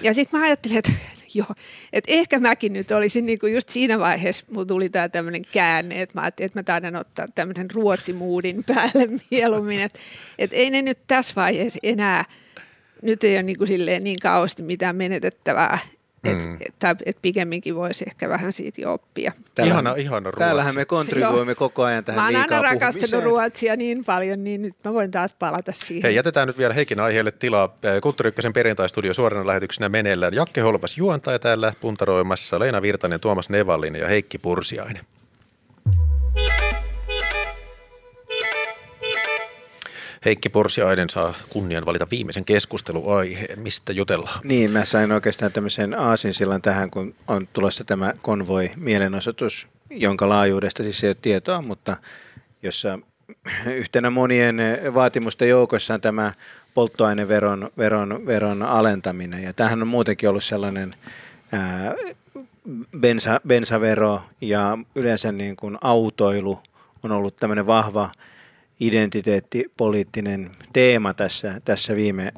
Ja 0.00 0.14
sitten 0.14 0.40
mä 0.40 0.46
ajattelin, 0.46 0.78
että 0.78 0.92
joo, 1.34 1.54
että 1.92 2.12
ehkä 2.12 2.38
mäkin 2.38 2.72
nyt 2.72 2.90
olisin 2.90 3.26
niin 3.26 3.38
kuin 3.38 3.54
just 3.54 3.68
siinä 3.68 3.98
vaiheessa, 3.98 4.46
mulla 4.50 4.66
tuli 4.66 4.88
tämä 4.88 5.08
tämmöinen 5.08 5.42
käänne, 5.52 6.02
että 6.02 6.18
mä 6.18 6.22
ajattelin, 6.22 6.46
että 6.46 6.58
mä 6.58 6.62
taidan 6.62 6.96
ottaa 6.96 7.26
tämmöisen 7.34 7.70
ruotsimuudin 7.70 8.64
päälle 8.74 9.08
mieluummin, 9.30 9.80
että, 9.80 9.98
että 10.38 10.56
ei 10.56 10.70
ne 10.70 10.82
nyt 10.82 10.98
tässä 11.06 11.34
vaiheessa 11.36 11.78
enää, 11.82 12.24
nyt 13.02 13.24
ei 13.24 13.34
ole 13.34 13.42
niin, 13.42 13.58
kuin 13.58 13.68
silleen 13.68 14.04
niin 14.04 14.18
kauheasti 14.22 14.62
mitään 14.62 14.96
menetettävää, 14.96 15.78
että 16.24 16.44
mm. 16.46 16.56
et, 16.90 17.02
et 17.06 17.16
pikemminkin 17.22 17.74
voisi 17.74 18.04
ehkä 18.06 18.28
vähän 18.28 18.52
siitä 18.52 18.80
jo 18.80 18.92
oppia. 18.92 19.32
Täällä, 19.54 19.72
ihana, 19.72 19.94
ihana 19.94 20.30
ruotsi. 20.30 20.38
Täällähän 20.38 20.74
me 20.74 20.84
kontribuoimme 20.84 21.54
koko 21.54 21.82
ajan 21.82 22.04
tähän 22.04 22.20
Mä 22.20 22.26
oon 22.26 22.36
aina 22.36 22.62
rakastanut 22.62 23.24
ruotsia 23.24 23.76
niin 23.76 24.04
paljon, 24.04 24.44
niin 24.44 24.62
nyt 24.62 24.74
mä 24.84 24.92
voin 24.92 25.10
taas 25.10 25.34
palata 25.38 25.72
siihen. 25.72 26.02
Hei, 26.02 26.14
jätetään 26.14 26.46
nyt 26.46 26.58
vielä 26.58 26.74
Heikin 26.74 27.00
aiheelle 27.00 27.30
tilaa. 27.30 27.76
Kulttuuri 28.02 28.32
perjantaistudio 28.54 29.14
suorana 29.14 29.46
lähetyksenä 29.46 29.88
meneillään. 29.88 30.34
Jakke 30.34 30.60
Holmas 30.60 30.98
juontaja 30.98 31.38
täällä 31.38 31.72
puntaroimassa, 31.80 32.58
Leena 32.58 32.82
Virtanen, 32.82 33.20
Tuomas 33.20 33.48
Nevallinen 33.48 34.00
ja 34.00 34.08
Heikki 34.08 34.38
Pursiainen. 34.38 35.04
Heikki 40.24 40.48
Porsiainen 40.48 41.10
saa 41.10 41.34
kunnian 41.48 41.86
valita 41.86 42.06
viimeisen 42.10 42.44
keskusteluaiheen. 42.44 43.58
Mistä 43.58 43.92
jutellaan? 43.92 44.40
Niin, 44.44 44.70
mä 44.70 44.84
sain 44.84 45.12
oikeastaan 45.12 45.52
tämmöisen 45.52 45.98
aasinsillan 45.98 46.62
tähän, 46.62 46.90
kun 46.90 47.14
on 47.28 47.48
tulossa 47.52 47.84
tämä 47.84 48.14
konvoi 48.22 48.70
mielenosoitus, 48.76 49.68
jonka 49.90 50.28
laajuudesta 50.28 50.82
siis 50.82 51.04
ei 51.04 51.08
ole 51.08 51.16
tietoa, 51.22 51.62
mutta 51.62 51.96
jossa 52.62 52.98
yhtenä 53.66 54.10
monien 54.10 54.56
vaatimusten 54.94 55.48
joukossa 55.48 55.94
on 55.94 56.00
tämä 56.00 56.32
polttoaineveron 56.74 57.70
veron, 57.78 58.26
veron 58.26 58.62
alentaminen. 58.62 59.42
Ja 59.42 59.52
tämähän 59.52 59.82
on 59.82 59.88
muutenkin 59.88 60.28
ollut 60.28 60.44
sellainen 60.44 60.94
ää, 61.52 61.94
bensa, 63.00 63.40
bensavero 63.46 64.22
ja 64.40 64.78
yleensä 64.94 65.32
niin 65.32 65.56
kuin 65.56 65.78
autoilu 65.80 66.60
on 67.02 67.12
ollut 67.12 67.36
tämmöinen 67.36 67.66
vahva– 67.66 68.10
identiteettipoliittinen 68.80 70.50
teema 70.72 71.14
tässä, 71.14 71.60
tässä 71.64 71.96
viime, 71.96 72.32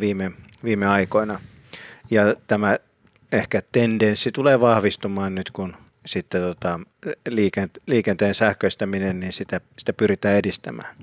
viime, 0.00 0.30
viime 0.64 0.86
aikoina. 0.86 1.40
Ja 2.10 2.34
tämä 2.46 2.78
ehkä 3.32 3.62
tendenssi 3.72 4.32
tulee 4.32 4.60
vahvistumaan 4.60 5.34
nyt, 5.34 5.50
kun 5.50 5.76
sitten 6.06 6.42
tota, 6.42 6.80
liikenteen 7.86 8.34
sähköistäminen, 8.34 9.20
niin 9.20 9.32
sitä, 9.32 9.60
sitä 9.78 9.92
pyritään 9.92 10.36
edistämään. 10.36 10.96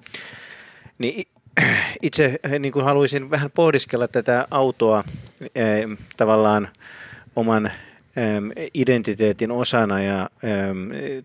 Niin 0.97 1.27
itse 2.01 2.39
niin 2.59 2.71
kuin 2.71 2.85
haluaisin 2.85 3.29
vähän 3.29 3.51
pohdiskella 3.51 4.07
tätä 4.07 4.47
autoa 4.51 5.03
tavallaan 6.17 6.69
oman 7.35 7.71
identiteetin 8.73 9.51
osana 9.51 10.03
ja 10.03 10.29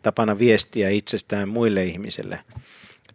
tapana 0.03 0.39
viestiä 0.39 0.91
itsestään 0.91 1.49
muille 1.49 1.85
ihmisille– 1.85 2.41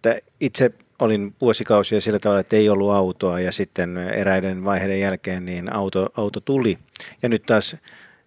että 0.06 0.28
itse 0.39 0.72
olin 0.99 1.34
vuosikausia 1.41 2.02
sillä 2.02 2.20
tavalla, 2.20 2.39
että 2.39 2.56
ei 2.56 2.70
ollut 2.70 2.91
autoa 2.91 3.39
ja 3.39 3.52
sitten 3.52 3.97
eräiden 3.97 4.64
vaiheiden 4.64 4.99
jälkeen 4.99 5.45
niin 5.45 5.74
auto, 5.74 6.10
auto 6.18 6.39
tuli. 6.39 6.78
Ja 7.24 7.30
nyt 7.30 7.43
taas 7.45 7.76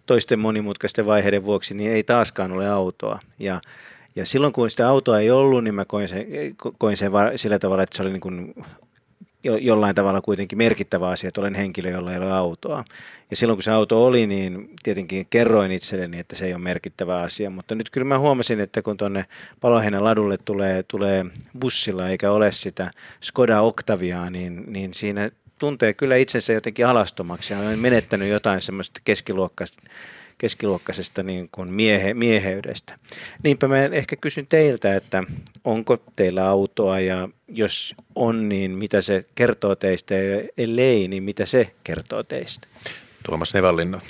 toisten 0.05 0.39
monimutkaisten 0.39 1.05
vaiheiden 1.05 1.45
vuoksi 1.45 1.73
niin 1.73 1.91
ei 1.91 2.03
taaskaan 2.03 2.51
ole 2.51 2.69
autoa. 2.69 3.19
Ja, 3.39 3.61
ja 4.15 4.25
silloin 4.25 4.53
kun 4.53 4.69
sitä 4.69 4.89
autoa 4.89 5.19
ei 5.19 5.31
ollut, 5.31 5.63
niin 5.63 5.75
mä 5.75 5.85
koin 5.85 6.07
sen, 6.07 6.25
koin 6.77 6.97
sen 6.97 7.11
sillä 7.35 7.59
tavalla, 7.59 7.83
että 7.83 7.97
se 7.97 8.03
oli 8.03 8.11
niin 8.11 8.21
kuin 8.21 8.55
jollain 9.45 9.95
tavalla 9.95 10.21
kuitenkin 10.21 10.57
merkittävä 10.57 11.09
asia, 11.09 11.27
että 11.27 11.41
olen 11.41 11.55
henkilö, 11.55 11.89
jolla 11.89 12.11
ei 12.11 12.17
ole 12.17 12.31
autoa. 12.31 12.83
Ja 13.29 13.35
silloin 13.35 13.57
kun 13.57 13.63
se 13.63 13.71
auto 13.71 14.05
oli, 14.05 14.27
niin 14.27 14.69
tietenkin 14.83 15.27
kerroin 15.29 15.71
itselleni, 15.71 16.19
että 16.19 16.35
se 16.35 16.45
ei 16.45 16.53
ole 16.53 16.61
merkittävä 16.61 17.17
asia. 17.17 17.49
Mutta 17.49 17.75
nyt 17.75 17.89
kyllä 17.89 18.05
mä 18.05 18.19
huomasin, 18.19 18.59
että 18.59 18.81
kun 18.81 18.97
tuonne 18.97 19.25
Paloheinän 19.61 20.03
ladulle 20.03 20.37
tulee, 20.37 20.83
tulee 20.83 21.25
bussilla 21.59 22.09
eikä 22.09 22.31
ole 22.31 22.51
sitä 22.51 22.91
Skoda 23.21 23.61
Octaviaa, 23.61 24.29
niin, 24.29 24.63
niin 24.67 24.93
siinä 24.93 25.29
tuntee 25.59 25.93
kyllä 25.93 26.15
itsensä 26.15 26.53
jotenkin 26.53 26.87
alastomaksi 26.87 27.53
ja 27.53 27.59
on 27.59 27.79
menettänyt 27.79 28.29
jotain 28.29 28.61
semmoista 28.61 29.01
keskiluokkaista 29.03 29.83
keskiluokkaisesta 30.37 31.23
niin 31.23 31.49
kuin 31.51 31.69
miehe, 31.73 32.13
mieheydestä. 32.13 32.99
Niinpä 33.43 33.67
mä 33.67 33.83
ehkä 33.83 34.15
kysyn 34.15 34.47
teiltä, 34.47 34.95
että 34.95 35.23
onko 35.63 35.97
teillä 36.15 36.47
autoa 36.47 36.99
ja 36.99 37.29
jos 37.47 37.95
on, 38.15 38.49
niin 38.49 38.71
mitä 38.71 39.01
se 39.01 39.25
kertoo 39.35 39.75
teistä 39.75 40.15
ja 40.15 40.43
ellei, 40.57 41.07
niin 41.07 41.23
mitä 41.23 41.45
se 41.45 41.71
kertoo 41.83 42.23
teistä? 42.23 42.67
Tuomas 43.25 43.53
Nevallinna. 43.53 44.01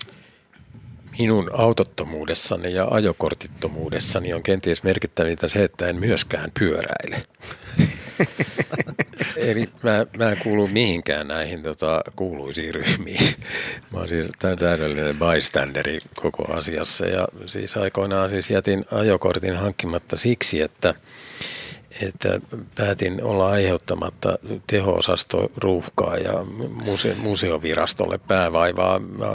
Minun 1.20 1.50
autottomuudessani 1.54 2.74
ja 2.74 2.88
ajokortittomuudessani 2.92 4.34
on 4.34 4.44
kenties 4.44 4.84
merkittävintä 4.84 5.48
se, 5.48 5.64
että 5.64 5.88
en 5.88 5.96
myöskään 5.96 6.52
pyöräile. 6.60 7.24
Eli 9.50 9.70
mä, 9.84 10.06
mä 10.18 10.32
en 10.32 10.38
kuulu 10.44 10.68
mihinkään 10.68 11.28
näihin 11.28 11.64
tota, 11.64 12.02
kuuluisiin 12.16 12.76
ryhmiin. 12.76 13.36
Mä 13.94 14.00
oon 14.00 14.10
siis 14.10 14.28
täydellinen 14.60 15.18
bystanderi 15.20 16.00
koko 16.22 16.54
asiassa 16.54 17.06
ja 17.06 17.28
siis 17.46 17.78
aikoinaan 17.78 18.30
siis 18.30 18.50
jätin 18.50 18.86
ajokortin 18.92 19.56
hankkimatta 19.56 20.18
siksi, 20.18 20.62
että 20.62 20.96
että 22.02 22.40
päätin 22.76 23.24
olla 23.24 23.50
aiheuttamatta 23.50 24.40
teho-osasto 24.68 25.52
ruuhkaa 25.58 26.18
ja 26.18 26.34
muse- 26.86 27.16
museovirastolle 27.18 28.18
päävaivaa. 28.18 29.00
Mä 29.00 29.28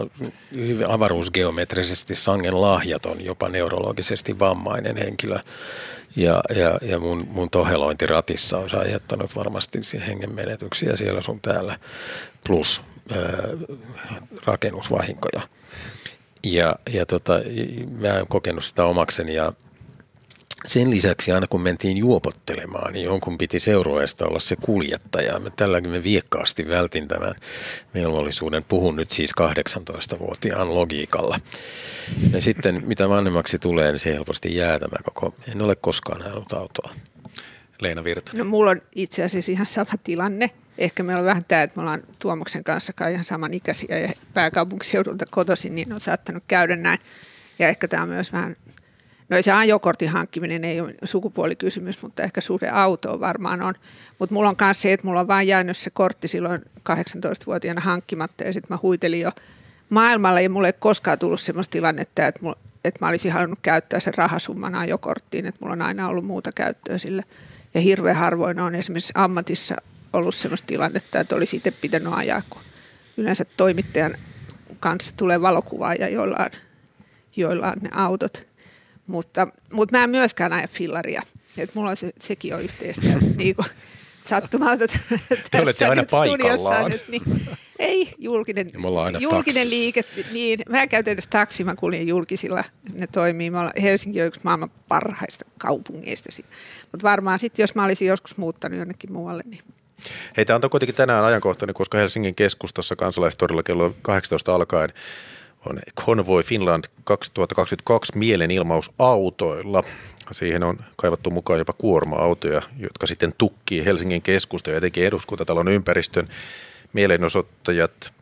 avaruusgeometrisesti 0.88 2.14
sangen 2.14 2.60
lahjaton, 2.60 3.24
jopa 3.24 3.48
neurologisesti 3.48 4.38
vammainen 4.38 4.96
henkilö 4.96 5.38
ja, 6.16 6.40
ja, 6.56 6.78
ja 6.82 6.98
mun, 6.98 7.26
mun 7.30 7.50
tohelointi 7.50 8.06
ratissa 8.06 8.58
on 8.58 8.68
aiheuttanut 8.78 9.36
varmasti 9.36 9.78
hengenmenetyksiä 10.06 10.96
siellä 10.96 11.22
sun 11.22 11.40
täällä, 11.40 11.78
plus 12.46 12.82
ää, 13.16 13.18
rakennusvahinkoja. 14.44 15.40
Ja, 16.44 16.76
ja 16.92 17.06
tota, 17.06 17.40
mä 17.98 18.08
en 18.08 18.26
kokenut 18.26 18.64
sitä 18.64 18.84
omakseni 18.84 19.34
ja 19.34 19.52
sen 20.66 20.90
lisäksi 20.90 21.32
aina 21.32 21.46
kun 21.46 21.60
mentiin 21.60 21.96
juopottelemaan, 21.96 22.92
niin 22.92 23.04
jonkun 23.04 23.38
piti 23.38 23.60
seurueesta 23.60 24.26
olla 24.26 24.38
se 24.38 24.56
kuljettaja. 24.56 25.38
Mä 25.38 25.50
tälläkin 25.50 25.90
me 25.90 26.02
viekkaasti 26.02 26.68
vältin 26.68 27.08
tämän 27.08 27.34
velvollisuuden. 27.94 28.64
Puhun 28.64 28.96
nyt 28.96 29.10
siis 29.10 29.30
18-vuotiaan 29.40 30.74
logiikalla. 30.74 31.40
Ja 32.32 32.42
sitten 32.42 32.82
mitä 32.86 33.08
vanhemmaksi 33.08 33.58
tulee, 33.58 33.92
niin 33.92 34.00
se 34.00 34.14
helposti 34.14 34.56
jää 34.56 34.78
tämä 34.78 34.96
koko. 35.04 35.34
En 35.52 35.62
ole 35.62 35.76
koskaan 35.76 36.22
ajanut 36.22 36.52
autoa. 36.52 36.90
Leena 37.80 38.04
Virta. 38.04 38.32
No 38.34 38.44
mulla 38.44 38.70
on 38.70 38.80
itse 38.94 39.24
asiassa 39.24 39.52
ihan 39.52 39.66
sama 39.66 39.90
tilanne. 40.04 40.50
Ehkä 40.78 41.02
meillä 41.02 41.20
on 41.20 41.26
vähän 41.26 41.44
tämä, 41.48 41.62
että 41.62 41.76
me 41.76 41.82
ollaan 41.82 42.02
Tuomoksen 42.22 42.64
kanssa 42.64 42.92
kai 42.92 43.12
ihan 43.12 43.24
samanikäisiä 43.24 43.98
ja 43.98 44.12
pääkaupunkiseudulta 44.34 45.24
kotoisin, 45.30 45.74
niin 45.74 45.92
on 45.92 46.00
saattanut 46.00 46.44
käydä 46.48 46.76
näin. 46.76 46.98
Ja 47.58 47.68
ehkä 47.68 47.88
tämä 47.88 48.02
on 48.02 48.08
myös 48.08 48.32
vähän 48.32 48.56
No 49.30 49.42
se 49.42 49.52
ajokortin 49.52 50.08
hankkiminen 50.08 50.64
ei 50.64 50.80
ole 50.80 50.94
sukupuolikysymys, 51.04 52.02
mutta 52.02 52.22
ehkä 52.22 52.40
suhde 52.40 52.68
autoon 52.68 53.20
varmaan 53.20 53.62
on. 53.62 53.74
Mutta 54.18 54.34
mulla 54.34 54.48
on 54.48 54.56
myös 54.60 54.82
se, 54.82 54.92
että 54.92 55.06
mulla 55.06 55.20
on 55.20 55.28
vain 55.28 55.48
jäänyt 55.48 55.76
se 55.76 55.90
kortti 55.90 56.28
silloin 56.28 56.60
18-vuotiaana 56.90 57.80
hankkimatta 57.80 58.44
ja 58.44 58.52
sitten 58.52 58.74
mä 58.74 58.78
huitelin 58.82 59.20
jo 59.20 59.30
maailmalla 59.90 60.40
ja 60.40 60.50
mulle 60.50 60.68
ei 60.68 60.72
koskaan 60.78 61.18
tullut 61.18 61.40
sellaista 61.40 61.72
tilannetta, 61.72 62.26
että, 62.26 62.40
mulla, 62.42 62.58
että 62.84 63.04
mä 63.04 63.08
olisin 63.08 63.32
halunnut 63.32 63.58
käyttää 63.62 64.00
sen 64.00 64.14
rahasumman 64.14 64.74
ajokorttiin, 64.74 65.46
että 65.46 65.58
mulla 65.60 65.72
on 65.72 65.82
aina 65.82 66.08
ollut 66.08 66.24
muuta 66.24 66.52
käyttöä 66.52 66.98
sille. 66.98 67.24
Ja 67.74 67.80
hirveän 67.80 68.16
harvoin 68.16 68.60
on 68.60 68.74
esimerkiksi 68.74 69.12
ammatissa 69.16 69.76
ollut 70.12 70.34
sellaista 70.34 70.66
tilannetta, 70.66 71.20
että 71.20 71.36
olisi 71.36 71.56
itse 71.56 71.70
pitänyt 71.70 72.12
ajaa, 72.16 72.42
kun 72.50 72.62
yleensä 73.16 73.44
toimittajan 73.56 74.14
kanssa 74.80 75.14
tulee 75.16 75.40
valokuvaaja, 75.40 76.08
joilla 76.08 76.36
on, 76.38 76.50
joilla 77.36 77.66
on 77.66 77.78
ne 77.80 77.90
autot– 77.92 78.42
mutta, 79.10 79.48
mutta 79.72 79.96
mä 79.96 80.04
en 80.04 80.10
myöskään 80.10 80.50
näe 80.50 80.66
fillaria. 80.66 81.22
Että 81.58 81.72
mulla 81.74 81.90
on 81.90 81.96
se, 81.96 82.10
sekin 82.20 82.54
on 82.54 82.62
yhteistä. 82.62 83.06
niin 83.36 83.56
kuin, 83.56 83.66
sattumalta 84.24 84.84
tässä 85.50 85.88
aina 85.88 86.02
nyt 86.02 86.10
studiossa 86.10 86.88
nyt, 86.88 87.08
niin 87.08 87.22
ei 87.78 88.14
julkinen, 88.18 88.70
julkinen 89.18 89.70
liike, 89.70 90.04
niin 90.32 90.60
mä 90.68 90.86
käytän 90.86 91.12
edes 91.12 91.26
taksi, 91.26 91.64
mä 91.64 91.74
kuljin 91.74 92.08
julkisilla, 92.08 92.64
ne 92.92 93.06
toimii. 93.06 93.50
Mä 93.50 93.70
Helsinki 93.82 94.20
on 94.20 94.26
yksi 94.26 94.40
maailman 94.44 94.70
parhaista 94.88 95.44
kaupungeista. 95.58 96.28
Mutta 96.92 97.02
varmaan 97.02 97.38
sitten, 97.38 97.62
jos 97.62 97.74
mä 97.74 97.84
olisin 97.84 98.08
joskus 98.08 98.36
muuttanut 98.36 98.78
jonnekin 98.78 99.12
muualle, 99.12 99.42
niin 99.46 99.62
Hei, 100.36 100.44
tämä 100.44 100.60
on 100.62 100.70
kuitenkin 100.70 100.94
tänään 100.94 101.24
ajankohtainen, 101.24 101.74
koska 101.74 101.98
Helsingin 101.98 102.34
keskustassa 102.34 102.96
kansalaistorilla 102.96 103.62
kello 103.62 103.94
18 104.02 104.54
alkaen 104.54 104.90
on 105.66 105.78
Convoy 106.06 106.42
Finland 106.42 106.84
2022 107.04 108.18
mielenilmaus 108.18 108.90
autoilla. 108.98 109.82
Siihen 110.32 110.62
on 110.62 110.78
kaivattu 110.96 111.30
mukaan 111.30 111.58
jopa 111.58 111.72
kuorma-autoja, 111.72 112.62
jotka 112.78 113.06
sitten 113.06 113.34
tukkii 113.38 113.84
Helsingin 113.84 114.22
keskusta 114.22 114.70
ja 114.70 114.76
etenkin 114.76 115.04
eduskuntatalon 115.04 115.68
ympäristön. 115.68 116.28
Mielenosoittajat 116.92 118.12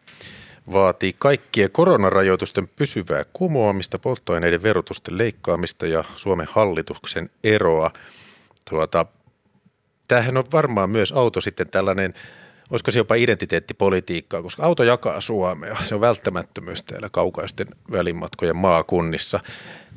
vaatii 0.73 1.15
kaikkien 1.19 1.71
koronarajoitusten 1.71 2.69
pysyvää 2.69 3.25
kumoamista, 3.33 3.99
polttoaineiden 3.99 4.63
verotusten 4.63 5.19
leikkaamista 5.19 5.87
ja 5.87 6.05
Suomen 6.17 6.49
hallituksen 6.51 7.31
eroa. 7.45 7.91
Tuota, 8.71 9.07
tämähän 10.09 10.37
on 10.37 10.45
varmaan 10.53 10.91
myös 10.91 11.13
auto 11.13 11.41
sitten 11.41 11.71
tällainen, 11.71 12.15
olisiko 12.71 12.91
se 12.91 12.99
jopa 12.99 13.15
identiteettipolitiikkaa, 13.15 14.43
koska 14.43 14.63
auto 14.63 14.83
jakaa 14.83 15.21
Suomea. 15.21 15.77
Se 15.85 15.95
on 15.95 16.01
välttämättömyys 16.01 16.83
täällä 16.83 17.09
kaukaisten 17.11 17.67
välimatkojen 17.91 18.57
maakunnissa. 18.57 19.41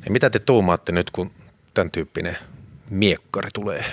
Ja 0.04 0.10
mitä 0.10 0.30
te 0.30 0.38
tuumaatte 0.38 0.92
nyt, 0.92 1.10
kun 1.10 1.30
tämän 1.74 1.90
tyyppinen 1.90 2.38
miekkari 2.90 3.50
tulee? 3.54 3.84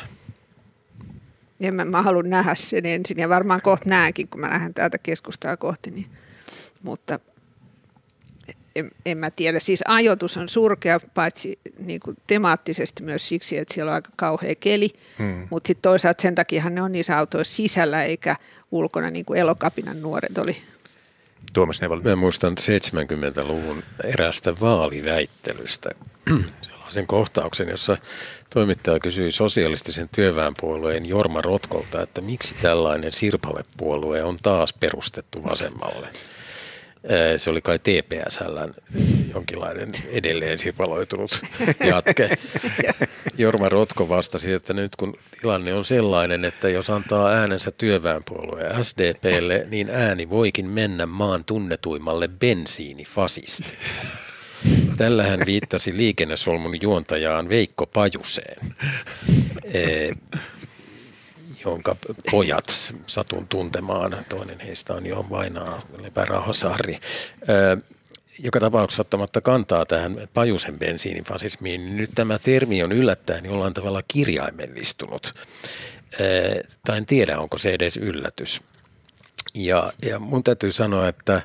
En 1.59 1.73
mä, 1.73 1.85
mä 1.85 2.01
haluan 2.01 2.29
nähdä 2.29 2.55
sen 2.55 2.85
ensin 2.85 3.17
ja 3.17 3.29
varmaan 3.29 3.61
kohta 3.61 3.89
näenkin, 3.89 4.27
kun 4.27 4.41
mä 4.41 4.49
lähden 4.49 4.73
täältä 4.73 4.97
keskustaa 4.97 5.57
kohti. 5.57 5.91
Niin. 5.91 6.07
Mutta 6.83 7.19
en, 8.75 8.91
en 9.05 9.17
mä 9.17 9.31
tiedä. 9.31 9.59
Siis 9.59 9.83
ajoitus 9.87 10.37
on 10.37 10.49
surkea 10.49 10.99
paitsi 11.13 11.59
niin 11.79 11.99
kuin 11.99 12.17
temaattisesti 12.27 13.03
myös 13.03 13.29
siksi, 13.29 13.57
että 13.57 13.73
siellä 13.73 13.89
on 13.89 13.95
aika 13.95 14.11
kauhea 14.15 14.55
keli, 14.55 14.89
hmm. 15.17 15.47
mutta 15.49 15.67
sitten 15.67 15.81
toisaalta 15.81 16.21
sen 16.21 16.35
takia 16.35 16.69
ne 16.69 16.81
on 16.81 16.91
niissä 16.91 17.17
autoissa 17.17 17.55
sisällä 17.55 18.03
eikä 18.03 18.35
ulkona 18.71 19.09
niin 19.11 19.25
kuin 19.25 19.39
elokapinan 19.39 20.01
nuoret 20.01 20.37
oli. 20.37 20.57
Tuomas 21.53 21.81
Neval. 21.81 22.01
Mä 22.01 22.15
muistan 22.15 22.55
70-luvun 22.59 23.83
erästä 24.03 24.59
vaaliväittelystä. 24.59 25.89
Sellaisen 26.61 27.07
kohtauksen, 27.07 27.69
jossa 27.69 27.97
toimittaja 28.49 28.99
kysyi 28.99 29.31
sosialistisen 29.31 30.09
työväenpuolueen 30.15 31.05
Jorma 31.05 31.41
Rotkolta, 31.41 32.01
että 32.01 32.21
miksi 32.21 32.55
tällainen 32.61 33.13
sirpalepuolue 33.13 34.23
on 34.23 34.37
taas 34.41 34.73
perustettu 34.73 35.43
vasemmalle. 35.43 36.07
Se 37.37 37.49
oli 37.49 37.61
kai 37.61 37.79
TPSL 37.79 38.57
jonkinlainen 39.33 39.89
edelleen 40.11 40.57
sirpaloitunut 40.57 41.31
jatke. 41.89 42.29
Jorma 43.37 43.69
Rotko 43.69 44.09
vastasi, 44.09 44.53
että 44.53 44.73
nyt 44.73 44.95
kun 44.95 45.13
tilanne 45.41 45.73
on 45.73 45.85
sellainen, 45.85 46.45
että 46.45 46.69
jos 46.69 46.89
antaa 46.89 47.29
äänensä 47.29 47.71
työväenpuolueen 47.71 48.83
SDPlle, 48.83 49.65
niin 49.69 49.89
ääni 49.89 50.29
voikin 50.29 50.65
mennä 50.65 51.05
maan 51.05 51.45
tunnetuimmalle 51.45 52.27
bensiinifasisti. 52.27 53.77
Tällä 54.97 55.23
hän 55.23 55.39
viittasi 55.45 55.97
liikennesolmun 55.97 56.81
juontajaan 56.81 57.49
Veikko 57.49 57.85
Pajuseen 57.85 58.73
jonka 61.65 61.95
pojat 62.31 62.93
satun 63.07 63.47
tuntemaan. 63.47 64.25
Toinen 64.29 64.59
heistä 64.59 64.93
on 64.93 65.05
jo 65.05 65.25
Vainaa 65.29 65.81
Lepärahosarri. 65.97 66.99
Joka 68.39 68.59
tapauksessa 68.59 69.01
ottamatta 69.01 69.41
kantaa 69.41 69.85
tähän 69.85 70.27
Pajusen 70.33 70.79
bensiinifasismiin, 70.79 71.85
niin 71.85 71.97
nyt 71.97 72.09
tämä 72.15 72.39
termi 72.39 72.83
on 72.83 72.91
yllättäen 72.91 73.45
jollain 73.45 73.73
tavalla 73.73 74.03
kirjaimellistunut. 74.07 75.33
Tai 76.85 76.97
en 76.97 77.05
tiedä, 77.05 77.39
onko 77.39 77.57
se 77.57 77.73
edes 77.73 77.97
yllätys. 77.97 78.61
Ja, 79.53 79.93
ja 80.05 80.19
mun 80.19 80.43
täytyy 80.43 80.71
sanoa, 80.71 81.07
että 81.07 81.41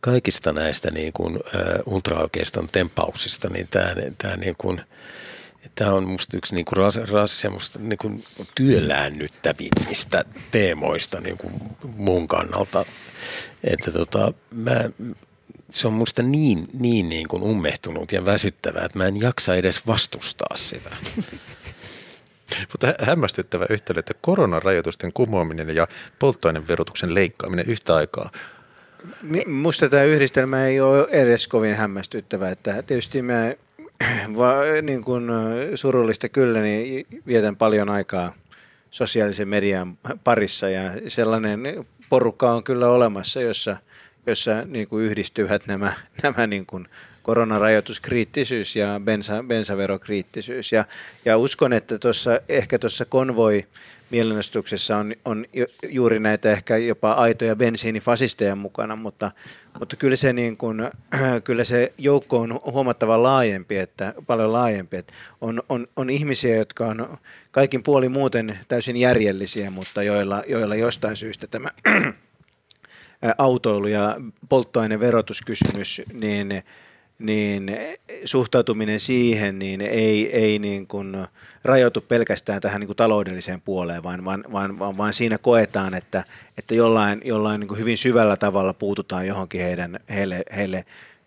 kaikista 0.00 0.52
näistä 0.52 0.90
niin 0.90 1.12
kuin, 1.12 1.40
ultraoikeiston 1.86 2.68
tempauksista, 2.72 3.48
niin 3.48 3.68
tämä, 3.70 3.94
tämä 4.18 4.36
niin 4.36 4.54
kuin– 4.58 4.80
Tämä 5.74 5.92
on 5.92 6.08
musta 6.08 6.36
yksi 6.36 6.54
niin 6.54 6.64
kuin 6.64 6.76
ras, 6.76 6.96
ras, 6.96 7.40
semmoista 7.40 7.78
niin 7.78 7.98
kuin 7.98 8.24
työläännyttävimmistä 8.54 10.24
teemoista 10.50 11.20
niin 11.20 11.38
kuin 11.38 11.54
mun 11.96 12.28
kannalta. 12.28 12.84
Että 13.64 13.92
tota, 13.92 14.32
mä, 14.54 14.90
se 15.70 15.86
on 15.86 15.92
musta 15.92 16.22
niin, 16.22 16.66
niin, 16.78 17.08
niin 17.08 17.28
kuin 17.28 17.42
ummehtunut 17.42 18.12
ja 18.12 18.24
väsyttävää, 18.24 18.84
että 18.84 18.98
mä 18.98 19.06
en 19.06 19.20
jaksa 19.20 19.54
edes 19.54 19.86
vastustaa 19.86 20.56
sitä. 20.56 20.90
Mutta 22.72 22.94
hämmästyttävä 23.00 23.66
yhtälö, 23.70 23.98
että 23.98 24.14
koronarajoitusten 24.20 25.12
kumoaminen 25.12 25.76
ja 25.76 25.88
polttoaineverotuksen 26.18 27.14
leikkaaminen 27.14 27.66
yhtä 27.66 27.94
aikaa. 27.94 28.30
Musta 29.46 29.88
tämä 29.88 30.02
yhdistelmä 30.02 30.66
ei 30.66 30.80
ole 30.80 31.08
edes 31.10 31.48
kovin 31.48 31.74
hämmästyttävä. 31.74 32.48
Että 32.48 32.82
tietysti 32.82 33.22
mä 33.22 33.54
Va, 34.38 34.52
niin 34.82 35.04
kuin 35.04 35.24
surullista 35.74 36.28
kyllä, 36.28 36.60
niin 36.60 37.06
vietän 37.26 37.56
paljon 37.56 37.88
aikaa 37.88 38.32
sosiaalisen 38.90 39.48
median 39.48 39.98
parissa 40.24 40.68
ja 40.68 40.90
sellainen 41.08 41.86
porukka 42.08 42.52
on 42.52 42.64
kyllä 42.64 42.88
olemassa, 42.88 43.40
jossa, 43.40 43.76
jossa 44.26 44.64
niin 44.66 44.88
kuin 44.88 45.04
yhdistyvät 45.04 45.66
nämä, 45.66 45.92
nämä 46.22 46.46
niin 46.46 46.66
kuin 46.66 46.88
koronarajoituskriittisyys 47.22 48.76
ja 48.76 49.00
bensa, 49.04 49.42
bensaverokriittisyys. 49.42 50.72
Ja, 50.72 50.84
ja 51.24 51.38
uskon, 51.38 51.72
että 51.72 51.98
tuossa, 51.98 52.40
ehkä 52.48 52.78
tuossa 52.78 53.04
konvoi 53.04 53.66
mielenostuksessa 54.10 54.96
on, 54.96 55.12
on 55.24 55.44
juuri 55.88 56.20
näitä 56.20 56.52
ehkä 56.52 56.76
jopa 56.76 57.12
aitoja 57.12 57.56
bensiinifasisteja 57.56 58.56
mukana, 58.56 58.96
mutta, 58.96 59.30
mutta 59.78 59.96
kyllä, 59.96 60.16
se 60.16 60.32
niin 60.32 60.56
kuin, 60.56 60.90
kyllä 61.44 61.64
se 61.64 61.92
joukko 61.98 62.40
on 62.40 62.60
huomattavan 62.64 63.22
laajempi, 63.22 63.78
että, 63.78 64.14
paljon 64.26 64.52
laajempi. 64.52 64.96
Että 64.96 65.12
on, 65.40 65.62
on, 65.68 65.86
on 65.96 66.10
ihmisiä, 66.10 66.56
jotka 66.56 66.86
on 66.86 67.18
kaikin 67.50 67.82
puoli 67.82 68.08
muuten 68.08 68.58
täysin 68.68 68.96
järjellisiä, 68.96 69.70
mutta 69.70 70.02
joilla, 70.02 70.42
joilla 70.48 70.74
jostain 70.74 71.16
syystä 71.16 71.46
tämä 71.46 71.68
autoilu- 73.38 73.86
ja 73.86 74.16
polttoaineverotuskysymys, 74.48 76.02
niin 76.12 76.62
niin 77.18 77.76
suhtautuminen 78.24 79.00
siihen 79.00 79.58
niin 79.58 79.80
ei, 79.80 80.36
ei 80.36 80.58
niin 80.58 80.86
kuin 80.86 81.26
rajoitu 81.64 82.00
pelkästään 82.00 82.60
tähän 82.60 82.80
niin 82.80 82.88
kuin 82.88 82.96
taloudelliseen 82.96 83.60
puoleen, 83.60 84.02
vaan, 84.02 84.24
vaan, 84.24 84.44
vaan, 84.52 84.78
vaan, 84.78 84.96
vaan 84.96 85.14
siinä 85.14 85.38
koetaan, 85.38 85.94
että, 85.94 86.24
että 86.58 86.74
jollain, 86.74 87.22
jollain 87.24 87.60
niin 87.60 87.68
kuin 87.68 87.80
hyvin 87.80 87.98
syvällä 87.98 88.36
tavalla 88.36 88.74
puututaan 88.74 89.26
johonkin 89.26 89.60
heidän, 89.60 90.00
heille, 90.10 90.42
heille 90.56 90.84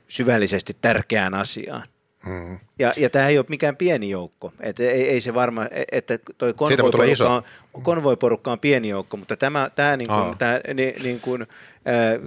syvällisesti 0.08 0.78
tärkeään 0.82 1.34
asiaan. 1.34 1.84
Mm-hmm. 2.26 2.60
Ja, 2.80 2.94
ja 2.98 3.10
tämä 3.10 3.28
ei 3.28 3.38
ole 3.38 3.46
mikään 3.50 3.76
pieni 3.76 4.10
joukko. 4.10 4.54
Et 4.60 4.80
ei, 4.80 5.10
ei 5.10 5.22
se 5.22 5.34
varma, 5.34 5.66
että 5.92 6.18
toi 6.38 6.54
konvoiporukka 6.54 7.36
on, 7.36 7.44
konvoiporukka 7.84 8.52
on 8.52 8.60
pieni 8.60 8.90
joukko, 8.90 9.18
mutta 9.18 9.38
tämä, 9.38 9.72
tämä, 9.76 9.98
niin 9.98 10.08
kuin, 10.08 10.38
tämä 10.38 10.60
niin, 10.74 11.04
niin 11.04 11.20
kuin, 11.20 11.42
äh, 11.42 12.22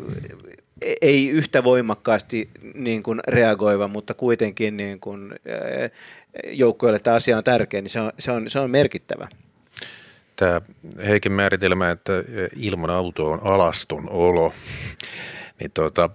ei 1.03 1.29
yhtä 1.29 1.65
voimakkaasti 1.65 2.51
niin 2.75 3.03
kuin 3.03 3.21
reagoiva, 3.29 3.89
mutta 3.89 4.15
kuitenkin 4.15 4.77
niin 4.77 5.01
kuin, 5.01 5.35
joukkueelle 6.45 6.99
tämä 6.99 7.17
asia 7.17 7.39
on 7.39 7.45
tärkeä, 7.45 7.81
niin 7.81 7.91
se 7.91 8.01
on, 8.01 8.13
se 8.19 8.33
on, 8.33 8.51
se 8.51 8.59
on 8.59 8.71
merkittävä. 8.71 9.29
Tämä 10.37 10.61
Heikin 11.07 11.33
määritelmä, 11.33 11.91
että 11.91 12.13
ilman 12.57 12.91
auto 12.91 13.31
on 13.31 13.41
alaston 13.43 14.11
olo, 14.11 14.53
niin 15.61 15.71
tuota, 15.75 16.11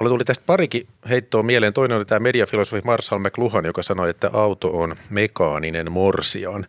Mulle 0.00 0.10
tuli 0.10 0.24
tästä 0.24 0.44
parikin 0.46 0.88
heittoa 1.08 1.42
mieleen. 1.42 1.72
Toinen 1.72 1.96
oli 1.96 2.04
tämä 2.04 2.18
mediafilosofi 2.18 2.82
Marshall 2.84 3.20
McLuhan, 3.20 3.64
joka 3.64 3.82
sanoi, 3.82 4.10
että 4.10 4.30
auto 4.32 4.78
on 4.78 4.96
mekaaninen 5.10 5.92
morsian. 5.92 6.66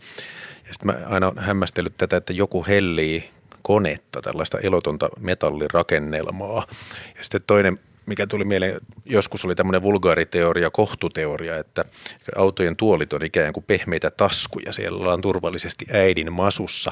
Ja 0.68 0.74
sitten 0.74 0.86
mä 0.86 0.98
aina 1.06 1.34
hämmästellyt 1.38 1.98
tätä, 1.98 2.18
että 2.18 2.34
joku 2.34 2.66
hellii 2.68 3.30
konetta, 3.62 4.22
tällaista 4.22 4.60
elotonta 4.60 5.10
metallirakennelmaa. 5.20 6.64
Ja 7.18 7.24
sitten 7.24 7.42
toinen, 7.48 7.80
mikä 8.06 8.28
tuli 8.28 8.46
mieleen, 8.46 8.82
joskus 9.06 9.46
oli 9.46 9.56
tämmöinen 9.56 9.82
vulgaariteoria, 9.82 10.70
kohtuteoria, 10.70 11.58
että 11.58 11.86
autojen 12.36 12.76
tuolit 12.76 13.14
on 13.14 13.26
ikään 13.26 13.54
kuin 13.54 13.64
pehmeitä 13.68 14.12
taskuja, 14.12 14.74
siellä 14.74 15.00
ollaan 15.00 15.22
turvallisesti 15.22 15.86
äidin 15.94 16.34
masussa. 16.34 16.92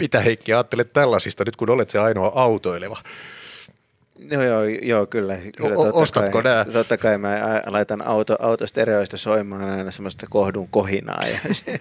Mitä 0.00 0.20
Heikki 0.20 0.52
ajattelet 0.52 0.92
tällaisista 0.92 1.44
nyt, 1.44 1.56
kun 1.56 1.70
olet 1.70 1.90
se 1.90 1.98
ainoa 1.98 2.32
autoileva? 2.34 2.96
Joo, 4.30 4.42
joo, 4.42 4.62
joo 4.64 5.06
kyllä. 5.06 5.36
kyllä 5.56 5.74
o- 5.76 5.84
totta 5.84 5.98
ostatko 5.98 6.42
kai, 6.42 6.72
Totta 6.72 6.96
kai 6.96 7.18
mä 7.18 7.62
laitan 7.66 8.02
auto, 8.06 8.36
autostereoista 8.40 9.16
soimaan 9.16 9.70
aina 9.70 9.90
semmoista 9.90 10.26
kohdun 10.30 10.68
kohinaa 10.68 11.22
ja 11.32 11.38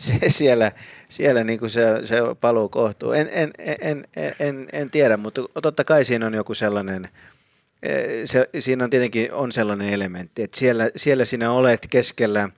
se, 0.00 0.18
siellä, 0.28 0.72
siellä 1.08 1.44
niin 1.44 1.58
kuin 1.58 1.70
se, 1.70 2.06
se 2.06 2.16
paluu 2.40 2.68
kohtuu. 2.68 3.12
En, 3.12 3.28
en, 3.32 3.50
en, 3.80 4.04
en, 4.38 4.68
en 4.72 4.90
tiedä, 4.90 5.16
mutta 5.16 5.42
totta 5.62 5.84
kai 5.84 6.04
siinä 6.04 6.26
on 6.26 6.34
joku 6.34 6.54
sellainen, 6.54 7.08
eh, 7.82 8.22
se, 8.24 8.48
siinä 8.58 8.84
on 8.84 8.90
tietenkin 8.90 9.32
on 9.32 9.52
sellainen 9.52 9.88
elementti, 9.88 10.42
että 10.42 10.58
siellä, 10.58 10.88
siellä 10.96 11.24
sinä 11.24 11.52
olet 11.52 11.86
keskellä 11.90 12.48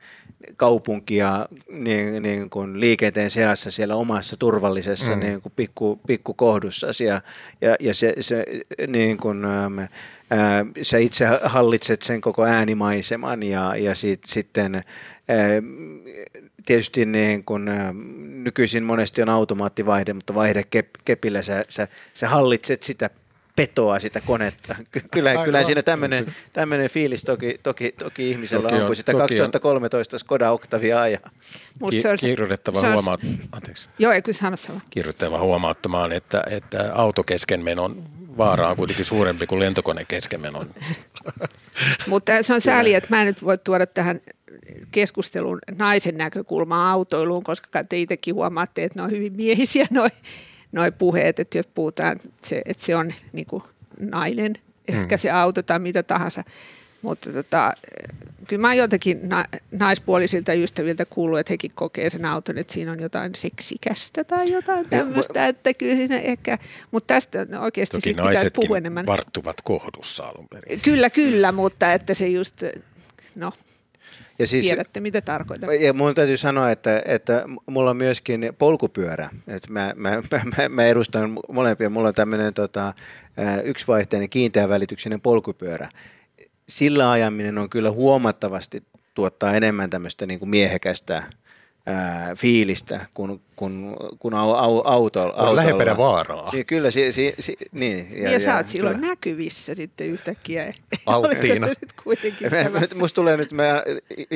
kaupunkia 0.57 1.47
niin, 1.68 2.22
niin 2.22 2.51
kuin 2.51 2.80
liikenteen 2.80 3.30
seassa 3.30 3.70
siellä 3.70 3.95
omassa 3.95 4.36
turvallisessa 4.36 5.16
mm. 5.16 5.20
niin 5.20 5.43
kuin 5.43 5.53
pikku, 5.57 6.01
pikkukohdussasi 6.07 7.05
ja, 7.05 7.20
ja, 7.61 7.76
ja 7.80 7.95
se, 7.95 8.14
se 8.20 8.45
niin 8.86 9.16
kuin, 9.16 9.45
ää, 9.45 10.66
sä 10.82 10.99
itse 10.99 11.26
hallitset 11.43 12.03
sen 12.03 12.20
koko 12.20 12.45
äänimaiseman 12.45 13.43
ja, 13.43 13.76
ja 13.76 13.95
sit, 13.95 14.20
sitten 14.24 14.74
ää, 14.74 14.82
tietysti 16.66 17.06
niin 17.06 17.44
kun, 17.44 17.70
nykyisin 18.44 18.84
monesti 18.84 19.22
on 19.22 19.28
automaattivaihde, 19.28 20.12
mutta 20.12 20.34
vaihdekepillä 20.34 21.42
sä, 21.42 21.64
sä, 21.68 21.88
sä 22.14 22.28
hallitset 22.28 22.82
sitä 22.82 23.10
petoa 23.56 23.98
sitä 23.98 24.20
konetta. 24.20 24.76
Kyllä, 25.10 25.30
Aivan. 25.30 25.44
kyllä 25.44 25.62
siinä 25.64 25.82
tämmöinen, 25.82 26.90
fiilis 26.90 27.24
toki, 27.24 27.60
toki, 27.62 27.92
toki 27.92 28.30
ihmisellä 28.30 28.62
toki 28.62 28.74
on, 28.74 28.80
on, 28.80 28.86
kun 28.86 28.96
sitä 28.96 29.12
2013 29.12 30.16
on. 30.16 30.20
Skoda 30.20 30.50
Octavia 30.50 31.00
ajaa. 31.00 31.30
Ki- 31.90 32.02
kiiruudettava 32.20 32.92
huomaat... 32.92 33.20
Anteeksi. 33.52 33.88
Joo, 33.98 34.12
ei 34.12 34.22
kyllä 34.22 34.38
sano 34.38 34.56
sama. 34.56 34.80
Huomauttamaan, 35.38 36.12
että, 36.12 36.42
että 36.50 36.90
auto 36.94 37.24
keskenmenon 37.24 38.02
vaara 38.38 38.68
on 38.68 38.76
kuitenkin 38.76 39.04
suurempi 39.04 39.46
kuin 39.46 39.60
lentokone 39.60 40.04
keskenmenon. 40.04 40.70
Mutta 42.06 42.42
se 42.42 42.54
on 42.54 42.60
sääli, 42.60 42.94
että 42.94 43.16
mä 43.16 43.20
en 43.20 43.26
nyt 43.26 43.44
voi 43.44 43.58
tuoda 43.58 43.86
tähän 43.86 44.20
keskustelun 44.91 45.59
naisen 45.79 46.16
näkökulmaa 46.16 46.93
autoiluun, 46.93 47.45
koska 47.45 47.85
te 47.85 47.99
itsekin 47.99 48.35
huomaatte, 48.35 48.85
että 48.85 48.99
ne 48.99 49.03
on 49.03 49.11
hyvin 49.11 49.33
miehisiä 49.33 49.87
noin 49.91 50.12
noi 50.73 50.93
puheet, 50.93 51.41
että 51.41 51.59
jos 51.59 51.66
puhutaan, 51.66 52.12
että 52.12 52.29
se, 52.45 52.62
että 52.64 52.85
se 52.85 52.97
on 52.97 53.14
niin 53.33 53.47
kuin 53.47 53.62
nainen, 54.01 54.55
ehkä 54.89 55.16
mm. 55.16 55.18
se 55.18 55.31
auto 55.31 55.62
tai 55.62 55.79
mitä 55.79 56.03
tahansa. 56.03 56.45
Mutta 57.03 57.33
tota, 57.33 57.73
kyllä 58.49 58.61
mä 58.61 58.75
jotenkin 58.75 59.29
na- 59.29 59.45
naispuolisilta 59.70 60.53
ystäviltä 60.53 61.05
kuullut, 61.05 61.39
että 61.39 61.53
hekin 61.53 61.70
kokee 61.75 62.11
sen 62.11 62.25
auton, 62.25 62.59
että 62.59 62.73
siinä 62.73 62.93
on 62.93 63.01
jotain 63.01 63.35
seksikästä 63.35 64.25
tai 64.25 64.53
jotain 64.53 64.91
tämmöistä, 64.91 65.47
että 65.47 65.75
kyllä 65.75 65.97
siinä 65.97 66.18
ehkä, 66.18 66.59
mutta 66.91 67.14
tästä 67.14 67.47
oikeasti 67.61 67.97
Toki 67.97 68.14
pitäisi 68.14 68.51
puhua 68.51 68.77
enemmän. 68.77 69.07
varttuvat 69.07 69.57
kohdussa 69.64 70.25
alun 70.25 70.49
perin. 70.49 70.81
Kyllä, 70.81 71.11
kyllä, 71.11 71.53
mutta 71.53 71.93
että 71.93 72.14
se 72.14 72.29
just, 72.29 72.62
no 73.35 73.53
ja 74.38 74.46
siis, 74.46 74.66
tiedätte, 74.66 75.00
mitä 75.00 75.20
tarkoitan. 75.20 75.82
Ja 75.82 75.92
mun 75.92 76.14
täytyy 76.14 76.36
sanoa, 76.36 76.70
että, 76.70 77.02
että 77.04 77.44
mulla 77.70 77.90
on 77.90 77.96
myöskin 77.96 78.52
polkupyörä. 78.58 79.28
Että 79.48 79.72
mä, 79.72 79.92
mä, 79.96 80.10
mä, 80.56 80.68
mä 80.68 80.84
edustan 80.84 81.38
molempia. 81.48 81.90
Mulla 81.90 82.08
on 82.08 82.14
tämmöinen 82.14 82.54
tota, 82.54 82.94
yksivaihteinen 83.64 84.30
kiinteän 84.30 84.68
välityksinen 84.68 85.20
polkupyörä. 85.20 85.88
Sillä 86.68 87.10
ajaminen 87.10 87.58
on 87.58 87.70
kyllä 87.70 87.90
huomattavasti 87.90 88.82
tuottaa 89.14 89.52
enemmän 89.52 89.90
tämmöistä 89.90 90.26
niin 90.26 90.38
kuin 90.38 90.48
miehekästä 90.48 91.22
ää, 91.86 92.34
fiilistä 92.36 93.06
kuin, 93.14 93.40
kun, 93.57 93.96
kun 94.18 94.34
au, 94.34 94.50
au, 94.50 94.82
auto, 94.84 95.32
on 95.36 95.57
lähempänä 95.57 95.96
vaaraa. 95.96 96.50
Si, 96.50 96.64
kyllä, 96.64 96.90
si, 96.90 97.12
si, 97.12 97.34
si, 97.38 97.57
niin. 97.72 98.09
Ja, 98.12 98.22
ja, 98.22 98.30
ja 98.32 98.40
sä 98.40 98.57
oot 98.57 98.66
silloin 98.66 98.96
kyllä. 98.96 99.09
näkyvissä 99.09 99.74
sitten 99.74 100.07
yhtäkkiä. 100.07 100.74
Alttiina. 101.07 101.66
musta 102.94 103.14
tulee 103.14 103.36
nyt, 103.36 103.53
mä, 103.53 103.82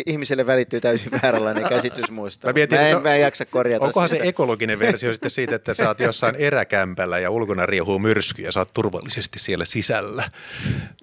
ihmiselle 0.06 0.46
välittyy 0.46 0.80
täysin 0.80 1.12
vääränlainen 1.22 1.68
käsitys 1.74 2.10
muista. 2.10 2.46
Mä, 2.46 2.52
mietin, 2.52 2.78
mä, 2.78 2.88
en, 2.88 2.94
no, 2.94 3.00
mä 3.00 3.14
en 3.14 3.20
jaksa 3.20 3.44
korjata 3.44 3.86
Onkohan 3.86 4.08
sitä. 4.08 4.22
se 4.22 4.28
ekologinen 4.28 4.78
versio 4.78 5.12
sitten 5.12 5.30
siitä, 5.30 5.54
että 5.54 5.74
sä 5.74 5.88
oot 5.88 6.00
jossain 6.00 6.34
eräkämpällä 6.48 7.18
ja 7.18 7.30
ulkona 7.30 7.66
riehuu 7.66 7.98
myrsky 7.98 8.42
ja 8.42 8.52
sä 8.52 8.60
oot 8.60 8.74
turvallisesti 8.74 9.38
siellä 9.38 9.64
sisällä, 9.64 10.30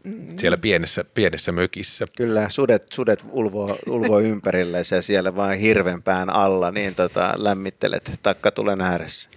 mm. 0.03 0.27
siellä 0.37 0.57
pienessä, 0.57 1.05
pienessä 1.13 1.51
mökissä. 1.51 2.05
Kyllä, 2.17 2.49
sudet, 2.49 2.87
sudet 2.93 3.23
ulvoo, 3.31 3.77
ulvoo 3.87 4.19
ympärillä 4.19 4.77
ja 4.77 5.01
siellä 5.01 5.35
vaan 5.35 5.55
hirvenpään 5.55 6.29
alla, 6.29 6.71
niin 6.71 6.95
tota, 6.95 7.33
lämmittelet 7.37 8.02
takkatulen 8.23 8.81
ääressä. 8.81 9.29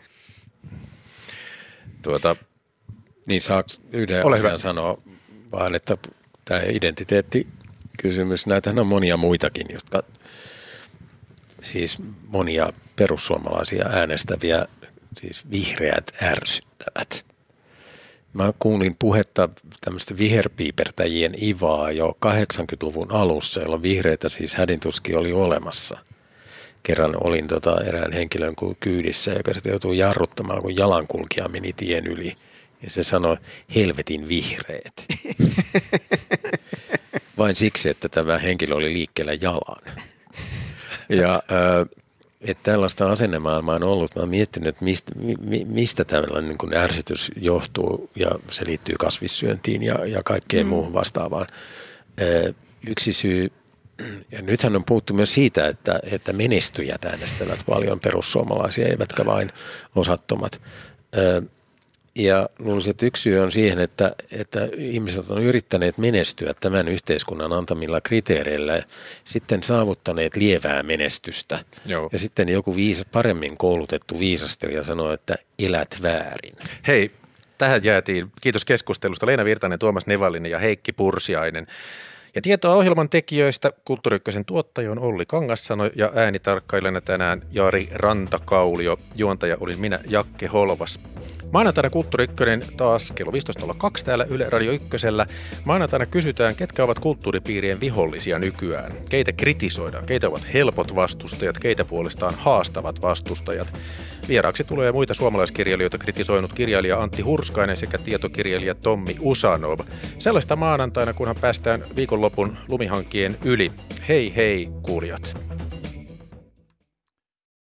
Tuota, 2.03 2.37
niin 3.29 3.43
saako 3.43 3.69
yhden 3.93 4.27
Ole 4.27 4.37
asian 4.37 4.51
hyvä. 4.51 4.59
sanoa 4.59 5.03
vaan, 5.53 5.75
että 5.75 5.97
tämä 6.45 6.61
identiteettikysymys, 6.69 8.47
näitähän 8.47 8.79
on 8.79 8.87
monia 8.87 9.17
muitakin, 9.17 9.67
jotka 9.71 10.03
siis 11.63 11.99
monia 12.27 12.73
perussuomalaisia 12.97 13.87
äänestäviä, 13.87 14.67
siis 15.21 15.51
vihreät 15.51 16.11
ärsyttävät. 16.23 17.27
Mä 18.33 18.53
kuulin 18.59 18.97
puhetta 18.99 19.49
tämmöistä 19.81 20.17
viherpiipertäjien 20.17 21.43
ivaa 21.43 21.91
jo 21.91 22.17
80-luvun 22.27 23.13
alussa, 23.13 23.61
jolloin 23.61 23.83
vihreitä 23.83 24.29
siis 24.29 24.55
hädintuskin 24.55 25.19
oli 25.19 25.33
olemassa. 25.33 25.99
Kerran 26.87 27.17
olin 27.25 27.47
tota 27.47 27.81
erään 27.85 28.13
henkilön 28.13 28.55
kyydissä, 28.81 29.33
joka 29.33 29.55
sitten 29.55 29.71
joutui 29.71 29.99
jarruttamaan, 29.99 30.63
kun 30.63 30.77
jalankulkija 30.77 31.49
meni 31.49 31.73
tien 31.73 32.07
yli. 32.07 32.35
Ja 32.83 32.91
se 32.91 33.03
sanoi, 33.03 33.37
helvetin 33.75 34.29
vihreät. 34.29 35.05
Vain 37.39 37.55
siksi, 37.55 37.89
että 37.89 38.09
tämä 38.09 38.39
henkilö 38.39 38.75
oli 38.75 38.93
liikkeellä 38.93 39.33
jalan. 39.33 39.95
Ja 41.09 41.43
että 42.41 42.63
tällaista 42.63 43.11
asennemaailmaa 43.11 43.77
on 43.77 43.83
ollut. 43.83 44.17
Mä 44.17 44.21
oon 44.23 44.29
miettinyt, 44.29 44.69
että 44.69 44.85
mistä, 44.85 45.13
mistä 45.67 46.05
tällainen 46.05 46.49
niin 46.49 46.59
kuin 46.59 46.75
ärsytys 46.75 47.31
johtuu 47.41 48.11
ja 48.17 48.31
se 48.51 48.67
liittyy 48.67 48.95
kasvissyöntiin 48.99 49.83
ja, 49.83 50.07
ja 50.07 50.23
kaikkeen 50.25 50.67
mm. 50.67 50.71
muuhun 50.71 50.93
vastaavaan. 50.93 51.47
Yksi 52.87 53.13
syy, 53.13 53.51
ja 54.33 54.43
nythän 54.43 54.77
on 54.77 54.85
puhuttu 54.85 55.15
myös 55.15 55.35
siitä, 55.35 55.69
että, 55.69 56.01
että 56.13 56.33
menestyjät 56.33 57.05
äänestävät 57.05 57.59
paljon 57.67 58.01
perussuomalaisia, 58.01 58.89
eivätkä 58.89 59.27
vain 59.27 59.53
osattomat. 59.95 60.61
Ja 62.15 62.49
luulisin, 62.59 62.91
että 62.91 63.07
yksi 63.07 63.23
syy 63.23 63.39
on 63.39 63.51
siihen, 63.51 63.79
että, 63.79 64.15
että 64.31 64.69
ihmiset 64.77 65.31
on 65.31 65.43
yrittäneet 65.43 65.99
menestyä 65.99 66.55
tämän 66.61 66.89
yhteiskunnan 66.89 67.53
antamilla 67.53 68.01
kriteereillä, 68.01 68.83
sitten 69.25 69.63
saavuttaneet 69.63 70.37
lievää 70.37 70.83
menestystä. 70.83 71.59
Joo. 71.87 72.09
Ja 72.13 72.19
sitten 72.19 72.49
joku 72.49 72.77
viis, 72.77 73.05
paremmin 73.13 73.57
koulutettu 73.57 74.19
viisastelija 74.19 74.85
sanoo, 74.85 75.13
että 75.13 75.35
elät 75.59 75.99
väärin. 76.03 76.57
Hei, 76.87 77.11
tähän 77.59 77.85
jäätiin. 77.85 78.33
Kiitos 78.43 78.65
keskustelusta. 78.65 79.27
Leena 79.27 79.45
Virtanen, 79.45 79.79
Tuomas 79.79 80.07
Nevallinen 80.07 80.51
ja 80.51 80.59
Heikki 80.59 80.93
Pursiainen. 80.93 81.67
Ja 82.37 82.43
tietoa 82.43 82.75
ohjelman 82.75 83.09
tekijöistä 83.09 83.73
Kulttuuriykkösen 83.85 84.45
tuottaja 84.45 84.91
on 84.91 84.99
Olli 84.99 85.27
Kangassano 85.27 85.91
ja 85.95 86.13
äänitarkkailijana 86.15 87.01
tänään 87.01 87.43
Jari 87.53 87.89
Rantakaulio. 87.93 88.99
Juontaja 89.15 89.57
oli 89.61 89.77
minä 89.77 89.99
Jakke 90.09 90.47
Holvas. 90.47 91.01
Maanantaina 91.53 91.91
Kulttuuri 91.91 92.25
Ykkönen 92.25 92.63
taas 92.77 93.13
kello 93.13 93.33
15.02 93.33 94.05
täällä 94.05 94.25
Yle 94.25 94.51
Radio 94.51 94.73
Ykkösellä. 94.73 95.27
Maanantaina 95.65 96.07
kysytään, 96.07 96.57
ketkä 96.57 96.85
ovat 96.85 96.99
kulttuuripiirien 96.99 97.81
vihollisia 97.81 98.39
nykyään. 98.39 98.93
Keitä 99.11 99.33
kritisoidaan, 99.33 100.07
keitä 100.07 100.29
ovat 100.29 100.47
helpot 100.55 100.95
vastustajat, 100.95 101.59
keitä 101.59 101.85
puolestaan 101.85 102.35
haastavat 102.35 103.03
vastustajat. 103.03 103.73
Vieraaksi 104.29 104.65
tulee 104.65 104.93
muita 104.93 105.15
suomalaiskirjailijoita 105.15 105.99
kritisoinut 105.99 106.53
kirjailija 106.53 107.03
Antti 107.03 107.23
Hurskainen 107.23 107.77
sekä 107.77 107.99
tietokirjailija 107.99 108.75
Tommi 108.75 109.17
Usanov. 109.21 109.81
Sellaista 110.19 110.57
maanantaina, 110.57 111.13
kunhan 111.13 111.37
päästään 111.41 111.85
viikonlopun 111.97 112.57
lumihankkien 112.69 113.39
yli. 113.45 113.73
Hei 114.09 114.33
hei 114.37 114.69
kuulijat! 114.83 115.37